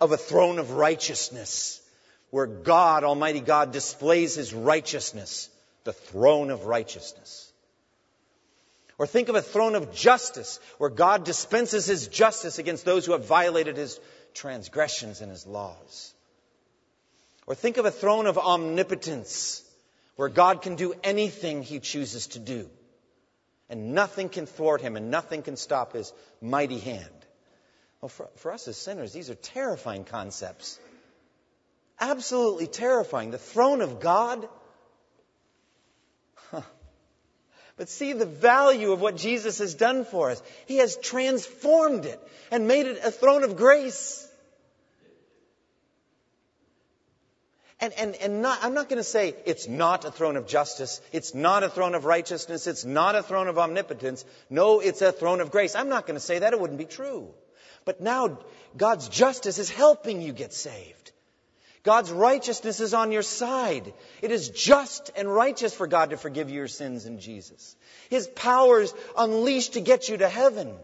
of 0.00 0.12
a 0.12 0.16
throne 0.16 0.58
of 0.58 0.70
righteousness 0.70 1.82
where 2.34 2.48
God, 2.48 3.04
Almighty 3.04 3.38
God, 3.38 3.70
displays 3.70 4.34
His 4.34 4.52
righteousness, 4.52 5.48
the 5.84 5.92
throne 5.92 6.50
of 6.50 6.64
righteousness. 6.64 7.52
Or 8.98 9.06
think 9.06 9.28
of 9.28 9.36
a 9.36 9.40
throne 9.40 9.76
of 9.76 9.94
justice 9.94 10.58
where 10.78 10.90
God 10.90 11.24
dispenses 11.24 11.86
His 11.86 12.08
justice 12.08 12.58
against 12.58 12.84
those 12.84 13.06
who 13.06 13.12
have 13.12 13.24
violated 13.24 13.76
His 13.76 14.00
transgressions 14.34 15.20
and 15.20 15.30
His 15.30 15.46
laws. 15.46 16.12
Or 17.46 17.54
think 17.54 17.76
of 17.76 17.84
a 17.84 17.92
throne 17.92 18.26
of 18.26 18.36
omnipotence 18.36 19.62
where 20.16 20.28
God 20.28 20.60
can 20.60 20.74
do 20.74 20.92
anything 21.04 21.62
He 21.62 21.78
chooses 21.78 22.26
to 22.28 22.40
do. 22.40 22.68
And 23.70 23.94
nothing 23.94 24.28
can 24.28 24.46
thwart 24.46 24.80
Him 24.80 24.96
and 24.96 25.08
nothing 25.08 25.42
can 25.42 25.56
stop 25.56 25.92
His 25.92 26.12
mighty 26.42 26.80
hand. 26.80 27.26
Well, 28.00 28.08
for, 28.08 28.28
for 28.34 28.52
us 28.52 28.66
as 28.66 28.76
sinners, 28.76 29.12
these 29.12 29.30
are 29.30 29.36
terrifying 29.36 30.02
concepts. 30.02 30.80
Absolutely 32.00 32.66
terrifying. 32.66 33.30
The 33.30 33.38
throne 33.38 33.80
of 33.80 34.00
God. 34.00 34.48
But 37.76 37.88
see 37.88 38.12
the 38.12 38.26
value 38.26 38.92
of 38.92 39.00
what 39.00 39.16
Jesus 39.16 39.58
has 39.58 39.74
done 39.74 40.04
for 40.04 40.30
us. 40.30 40.40
He 40.66 40.76
has 40.76 40.96
transformed 40.96 42.04
it 42.04 42.20
and 42.52 42.68
made 42.68 42.86
it 42.86 43.00
a 43.02 43.10
throne 43.10 43.42
of 43.42 43.56
grace. 43.56 44.28
And, 47.80 47.92
and, 47.94 48.14
and 48.16 48.42
not, 48.42 48.60
I'm 48.62 48.74
not 48.74 48.88
going 48.88 49.00
to 49.00 49.02
say 49.02 49.34
it's 49.44 49.66
not 49.66 50.04
a 50.04 50.12
throne 50.12 50.36
of 50.36 50.46
justice. 50.46 51.00
It's 51.12 51.34
not 51.34 51.64
a 51.64 51.68
throne 51.68 51.96
of 51.96 52.04
righteousness. 52.04 52.68
It's 52.68 52.84
not 52.84 53.16
a 53.16 53.22
throne 53.22 53.48
of 53.48 53.58
omnipotence. 53.58 54.24
No, 54.48 54.78
it's 54.78 55.02
a 55.02 55.10
throne 55.10 55.40
of 55.40 55.50
grace. 55.50 55.74
I'm 55.74 55.88
not 55.88 56.06
going 56.06 56.14
to 56.14 56.24
say 56.24 56.38
that. 56.38 56.52
It 56.52 56.60
wouldn't 56.60 56.78
be 56.78 56.84
true. 56.84 57.28
But 57.84 58.00
now 58.00 58.38
God's 58.76 59.08
justice 59.08 59.58
is 59.58 59.68
helping 59.68 60.22
you 60.22 60.32
get 60.32 60.54
saved. 60.54 61.03
God's 61.84 62.10
righteousness 62.10 62.80
is 62.80 62.94
on 62.94 63.12
your 63.12 63.22
side. 63.22 63.92
It 64.22 64.32
is 64.32 64.48
just 64.48 65.10
and 65.16 65.32
righteous 65.32 65.74
for 65.74 65.86
God 65.86 66.10
to 66.10 66.16
forgive 66.16 66.50
your 66.50 66.66
sins 66.66 67.04
in 67.04 67.20
Jesus. 67.20 67.76
His 68.08 68.26
power 68.26 68.80
is 68.80 68.94
unleashed 69.16 69.74
to 69.74 69.80
get 69.80 70.08
you 70.08 70.16
to 70.16 70.28
heaven. 70.28 70.74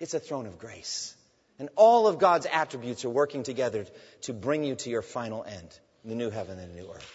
It's 0.00 0.14
a 0.14 0.20
throne 0.20 0.46
of 0.46 0.58
grace. 0.58 1.14
And 1.58 1.68
all 1.76 2.06
of 2.06 2.18
God's 2.18 2.46
attributes 2.50 3.04
are 3.04 3.10
working 3.10 3.42
together 3.42 3.86
to 4.22 4.32
bring 4.32 4.64
you 4.64 4.76
to 4.76 4.90
your 4.90 5.02
final 5.02 5.44
end 5.44 5.78
the 6.04 6.14
new 6.14 6.30
heaven 6.30 6.58
and 6.58 6.74
the 6.74 6.80
new 6.80 6.90
earth. 6.90 7.12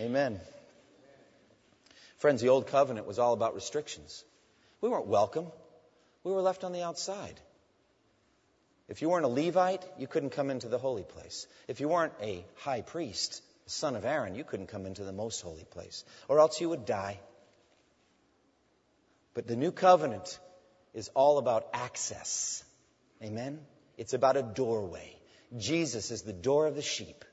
Amen. 0.00 0.40
Friends, 2.16 2.42
the 2.42 2.48
old 2.48 2.66
covenant 2.66 3.06
was 3.06 3.20
all 3.20 3.32
about 3.32 3.54
restrictions. 3.54 4.24
We 4.80 4.88
weren't 4.88 5.06
welcome. 5.06 5.46
We 6.24 6.32
were 6.32 6.40
left 6.40 6.64
on 6.64 6.72
the 6.72 6.82
outside. 6.82 7.40
If 8.88 9.02
you 9.02 9.10
weren't 9.10 9.26
a 9.26 9.28
Levite, 9.28 9.84
you 9.98 10.06
couldn't 10.06 10.30
come 10.30 10.50
into 10.50 10.68
the 10.68 10.78
holy 10.78 11.02
place. 11.02 11.46
If 11.66 11.80
you 11.80 11.88
weren't 11.88 12.14
a 12.22 12.44
high 12.56 12.80
priest, 12.80 13.42
son 13.66 13.96
of 13.96 14.04
Aaron, 14.04 14.34
you 14.34 14.44
couldn't 14.44 14.68
come 14.68 14.86
into 14.86 15.04
the 15.04 15.12
most 15.12 15.42
holy 15.42 15.64
place, 15.64 16.04
or 16.26 16.40
else 16.40 16.60
you 16.60 16.70
would 16.70 16.86
die. 16.86 17.20
But 19.34 19.46
the 19.46 19.56
new 19.56 19.72
covenant 19.72 20.38
is 20.94 21.10
all 21.14 21.38
about 21.38 21.68
access. 21.74 22.64
Amen? 23.22 23.60
It's 23.98 24.14
about 24.14 24.36
a 24.36 24.42
doorway. 24.42 25.14
Jesus 25.56 26.10
is 26.10 26.22
the 26.22 26.32
door 26.32 26.66
of 26.66 26.74
the 26.74 26.82
sheep. 26.82 27.24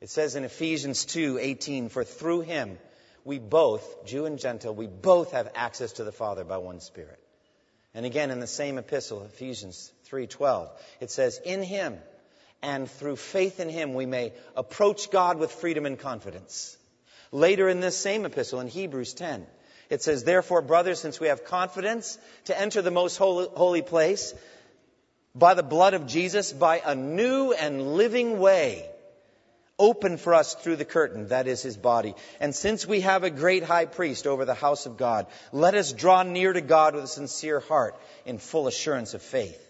It 0.00 0.10
says 0.10 0.34
in 0.34 0.44
Ephesians 0.44 1.04
2:18, 1.04 1.88
"For 1.88 2.04
through 2.04 2.42
him 2.42 2.78
we 3.24 3.38
both, 3.38 4.04
Jew 4.04 4.26
and 4.26 4.38
Gentile, 4.38 4.74
we 4.74 4.86
both 4.86 5.32
have 5.32 5.50
access 5.54 5.94
to 5.94 6.04
the 6.04 6.12
Father 6.12 6.44
by 6.44 6.58
one 6.58 6.80
Spirit." 6.80 7.18
And 7.98 8.06
again 8.06 8.30
in 8.30 8.38
the 8.38 8.46
same 8.46 8.78
epistle, 8.78 9.24
Ephesians 9.24 9.90
3:12, 10.08 10.70
it 11.00 11.10
says, 11.10 11.40
"In 11.44 11.64
him 11.64 12.00
and 12.62 12.88
through 12.88 13.16
faith 13.16 13.58
in 13.58 13.68
him 13.68 13.92
we 13.92 14.06
may 14.06 14.32
approach 14.54 15.10
God 15.10 15.36
with 15.36 15.50
freedom 15.50 15.84
and 15.84 15.98
confidence." 15.98 16.76
Later 17.32 17.68
in 17.68 17.80
this 17.80 17.96
same 17.96 18.24
epistle 18.24 18.60
in 18.60 18.68
Hebrews 18.68 19.14
10, 19.14 19.48
it 19.90 20.00
says, 20.00 20.22
Therefore, 20.22 20.62
brothers, 20.62 21.00
since 21.00 21.18
we 21.18 21.26
have 21.26 21.44
confidence 21.44 22.18
to 22.44 22.56
enter 22.56 22.82
the 22.82 22.92
most 22.92 23.16
holy, 23.16 23.48
holy 23.48 23.82
place, 23.82 24.32
by 25.34 25.54
the 25.54 25.64
blood 25.64 25.94
of 25.94 26.06
Jesus, 26.06 26.52
by 26.52 26.80
a 26.84 26.94
new 26.94 27.52
and 27.52 27.96
living 27.96 28.38
way 28.38 28.88
open 29.78 30.16
for 30.16 30.34
us 30.34 30.54
through 30.54 30.76
the 30.76 30.84
curtain, 30.84 31.28
that 31.28 31.46
is 31.46 31.62
his 31.62 31.76
body. 31.76 32.14
And 32.40 32.54
since 32.54 32.86
we 32.86 33.00
have 33.02 33.24
a 33.24 33.30
great 33.30 33.62
high 33.62 33.86
priest 33.86 34.26
over 34.26 34.44
the 34.44 34.54
house 34.54 34.86
of 34.86 34.96
God, 34.96 35.26
let 35.52 35.74
us 35.74 35.92
draw 35.92 36.22
near 36.22 36.52
to 36.52 36.60
God 36.60 36.94
with 36.94 37.04
a 37.04 37.08
sincere 37.08 37.60
heart 37.60 37.98
in 38.26 38.38
full 38.38 38.66
assurance 38.66 39.14
of 39.14 39.22
faith, 39.22 39.60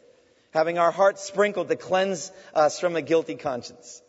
having 0.52 0.78
our 0.78 0.90
hearts 0.90 1.22
sprinkled 1.22 1.68
to 1.68 1.76
cleanse 1.76 2.32
us 2.54 2.80
from 2.80 2.96
a 2.96 3.02
guilty 3.02 3.34
conscience, 3.34 4.02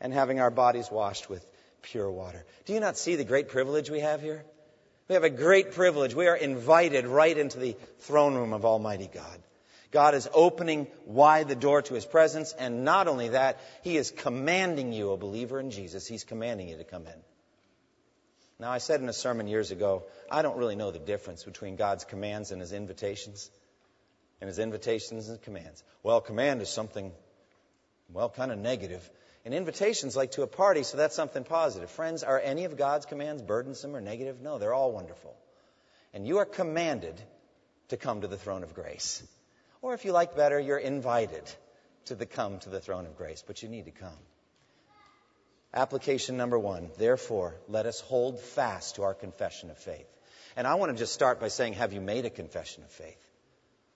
and 0.00 0.12
having 0.12 0.40
our 0.40 0.50
bodies 0.50 0.90
washed 0.90 1.28
with 1.28 1.44
pure 1.82 2.10
water. 2.10 2.44
Do 2.64 2.72
you 2.72 2.80
not 2.80 2.96
see 2.96 3.16
the 3.16 3.24
great 3.24 3.48
privilege 3.48 3.90
we 3.90 4.00
have 4.00 4.20
here? 4.22 4.44
We 5.08 5.14
have 5.14 5.24
a 5.24 5.30
great 5.30 5.72
privilege. 5.72 6.14
We 6.14 6.28
are 6.28 6.36
invited 6.36 7.06
right 7.06 7.36
into 7.36 7.58
the 7.58 7.76
throne 7.98 8.34
room 8.34 8.52
of 8.52 8.64
Almighty 8.64 9.10
God. 9.12 9.42
God 9.90 10.14
is 10.14 10.28
opening 10.32 10.86
wide 11.04 11.48
the 11.48 11.56
door 11.56 11.82
to 11.82 11.94
His 11.94 12.04
presence, 12.04 12.52
and 12.52 12.84
not 12.84 13.08
only 13.08 13.30
that, 13.30 13.58
He 13.82 13.96
is 13.96 14.10
commanding 14.10 14.92
you, 14.92 15.10
a 15.10 15.16
believer 15.16 15.58
in 15.58 15.70
Jesus, 15.70 16.06
He's 16.06 16.24
commanding 16.24 16.68
you 16.68 16.76
to 16.76 16.84
come 16.84 17.06
in. 17.06 17.22
Now, 18.60 18.70
I 18.70 18.78
said 18.78 19.00
in 19.00 19.08
a 19.08 19.12
sermon 19.12 19.48
years 19.48 19.70
ago, 19.70 20.04
I 20.30 20.42
don't 20.42 20.58
really 20.58 20.76
know 20.76 20.90
the 20.90 20.98
difference 20.98 21.44
between 21.44 21.76
God's 21.76 22.04
commands 22.04 22.52
and 22.52 22.60
His 22.60 22.72
invitations, 22.72 23.50
and 24.40 24.48
His 24.48 24.58
invitations 24.58 25.28
and 25.28 25.42
commands. 25.42 25.82
Well, 26.02 26.20
command 26.20 26.62
is 26.62 26.68
something, 26.68 27.10
well, 28.12 28.28
kind 28.28 28.52
of 28.52 28.58
negative. 28.58 29.08
An 29.44 29.54
invitation's 29.54 30.14
like 30.14 30.32
to 30.32 30.42
a 30.42 30.46
party, 30.46 30.82
so 30.82 30.98
that's 30.98 31.16
something 31.16 31.42
positive. 31.42 31.90
Friends, 31.90 32.22
are 32.22 32.38
any 32.38 32.64
of 32.64 32.76
God's 32.76 33.06
commands 33.06 33.42
burdensome 33.42 33.96
or 33.96 34.00
negative? 34.00 34.40
No, 34.40 34.58
they're 34.58 34.74
all 34.74 34.92
wonderful. 34.92 35.34
And 36.12 36.26
you 36.26 36.38
are 36.38 36.44
commanded 36.44 37.20
to 37.88 37.96
come 37.96 38.20
to 38.20 38.28
the 38.28 38.36
throne 38.36 38.62
of 38.62 38.74
grace. 38.74 39.22
Or 39.82 39.94
if 39.94 40.04
you 40.04 40.12
like 40.12 40.36
better, 40.36 40.58
you're 40.60 40.78
invited 40.78 41.42
to 42.06 42.14
the 42.14 42.26
come 42.26 42.58
to 42.60 42.70
the 42.70 42.80
throne 42.80 43.06
of 43.06 43.16
grace, 43.16 43.42
but 43.46 43.62
you 43.62 43.68
need 43.68 43.86
to 43.86 43.90
come. 43.90 44.18
Application 45.72 46.36
number 46.36 46.58
one, 46.58 46.90
therefore, 46.98 47.54
let 47.68 47.86
us 47.86 48.00
hold 48.00 48.40
fast 48.40 48.96
to 48.96 49.04
our 49.04 49.14
confession 49.14 49.70
of 49.70 49.78
faith. 49.78 50.06
And 50.56 50.66
I 50.66 50.74
want 50.74 50.92
to 50.92 50.98
just 50.98 51.12
start 51.12 51.40
by 51.40 51.48
saying, 51.48 51.74
have 51.74 51.92
you 51.92 52.00
made 52.00 52.24
a 52.24 52.30
confession 52.30 52.82
of 52.82 52.90
faith? 52.90 53.16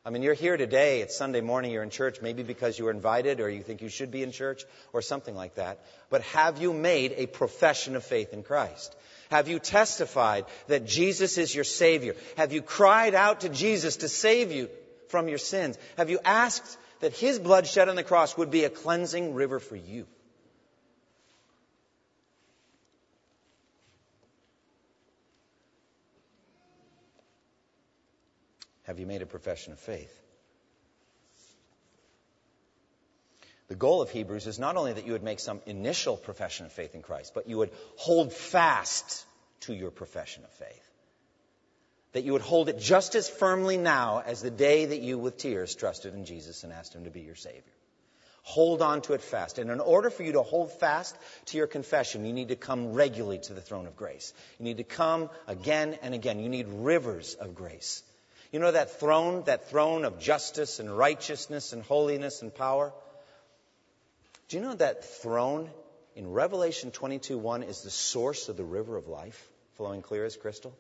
I 0.06 0.10
mean, 0.10 0.22
you're 0.22 0.34
here 0.34 0.56
today, 0.58 1.00
it's 1.00 1.16
Sunday 1.16 1.40
morning, 1.40 1.72
you're 1.72 1.82
in 1.82 1.90
church, 1.90 2.20
maybe 2.20 2.42
because 2.42 2.78
you 2.78 2.84
were 2.84 2.90
invited 2.90 3.40
or 3.40 3.48
you 3.48 3.62
think 3.62 3.80
you 3.80 3.88
should 3.88 4.10
be 4.10 4.22
in 4.22 4.32
church 4.32 4.64
or 4.92 5.00
something 5.00 5.34
like 5.34 5.54
that. 5.54 5.80
But 6.10 6.20
have 6.22 6.60
you 6.60 6.74
made 6.74 7.14
a 7.16 7.26
profession 7.26 7.96
of 7.96 8.04
faith 8.04 8.34
in 8.34 8.42
Christ? 8.42 8.94
Have 9.30 9.48
you 9.48 9.58
testified 9.58 10.44
that 10.68 10.86
Jesus 10.86 11.38
is 11.38 11.54
your 11.54 11.64
Savior? 11.64 12.14
Have 12.36 12.52
you 12.52 12.60
cried 12.60 13.14
out 13.14 13.40
to 13.40 13.48
Jesus 13.48 13.96
to 13.98 14.08
save 14.08 14.52
you 14.52 14.68
from 15.08 15.28
your 15.28 15.38
sins? 15.38 15.78
Have 15.96 16.10
you 16.10 16.18
asked 16.24 16.78
that 17.00 17.14
His 17.14 17.38
blood 17.38 17.66
shed 17.66 17.88
on 17.88 17.96
the 17.96 18.02
cross 18.02 18.36
would 18.36 18.50
be 18.50 18.64
a 18.64 18.70
cleansing 18.70 19.34
river 19.34 19.58
for 19.60 19.76
you? 19.76 20.06
Have 28.84 28.98
you 28.98 29.06
made 29.06 29.22
a 29.22 29.26
profession 29.26 29.72
of 29.72 29.80
faith? 29.80 30.20
The 33.68 33.74
goal 33.74 34.02
of 34.02 34.10
Hebrews 34.10 34.46
is 34.46 34.58
not 34.58 34.76
only 34.76 34.92
that 34.92 35.06
you 35.06 35.12
would 35.12 35.22
make 35.22 35.40
some 35.40 35.62
initial 35.64 36.18
profession 36.18 36.66
of 36.66 36.72
faith 36.72 36.94
in 36.94 37.00
Christ, 37.00 37.32
but 37.34 37.48
you 37.48 37.56
would 37.56 37.70
hold 37.96 38.32
fast 38.32 39.24
to 39.60 39.74
your 39.74 39.90
profession 39.90 40.44
of 40.44 40.50
faith 40.50 40.83
that 42.14 42.22
you 42.22 42.32
would 42.32 42.42
hold 42.42 42.68
it 42.68 42.78
just 42.78 43.16
as 43.16 43.28
firmly 43.28 43.76
now 43.76 44.22
as 44.24 44.40
the 44.40 44.50
day 44.50 44.86
that 44.86 45.00
you, 45.00 45.18
with 45.18 45.36
tears, 45.36 45.74
trusted 45.74 46.14
in 46.14 46.24
Jesus 46.24 46.62
and 46.62 46.72
asked 46.72 46.94
Him 46.94 47.04
to 47.04 47.10
be 47.10 47.20
your 47.20 47.34
Savior. 47.34 47.62
Hold 48.42 48.82
on 48.82 49.02
to 49.02 49.14
it 49.14 49.20
fast. 49.20 49.58
And 49.58 49.68
in 49.70 49.80
order 49.80 50.10
for 50.10 50.22
you 50.22 50.32
to 50.32 50.42
hold 50.42 50.70
fast 50.70 51.16
to 51.46 51.56
your 51.56 51.66
confession, 51.66 52.24
you 52.24 52.32
need 52.32 52.48
to 52.48 52.56
come 52.56 52.92
regularly 52.92 53.38
to 53.40 53.52
the 53.52 53.60
throne 53.60 53.86
of 53.86 53.96
grace. 53.96 54.32
You 54.58 54.64
need 54.64 54.76
to 54.76 54.84
come 54.84 55.28
again 55.48 55.98
and 56.02 56.14
again. 56.14 56.38
You 56.38 56.48
need 56.48 56.68
rivers 56.68 57.34
of 57.34 57.56
grace. 57.56 58.02
You 58.52 58.60
know 58.60 58.70
that 58.70 59.00
throne, 59.00 59.42
that 59.46 59.68
throne 59.68 60.04
of 60.04 60.20
justice 60.20 60.78
and 60.78 60.96
righteousness 60.96 61.72
and 61.72 61.82
holiness 61.82 62.42
and 62.42 62.54
power? 62.54 62.92
Do 64.48 64.56
you 64.56 64.62
know 64.62 64.74
that 64.74 65.04
throne 65.04 65.68
in 66.14 66.30
Revelation 66.30 66.92
22 66.92 67.36
1 67.38 67.64
is 67.64 67.82
the 67.82 67.90
source 67.90 68.48
of 68.48 68.56
the 68.56 68.62
river 68.62 68.96
of 68.96 69.08
life, 69.08 69.48
flowing 69.76 70.02
clear 70.02 70.24
as 70.24 70.36
crystal? 70.36 70.76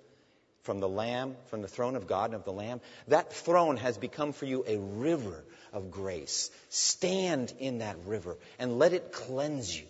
From 0.64 0.80
the 0.80 0.88
Lamb, 0.88 1.36
from 1.50 1.62
the 1.62 1.68
throne 1.68 1.94
of 1.94 2.06
God 2.06 2.26
and 2.26 2.34
of 2.34 2.44
the 2.44 2.52
Lamb. 2.52 2.80
That 3.08 3.32
throne 3.32 3.76
has 3.76 3.96
become 3.96 4.32
for 4.32 4.46
you 4.46 4.64
a 4.66 4.78
river 4.78 5.44
of 5.72 5.90
grace. 5.90 6.50
Stand 6.70 7.52
in 7.58 7.78
that 7.78 7.96
river 8.06 8.36
and 8.58 8.78
let 8.78 8.92
it 8.92 9.12
cleanse 9.12 9.74
you. 9.78 9.86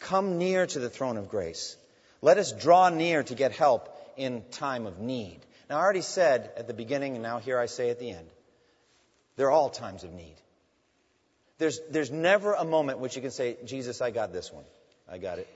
Come 0.00 0.38
near 0.38 0.66
to 0.66 0.78
the 0.78 0.90
throne 0.90 1.16
of 1.16 1.28
grace. 1.28 1.76
Let 2.20 2.38
us 2.38 2.52
draw 2.52 2.88
near 2.88 3.22
to 3.22 3.34
get 3.34 3.52
help 3.52 3.88
in 4.16 4.42
time 4.50 4.86
of 4.86 4.98
need. 4.98 5.40
Now, 5.68 5.78
I 5.78 5.80
already 5.80 6.02
said 6.02 6.50
at 6.56 6.66
the 6.66 6.74
beginning, 6.74 7.14
and 7.14 7.22
now 7.22 7.38
here 7.38 7.58
I 7.58 7.66
say 7.66 7.90
at 7.90 7.98
the 7.98 8.10
end, 8.10 8.26
there 9.36 9.46
are 9.46 9.52
all 9.52 9.70
times 9.70 10.04
of 10.04 10.12
need. 10.12 10.34
There's, 11.58 11.78
there's 11.90 12.10
never 12.10 12.54
a 12.54 12.64
moment 12.64 12.98
which 12.98 13.14
you 13.16 13.22
can 13.22 13.30
say, 13.30 13.56
Jesus, 13.64 14.00
I 14.00 14.10
got 14.10 14.32
this 14.32 14.52
one. 14.52 14.64
I 15.08 15.18
got 15.18 15.38
it. 15.38 15.48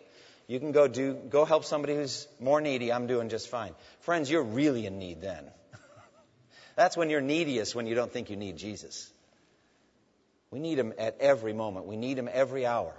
You 0.47 0.61
can 0.61 0.73
go 0.73 0.89
do, 0.89 1.15
go 1.15 1.45
help 1.45 1.65
somebody 1.65 1.95
who's 1.95 2.29
more 2.39 2.61
needy. 2.61 2.93
I'm 2.93 3.07
doing 3.07 3.29
just 3.29 3.49
fine. 3.49 3.75
Friends, 4.01 4.31
you're 4.31 4.43
really 4.43 4.87
in 4.87 4.99
need 4.99 5.21
then. 5.23 5.51
That's 6.77 6.97
when 6.97 7.09
you're 7.09 7.23
neediest 7.23 7.75
when 7.75 7.87
you 7.87 7.95
don't 7.95 8.13
think 8.13 8.29
you 8.31 8.37
need 8.37 8.57
Jesus. 8.57 9.11
We 10.51 10.59
need 10.61 10.79
him 10.79 10.93
at 10.99 11.17
every 11.21 11.53
moment. 11.53 11.87
We 11.87 11.97
need 11.97 12.19
him 12.19 12.29
every 12.31 12.67
hour. 12.67 12.95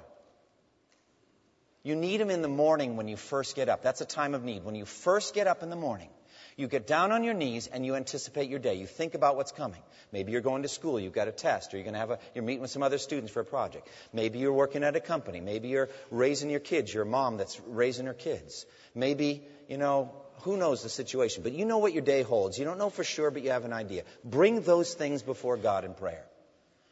You 1.83 1.95
need 1.95 2.19
him 2.19 2.31
in 2.31 2.41
the 2.41 2.47
morning 2.47 2.97
when 2.97 3.07
you 3.07 3.15
first 3.15 3.55
get 3.55 3.69
up. 3.69 3.83
That's 3.83 4.01
a 4.01 4.05
time 4.05 4.33
of 4.33 4.43
need. 4.43 4.63
When 4.63 4.73
you 4.73 4.85
first 4.85 5.35
get 5.35 5.45
up 5.45 5.61
in 5.61 5.69
the 5.69 5.75
morning, 5.75 6.09
you 6.57 6.67
get 6.67 6.87
down 6.87 7.11
on 7.11 7.23
your 7.23 7.33
knees 7.33 7.67
and 7.67 7.85
you 7.85 7.95
anticipate 7.95 8.49
your 8.49 8.59
day. 8.59 8.75
You 8.75 8.85
think 8.85 9.13
about 9.13 9.35
what's 9.35 9.51
coming. 9.51 9.81
Maybe 10.11 10.31
you're 10.31 10.41
going 10.41 10.61
to 10.63 10.69
school, 10.69 10.99
you've 10.99 11.13
got 11.13 11.27
a 11.27 11.31
test, 11.31 11.73
or 11.73 11.77
you're 11.77 11.83
going 11.83 11.95
to 11.95 11.99
have 11.99 12.11
a, 12.11 12.19
you're 12.33 12.43
meeting 12.43 12.61
with 12.61 12.71
some 12.71 12.83
other 12.83 12.97
students 12.97 13.31
for 13.31 13.41
a 13.41 13.45
project. 13.45 13.89
Maybe 14.13 14.39
you're 14.39 14.53
working 14.53 14.83
at 14.83 14.95
a 14.95 15.01
company. 15.01 15.41
Maybe 15.41 15.67
you're 15.67 15.89
raising 16.11 16.49
your 16.49 16.61
kids, 16.61 16.93
your 16.93 17.03
mom 17.05 17.37
that's 17.37 17.59
raising 17.67 18.05
her 18.05 18.13
kids. 18.13 18.65
Maybe, 18.93 19.43
you 19.67 19.77
know, 19.77 20.13
who 20.41 20.55
knows 20.55 20.83
the 20.83 20.89
situation, 20.89 21.43
but 21.43 21.51
you 21.51 21.65
know 21.65 21.79
what 21.79 21.93
your 21.93 22.03
day 22.03 22.21
holds. 22.21 22.57
You 22.57 22.65
don't 22.65 22.77
know 22.77 22.89
for 22.89 23.03
sure, 23.03 23.31
but 23.31 23.41
you 23.41 23.51
have 23.51 23.65
an 23.65 23.73
idea. 23.73 24.03
Bring 24.23 24.61
those 24.61 24.93
things 24.93 25.23
before 25.23 25.57
God 25.57 25.83
in 25.83 25.93
prayer. 25.93 26.25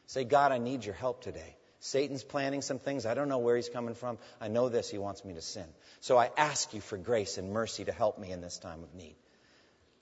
Say, 0.08 0.26
God, 0.26 0.52
I 0.52 0.58
need 0.58 0.84
your 0.84 0.96
help 0.96 1.22
today. 1.22 1.56
Satan's 1.80 2.24
planning 2.24 2.62
some 2.62 2.80
things. 2.80 3.06
I 3.06 3.14
don't 3.14 3.30
know 3.30 3.40
where 3.40 3.56
he's 3.56 3.70
coming 3.70 3.96
from. 3.96 4.18
I 4.40 4.48
know 4.48 4.70
this. 4.70 4.90
He 4.90 4.98
wants 4.98 5.24
me 5.24 5.34
to 5.34 5.42
sin. 5.42 5.66
So 6.02 6.18
I 6.18 6.30
ask 6.38 6.74
you 6.74 6.82
for 6.82 6.98
grace 6.98 7.38
and 7.38 7.52
mercy 7.52 7.86
to 7.86 7.92
help 7.92 8.18
me 8.18 8.32
in 8.32 8.42
this 8.42 8.58
time 8.58 8.84
of 8.84 8.94
need. 8.96 9.16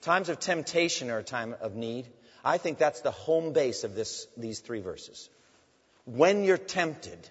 Times 0.02 0.28
of 0.28 0.40
temptation 0.40 1.10
are 1.10 1.18
a 1.18 1.22
time 1.24 1.54
of 1.60 1.76
need. 1.76 2.08
I 2.44 2.58
think 2.58 2.78
that's 2.78 3.00
the 3.00 3.12
home 3.12 3.52
base 3.52 3.84
of 3.84 3.94
this, 3.94 4.26
these 4.36 4.58
three 4.58 4.80
verses. 4.80 5.30
When 6.04 6.42
you're 6.42 6.58
tempted, 6.58 7.30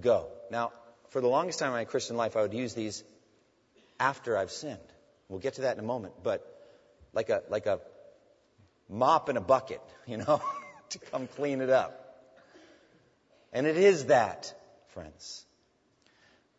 go. 0.00 0.26
Now, 0.50 0.72
for 1.10 1.20
the 1.20 1.28
longest 1.28 1.60
time 1.60 1.68
in 1.68 1.74
my 1.74 1.84
Christian 1.84 2.16
life, 2.16 2.36
I 2.36 2.42
would 2.42 2.52
use 2.52 2.74
these 2.74 3.04
after 4.00 4.36
I've 4.36 4.50
sinned. 4.50 4.78
We'll 5.28 5.38
get 5.38 5.54
to 5.54 5.62
that 5.62 5.78
in 5.78 5.84
a 5.84 5.86
moment, 5.86 6.14
but 6.22 6.44
like 7.12 7.30
a, 7.30 7.42
like 7.48 7.66
a 7.66 7.80
mop 8.88 9.28
in 9.28 9.36
a 9.36 9.40
bucket, 9.40 9.80
you 10.06 10.16
know, 10.16 10.42
to 10.90 10.98
come 10.98 11.28
clean 11.28 11.60
it 11.60 11.70
up. 11.70 12.00
And 13.52 13.68
it 13.68 13.76
is 13.76 14.06
that, 14.06 14.52
friends. 14.88 15.46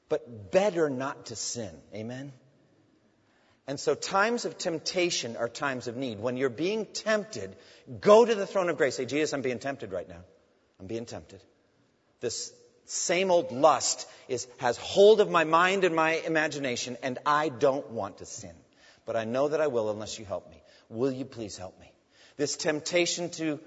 But 0.07 0.51
better 0.51 0.89
not 0.89 1.25
to 1.25 1.36
sin. 1.36 1.71
Amen? 1.93 2.31
And 3.68 3.80
so 3.80 3.95
times 3.95 4.45
of 4.45 4.57
temptation 4.57 5.38
are 5.38 5.49
times 5.49 5.88
of 5.88 5.97
need. 5.97 6.20
When 6.20 6.38
you're 6.38 6.49
being 6.49 6.86
tempted, 6.86 7.55
go 7.99 8.24
to 8.24 8.36
the 8.36 8.45
throne 8.45 8.70
of 8.70 8.78
grace. 8.78 8.95
Say, 8.95 9.05
Jesus, 9.05 9.34
I'm 9.34 9.41
being 9.41 9.59
tempted 9.59 9.91
right 9.91 10.07
now. 10.07 10.24
I'm 10.80 10.88
being 10.88 11.05
tempted. 11.05 11.41
This 12.20 12.53
same 12.86 13.32
old 13.32 13.51
lust 13.51 14.07
is, 14.28 14.47
has 14.57 14.78
hold 14.78 15.20
of 15.20 15.30
my 15.32 15.43
mind 15.43 15.84
and 15.84 15.95
my 15.95 16.13
imagination, 16.13 16.97
and 17.01 17.18
I 17.26 17.49
don't 17.49 17.89
want 17.89 18.20
to 18.20 18.26
sin. 18.26 18.53
But 19.05 19.16
I 19.16 19.24
know 19.24 19.47
that 19.47 19.61
I 19.61 19.68
will 19.68 19.89
unless 19.89 20.20
you 20.20 20.26
help 20.26 20.49
me. 20.49 20.61
Will 20.89 21.11
you 21.11 21.26
please 21.26 21.57
help 21.57 21.80
me? 21.80 21.91
This 22.38 22.57
temptation 22.57 23.30
to 23.32 23.59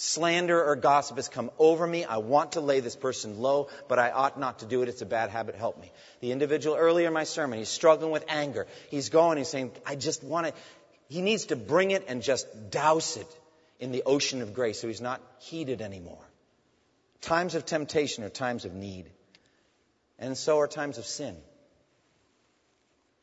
slander 0.00 0.64
or 0.64 0.76
gossip 0.76 1.16
has 1.16 1.28
come 1.28 1.50
over 1.58 1.84
me. 1.84 2.04
I 2.04 2.18
want 2.18 2.52
to 2.52 2.60
lay 2.60 2.78
this 2.78 2.94
person 2.94 3.40
low, 3.40 3.68
but 3.88 3.98
I 3.98 4.12
ought 4.12 4.38
not 4.38 4.60
to 4.60 4.66
do 4.66 4.82
it. 4.82 4.88
It's 4.88 5.02
a 5.02 5.06
bad 5.06 5.28
habit. 5.28 5.56
Help 5.56 5.80
me. 5.80 5.90
The 6.20 6.30
individual 6.30 6.76
earlier 6.76 7.08
in 7.08 7.12
my 7.12 7.24
sermon, 7.24 7.58
he's 7.58 7.68
struggling 7.68 8.12
with 8.12 8.24
anger. 8.28 8.68
He's 8.90 9.08
going, 9.08 9.38
he's 9.38 9.48
saying, 9.48 9.72
I 9.84 9.96
just 9.96 10.22
want 10.22 10.46
to, 10.46 10.52
he 11.08 11.20
needs 11.20 11.46
to 11.46 11.56
bring 11.56 11.90
it 11.90 12.04
and 12.06 12.22
just 12.22 12.46
douse 12.70 13.16
it 13.16 13.26
in 13.80 13.90
the 13.90 14.04
ocean 14.06 14.40
of 14.40 14.54
grace 14.54 14.80
so 14.80 14.86
he's 14.86 15.00
not 15.00 15.20
heated 15.40 15.82
anymore. 15.82 16.24
Times 17.20 17.56
of 17.56 17.66
temptation 17.66 18.22
are 18.22 18.28
times 18.28 18.64
of 18.64 18.74
need. 18.74 19.10
And 20.20 20.38
so 20.38 20.60
are 20.60 20.68
times 20.68 20.98
of 20.98 21.06
sin. 21.06 21.36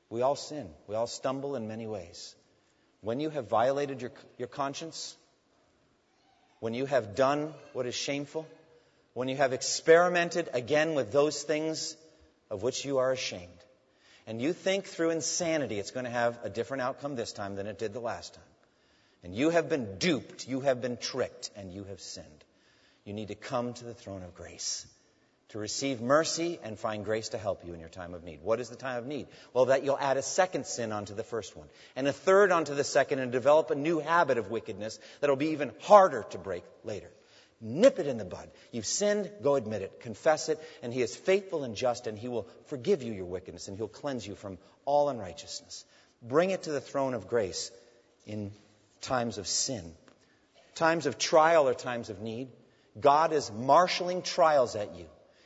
We 0.09 0.23
all 0.23 0.35
sin. 0.35 0.67
We 0.87 0.95
all 0.95 1.07
stumble 1.07 1.55
in 1.55 1.69
many 1.69 1.87
ways. 1.87 2.35
When 2.99 3.21
you 3.21 3.29
have 3.29 3.47
violated 3.47 4.01
your, 4.01 4.11
your 4.37 4.49
conscience, 4.49 5.15
when 6.65 6.73
you 6.73 6.87
have 6.87 7.13
done 7.13 7.53
what 7.73 7.85
is 7.85 7.93
shameful, 7.93 8.47
when 9.13 9.27
you 9.27 9.35
have 9.35 9.53
experimented 9.53 10.49
again 10.51 10.95
with 10.95 11.11
those 11.11 11.43
things 11.43 11.95
of 12.49 12.63
which 12.63 12.83
you 12.83 12.97
are 12.97 13.11
ashamed, 13.11 13.65
and 14.25 14.41
you 14.41 14.51
think 14.51 14.85
through 14.85 15.11
insanity 15.11 15.77
it's 15.77 15.91
going 15.91 16.05
to 16.05 16.09
have 16.09 16.39
a 16.41 16.49
different 16.49 16.81
outcome 16.81 17.15
this 17.15 17.33
time 17.33 17.55
than 17.55 17.67
it 17.67 17.77
did 17.77 17.93
the 17.93 17.99
last 17.99 18.33
time, 18.33 18.51
and 19.23 19.35
you 19.35 19.51
have 19.51 19.69
been 19.69 19.99
duped, 19.99 20.47
you 20.47 20.61
have 20.61 20.81
been 20.81 20.97
tricked, 20.97 21.51
and 21.55 21.71
you 21.71 21.83
have 21.83 22.01
sinned, 22.01 22.43
you 23.03 23.13
need 23.13 23.27
to 23.27 23.35
come 23.35 23.71
to 23.73 23.85
the 23.85 23.93
throne 23.93 24.23
of 24.23 24.33
grace 24.33 24.87
to 25.55 25.59
receive 25.59 26.01
mercy 26.01 26.59
and 26.63 26.77
find 26.77 27.05
grace 27.05 27.29
to 27.29 27.37
help 27.37 27.65
you 27.65 27.73
in 27.73 27.79
your 27.79 27.87
time 27.87 28.13
of 28.13 28.25
need. 28.25 28.41
What 28.43 28.59
is 28.59 28.67
the 28.67 28.75
time 28.75 28.97
of 28.97 29.05
need? 29.07 29.27
Well, 29.53 29.67
that 29.67 29.85
you'll 29.85 29.97
add 29.97 30.17
a 30.17 30.21
second 30.21 30.65
sin 30.65 30.91
onto 30.91 31.15
the 31.15 31.23
first 31.23 31.55
one, 31.55 31.67
and 31.95 32.05
a 32.09 32.11
third 32.11 32.51
onto 32.51 32.75
the 32.75 32.83
second, 32.83 33.19
and 33.19 33.31
develop 33.31 33.71
a 33.71 33.75
new 33.75 33.99
habit 33.99 34.37
of 34.37 34.51
wickedness 34.51 34.99
that'll 35.21 35.37
be 35.37 35.51
even 35.51 35.71
harder 35.83 36.25
to 36.31 36.37
break 36.37 36.65
later. 36.83 37.09
Nip 37.61 37.99
it 37.99 38.07
in 38.07 38.17
the 38.17 38.25
bud. 38.25 38.49
You've 38.73 38.85
sinned, 38.85 39.31
go 39.41 39.55
admit 39.55 39.81
it, 39.81 40.01
confess 40.01 40.49
it, 40.49 40.59
and 40.83 40.93
He 40.93 41.01
is 41.01 41.15
faithful 41.15 41.63
and 41.63 41.73
just, 41.73 42.05
and 42.05 42.19
He 42.19 42.27
will 42.27 42.49
forgive 42.65 43.01
you 43.01 43.13
your 43.13 43.23
wickedness, 43.23 43.69
and 43.69 43.77
He'll 43.77 43.87
cleanse 43.87 44.27
you 44.27 44.35
from 44.35 44.57
all 44.83 45.07
unrighteousness. 45.07 45.85
Bring 46.21 46.49
it 46.49 46.63
to 46.63 46.71
the 46.73 46.81
throne 46.81 47.13
of 47.13 47.29
grace 47.29 47.71
in 48.25 48.51
times 48.99 49.37
of 49.37 49.47
sin. 49.47 49.93
Times 50.73 51.05
of 51.05 51.17
trial 51.17 51.69
or 51.69 51.73
times 51.73 52.09
of 52.09 52.19
need. 52.19 52.49
God 52.99 53.31
is 53.31 53.49
marshaling 53.53 54.21
trials 54.21 54.75
at 54.75 54.97
you 54.97 55.05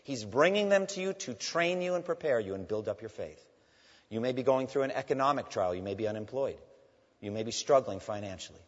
He's 0.10 0.26
bringing 0.26 0.70
them 0.70 0.88
to 0.88 1.02
you 1.02 1.14
to 1.14 1.36
train 1.36 1.84
you 1.84 1.94
and 1.94 2.04
prepare 2.04 2.40
you 2.40 2.56
and 2.56 2.68
build 2.68 2.88
up 2.88 3.00
your 3.00 3.10
faith. 3.10 3.46
You 4.10 4.20
may 4.20 4.32
be 4.32 4.42
going 4.42 4.66
through 4.66 4.82
an 4.82 4.90
economic 4.90 5.50
trial. 5.50 5.76
You 5.76 5.84
may 5.84 5.94
be 5.94 6.08
unemployed. 6.08 6.58
You 7.22 7.30
may 7.30 7.44
be 7.44 7.52
struggling 7.52 8.00
financially, 8.00 8.64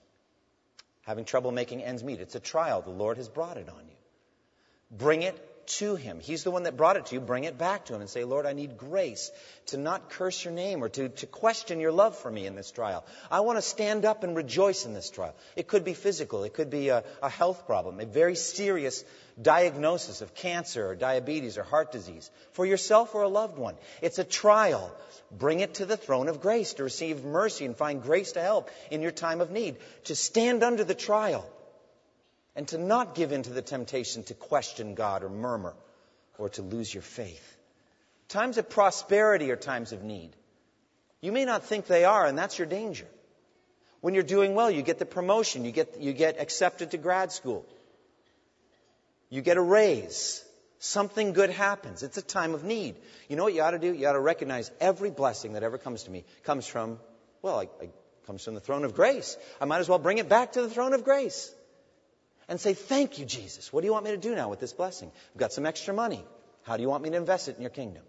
having 1.02 1.26
trouble 1.26 1.52
making 1.52 1.82
ends 1.82 2.04
meet. 2.04 2.20
It's 2.20 2.36
a 2.36 2.40
trial. 2.40 2.84
The 2.84 2.92
Lord 2.92 3.18
has 3.18 3.28
brought 3.28 3.58
it 3.58 3.70
on 3.70 3.88
you. 3.88 3.96
Bring 4.96 5.24
it 5.24 5.36
to 5.78 5.96
him. 5.96 6.20
He's 6.20 6.44
the 6.44 6.52
one 6.52 6.64
that 6.64 6.78
brought 6.78 6.98
it 6.98 7.08
to 7.08 7.16
you. 7.16 7.22
Bring 7.22 7.44
it 7.44 7.58
back 7.58 7.86
to 7.86 7.96
him 7.96 8.02
and 8.02 8.10
say, 8.10 8.24
Lord, 8.24 8.46
I 8.46 8.54
need 8.54 8.78
grace 8.78 9.32
to 9.68 9.78
not 9.78 10.10
curse 10.10 10.44
your 10.44 10.54
name 10.54 10.84
or 10.84 10.90
to, 10.90 11.10
to 11.10 11.26
question 11.26 11.80
your 11.80 11.92
love 11.92 12.18
for 12.18 12.30
me 12.30 12.46
in 12.46 12.56
this 12.56 12.72
trial. 12.72 13.06
I 13.30 13.42
want 13.42 13.58
to 13.58 13.62
stand 13.62 14.06
up 14.06 14.24
and 14.24 14.36
rejoice 14.36 14.86
in 14.86 14.94
this 14.94 15.10
trial. 15.10 15.36
It 15.56 15.68
could 15.68 15.84
be 15.84 15.94
physical. 15.94 16.44
It 16.44 16.54
could 16.54 16.70
be 16.70 16.90
a, 16.90 17.04
a 17.22 17.30
health 17.30 17.66
problem, 17.66 18.00
a 18.00 18.06
very 18.06 18.36
serious 18.36 19.04
diagnosis 19.42 20.22
of 20.22 20.36
cancer 20.36 20.90
or 20.90 20.96
diabetes 20.96 21.58
or 21.58 21.64
heart 21.64 21.92
disease 21.92 22.30
for 22.52 22.66
yourself 22.66 23.16
or 23.16 23.24
a 23.24 23.30
loved 23.30 23.58
one. 23.58 23.76
It's 24.02 24.20
a 24.20 24.24
trial. 24.24 24.94
Bring 25.32 25.62
it 25.62 25.76
to 25.76 25.86
the 25.86 25.98
throne 25.98 26.28
of 26.28 26.42
grace 26.42 26.74
to 26.74 26.84
receive 26.84 27.24
mercy 27.24 27.66
and 27.66 27.76
find 27.76 28.04
grace 28.04 28.34
to 28.34 28.42
help 28.42 28.70
in 28.90 29.02
your 29.02 29.12
time 29.12 29.42
of 29.42 29.52
need. 29.52 29.78
To 30.06 30.16
stand 30.16 30.64
under 30.64 30.84
the 30.84 30.96
trial 30.96 31.50
and 32.56 32.68
to 32.70 32.78
not 32.78 33.16
give 33.16 33.32
in 33.32 33.44
to 33.44 33.52
the 33.52 33.62
temptation 33.62 34.24
to 34.24 34.34
question 34.34 34.96
God 34.96 35.24
or 35.24 35.30
murmur 35.30 35.74
or 36.38 36.50
to 36.50 36.62
lose 36.62 36.94
your 36.94 37.04
faith. 37.04 37.58
Times 38.28 38.58
of 38.58 38.70
prosperity 38.70 39.52
are 39.52 39.56
times 39.56 39.92
of 39.92 40.04
need. 40.04 40.32
You 41.22 41.32
may 41.32 41.46
not 41.46 41.66
think 41.66 41.86
they 41.86 42.04
are, 42.04 42.26
and 42.26 42.38
that's 42.38 42.58
your 42.58 42.68
danger. 42.68 43.08
When 44.02 44.14
you're 44.14 44.24
doing 44.24 44.56
well, 44.56 44.72
you 44.72 44.82
get 44.82 44.98
the 44.98 45.06
promotion, 45.06 45.66
you 45.66 45.72
get, 45.72 46.00
you 46.00 46.14
get 46.14 46.40
accepted 46.40 46.92
to 46.92 46.98
grad 46.98 47.32
school, 47.32 47.66
you 49.30 49.42
get 49.42 49.58
a 49.58 49.62
raise. 49.62 50.44
Something 50.84 51.34
good 51.34 51.52
happens. 51.52 52.02
It's 52.02 52.18
a 52.18 52.24
time 52.24 52.56
of 52.56 52.64
need. 52.64 52.96
You 53.30 53.36
know 53.36 53.44
what 53.44 53.54
you 53.54 53.62
ought 53.62 53.72
to 53.72 53.78
do? 53.78 53.94
You 53.94 54.08
ought 54.08 54.14
to 54.14 54.20
recognize 54.20 54.72
every 54.80 55.12
blessing 55.12 55.54
that 55.54 55.62
ever 55.62 55.78
comes 55.78 56.04
to 56.04 56.12
me 56.12 56.24
comes 56.42 56.66
from, 56.66 56.98
well, 57.44 57.60
I, 57.60 57.70
I, 57.80 57.90
comes 58.26 58.44
from 58.44 58.56
the 58.56 58.60
throne 58.60 58.84
of 58.84 58.96
grace. 58.96 59.38
I 59.62 59.66
might 59.66 59.78
as 59.78 59.88
well 59.88 60.00
bring 60.00 60.18
it 60.18 60.28
back 60.28 60.54
to 60.54 60.64
the 60.64 60.70
throne 60.70 60.94
of 60.94 61.04
grace. 61.04 61.54
And 62.52 62.60
say, 62.60 62.74
Thank 62.74 63.18
you, 63.18 63.26
Jesus. 63.26 63.72
What 63.72 63.80
do 63.80 63.88
you 63.88 63.94
want 63.94 64.04
me 64.04 64.12
to 64.12 64.18
do 64.18 64.36
now 64.36 64.50
with 64.50 64.60
this 64.60 64.74
blessing? 64.74 65.10
I've 65.34 65.40
got 65.40 65.54
some 65.54 65.66
extra 65.66 65.94
money. 65.94 66.22
How 66.64 66.76
do 66.76 66.84
you 66.84 66.90
want 66.90 67.02
me 67.02 67.10
to 67.10 67.16
invest 67.16 67.48
it 67.48 67.56
in 67.56 67.62
your 67.62 67.72
kingdom? 67.72 68.04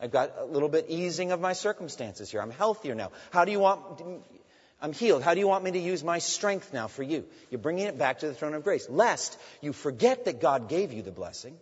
I've 0.00 0.10
got 0.10 0.32
a 0.38 0.46
little 0.46 0.70
bit 0.70 0.86
easing 0.88 1.32
of 1.32 1.40
my 1.40 1.52
circumstances 1.52 2.30
here. 2.30 2.40
I'm 2.40 2.50
healthier 2.50 2.94
now. 2.94 3.12
How 3.30 3.44
do 3.44 3.52
you 3.52 3.60
want, 3.60 4.02
I'm 4.80 4.94
healed. 4.94 5.22
How 5.22 5.34
do 5.34 5.40
you 5.40 5.46
want 5.46 5.64
me 5.64 5.72
to 5.72 5.78
use 5.78 6.02
my 6.02 6.18
strength 6.18 6.72
now 6.72 6.88
for 6.88 7.02
you? 7.02 7.26
You're 7.50 7.60
bringing 7.60 7.86
it 7.86 7.98
back 7.98 8.20
to 8.20 8.26
the 8.26 8.32
throne 8.32 8.54
of 8.54 8.64
grace. 8.64 8.88
Lest 8.88 9.38
you 9.60 9.74
forget 9.74 10.24
that 10.24 10.40
God 10.40 10.70
gave 10.70 10.94
you 10.94 11.02
the 11.02 11.12
blessing. 11.12 11.54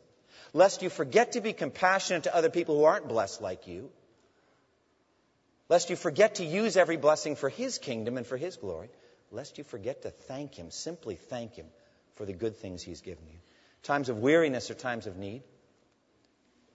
Lest 0.53 0.83
you 0.83 0.91
forget 0.91 1.33
to 1.33 1.41
be 1.41 1.53
compassionate 1.53 2.23
to 2.25 2.37
other 2.37 2.51
people 2.51 2.79
who 2.79 2.85
aren't 2.85 3.09
blessed 3.09 3.43
like 3.43 3.67
you. 3.67 3.91
Lest 5.69 5.91
you 5.91 5.97
forget 5.97 6.37
to 6.37 6.45
use 6.45 6.77
every 6.77 6.99
blessing 6.99 7.35
for 7.35 7.49
His 7.49 7.79
kingdom 7.79 8.17
and 8.17 8.25
for 8.25 8.37
His 8.37 8.57
glory. 8.57 8.91
Lest 9.33 9.59
you 9.59 9.65
forget 9.65 10.03
to 10.03 10.11
thank 10.11 10.55
Him, 10.55 10.71
simply 10.71 11.17
thank 11.17 11.57
Him 11.57 11.67
for 12.15 12.25
the 12.25 12.33
good 12.33 12.57
things 12.57 12.83
He's 12.83 13.01
given 13.01 13.25
you. 13.31 13.39
Times 13.83 14.09
of 14.09 14.19
weariness 14.19 14.71
are 14.71 14.75
times 14.75 15.07
of 15.07 15.17
need. 15.17 15.43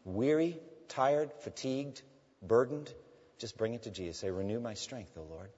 Weary, 0.03 0.59
tired, 0.89 1.31
fatigued, 1.39 2.01
burdened, 2.41 2.91
just 3.37 3.57
bring 3.57 3.73
it 3.73 3.83
to 3.83 3.91
Jesus. 3.91 4.17
Say, 4.17 4.29
Renew 4.29 4.59
my 4.59 4.73
strength, 4.73 5.11
O 5.17 5.21
Lord. 5.29 5.49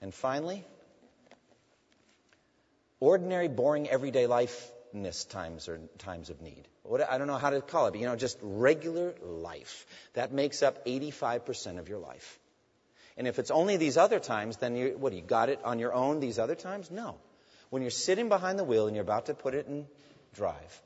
And 0.00 0.14
finally, 0.14 0.64
ordinary, 3.00 3.48
boring, 3.48 3.88
everyday 3.88 4.26
lifeness 4.26 5.24
times 5.24 5.68
or 5.68 5.80
times 5.98 6.30
of 6.30 6.40
need. 6.40 6.66
What, 6.82 7.08
I 7.08 7.18
don't 7.18 7.26
know 7.26 7.36
how 7.36 7.50
to 7.50 7.60
call 7.60 7.86
it, 7.86 7.92
but 7.92 8.00
you 8.00 8.06
know, 8.06 8.16
just 8.16 8.38
regular 8.40 9.14
life. 9.22 9.86
That 10.14 10.32
makes 10.32 10.62
up 10.62 10.86
85% 10.86 11.78
of 11.78 11.88
your 11.88 11.98
life. 11.98 12.38
And 13.16 13.26
if 13.26 13.38
it's 13.38 13.50
only 13.50 13.76
these 13.76 13.96
other 13.96 14.20
times, 14.20 14.58
then 14.58 14.76
you, 14.76 14.96
what, 14.96 15.12
you 15.12 15.20
got 15.20 15.48
it 15.48 15.60
on 15.64 15.80
your 15.80 15.92
own 15.92 16.20
these 16.20 16.38
other 16.38 16.54
times? 16.54 16.90
No. 16.90 17.16
When 17.70 17.82
you're 17.82 17.90
sitting 17.90 18.28
behind 18.28 18.58
the 18.58 18.64
wheel 18.64 18.86
and 18.86 18.96
you're 18.96 19.04
about 19.04 19.26
to 19.26 19.34
put 19.34 19.54
it 19.54 19.66
in 19.66 19.86
drive, 20.34 20.82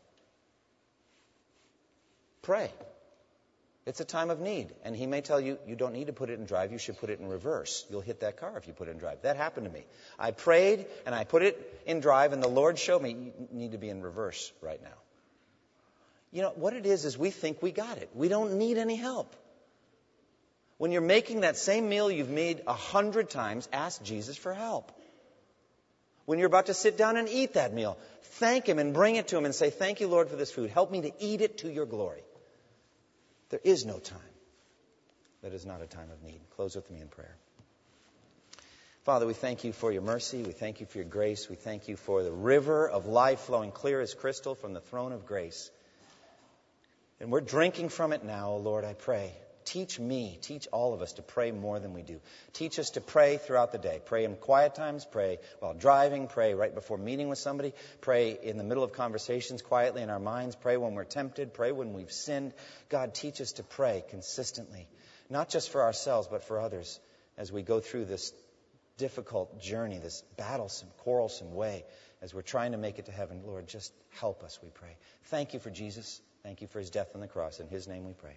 pray. 2.43 2.71
It's 3.85 4.01
a 4.01 4.05
time 4.05 4.31
of 4.31 4.41
need. 4.41 4.69
And 4.85 4.95
he 4.95 5.07
may 5.07 5.23
tell 5.23 5.41
you, 5.41 5.59
you 5.67 5.75
don't 5.75 5.93
need 5.93 6.07
to 6.07 6.13
put 6.13 6.31
it 6.31 6.39
in 6.39 6.45
drive, 6.45 6.71
you 6.71 6.79
should 6.79 6.99
put 6.99 7.11
it 7.11 7.19
in 7.19 7.29
reverse. 7.29 7.85
You'll 7.91 8.01
hit 8.01 8.21
that 8.21 8.37
car 8.37 8.57
if 8.57 8.67
you 8.69 8.73
put 8.73 8.89
it 8.89 8.93
in 8.93 8.99
drive. 8.99 9.23
That 9.23 9.37
happened 9.37 9.67
to 9.67 9.73
me. 9.73 9.85
I 10.19 10.31
prayed 10.31 10.87
and 11.05 11.15
I 11.15 11.25
put 11.25 11.43
it 11.43 11.83
in 11.87 12.01
drive, 12.01 12.33
and 12.33 12.43
the 12.43 12.49
Lord 12.49 12.79
showed 12.79 13.03
me, 13.03 13.11
you 13.11 13.33
need 13.51 13.73
to 13.73 13.79
be 13.79 13.89
in 13.89 14.03
reverse 14.03 14.53
right 14.61 14.81
now. 14.83 14.99
You 16.31 16.43
know, 16.43 16.53
what 16.55 16.75
it 16.75 16.87
is, 16.87 17.05
is 17.05 17.19
we 17.19 17.31
think 17.31 17.61
we 17.61 17.73
got 17.73 17.99
it. 17.99 18.11
We 18.15 18.29
don't 18.29 18.55
need 18.55 18.79
any 18.79 18.97
help. 18.97 19.35
When 20.79 20.93
you're 20.93 21.01
making 21.01 21.41
that 21.41 21.57
same 21.57 21.89
meal 21.89 22.11
you've 22.11 22.31
made 22.31 22.63
a 22.67 22.73
hundred 22.73 23.31
times, 23.31 23.69
ask 23.73 24.03
Jesus 24.03 24.37
for 24.37 24.55
help. 24.55 24.91
When 26.25 26.39
you're 26.39 26.47
about 26.47 26.67
to 26.67 26.75
sit 26.75 26.97
down 26.97 27.17
and 27.17 27.29
eat 27.29 27.55
that 27.55 27.73
meal, 27.73 27.99
thank 28.23 28.67
Him 28.67 28.79
and 28.79 28.95
bring 28.95 29.17
it 29.17 29.29
to 29.29 29.39
Him 29.39 29.45
and 29.45 29.55
say, 29.55 29.71
Thank 29.71 30.01
you, 30.01 30.09
Lord, 30.09 30.29
for 30.29 30.37
this 30.37 30.53
food. 30.53 30.71
Help 30.71 30.91
me 30.91 31.03
to 31.03 31.13
eat 31.19 31.41
it 31.41 31.59
to 31.59 31.73
your 31.73 31.87
glory. 31.87 32.23
There 33.51 33.61
is 33.63 33.85
no 33.85 33.99
time 33.99 34.19
that 35.43 35.53
is 35.53 35.67
not 35.67 35.83
a 35.83 35.87
time 35.87 36.11
of 36.11 36.23
need. 36.23 36.41
Close 36.57 36.77
with 36.77 36.91
me 36.91 37.01
in 37.01 37.09
prayer. 37.09 37.37
Father, 39.05 39.27
we 39.27 39.35
thank 39.35 39.65
you 39.65 39.73
for 39.73 39.91
your 39.91 40.03
mercy. 40.03 40.43
We 40.43 40.53
thank 40.53 40.79
you 40.79 40.87
for 40.87 40.99
your 40.99 41.09
grace. 41.09 41.49
We 41.51 41.57
thank 41.57 41.89
you 41.89 41.97
for 41.97 42.23
the 42.23 42.31
river 42.31 42.89
of 42.89 43.07
life 43.07 43.41
flowing 43.41 43.73
clear 43.73 44.01
as 44.01 44.15
crystal 44.15 44.55
from 44.55 44.75
the 44.75 44.81
throne 44.81 45.11
of 45.11 45.27
grace. 45.27 45.71
And 47.21 47.31
we're 47.31 47.41
drinking 47.41 47.89
from 47.89 48.13
it 48.13 48.25
now, 48.25 48.51
O 48.51 48.57
Lord, 48.59 48.85
I 48.85 48.95
pray. 48.95 49.33
Teach 49.65 49.99
me, 49.99 50.39
teach 50.41 50.69
all 50.73 50.95
of 50.95 51.03
us 51.03 51.15
to 51.15 51.23
pray 51.23 51.53
more 51.53 51.79
than 51.79 51.95
we 51.95 52.03
do. 52.03 52.21
Teach 52.53 52.79
us 52.79 52.91
to 52.91 53.01
pray 53.01 53.37
throughout 53.37 53.73
the 53.73 53.79
day. 53.79 54.01
Pray 54.05 54.25
in 54.25 54.37
quiet 54.37 54.75
times, 54.75 55.05
pray 55.05 55.39
while 55.61 55.75
driving, 55.75 56.27
pray 56.27 56.55
right 56.55 56.75
before 56.75 56.99
meeting 56.99 57.29
with 57.29 57.39
somebody, 57.39 57.73
pray 58.01 58.39
in 58.43 58.59
the 58.59 58.65
middle 58.65 58.85
of 58.85 58.93
conversations 58.93 59.63
quietly 59.63 60.03
in 60.03 60.11
our 60.11 60.21
minds, 60.21 60.57
pray 60.57 60.77
when 60.77 60.95
we're 60.95 61.05
tempted, 61.05 61.55
pray 61.55 61.73
when 61.73 61.93
we've 61.93 62.13
sinned. 62.13 62.53
God, 62.89 63.15
teach 63.15 63.41
us 63.41 63.53
to 63.53 63.63
pray 63.63 64.05
consistently, 64.11 64.89
not 65.31 65.49
just 65.49 65.71
for 65.71 65.83
ourselves, 65.83 66.29
but 66.31 66.43
for 66.43 66.61
others 66.61 67.01
as 67.37 67.51
we 67.51 67.63
go 67.63 67.81
through 67.81 68.05
this 68.05 68.33
difficult 68.99 69.61
journey, 69.61 69.99
this 69.99 70.23
battlesome, 70.37 70.89
quarrelsome 70.99 71.55
way 71.55 71.85
as 72.21 72.33
we're 72.33 72.43
trying 72.43 72.73
to 72.73 72.79
make 72.79 72.99
it 72.99 73.07
to 73.07 73.13
heaven. 73.13 73.43
Lord, 73.45 73.67
just 73.67 73.93
help 74.11 74.45
us, 74.45 74.59
we 74.63 74.71
pray. 74.71 74.97
Thank 75.25 75.55
you 75.55 75.61
for 75.61 75.71
Jesus. 75.71 76.21
Thank 76.43 76.61
you 76.61 76.67
for 76.69 76.79
his 76.79 76.91
death 76.91 77.11
on 77.15 77.21
the 77.21 77.29
cross. 77.29 77.61
In 77.61 77.69
his 77.69 77.89
name 77.89 78.05
we 78.05 78.13
pray. 78.13 78.37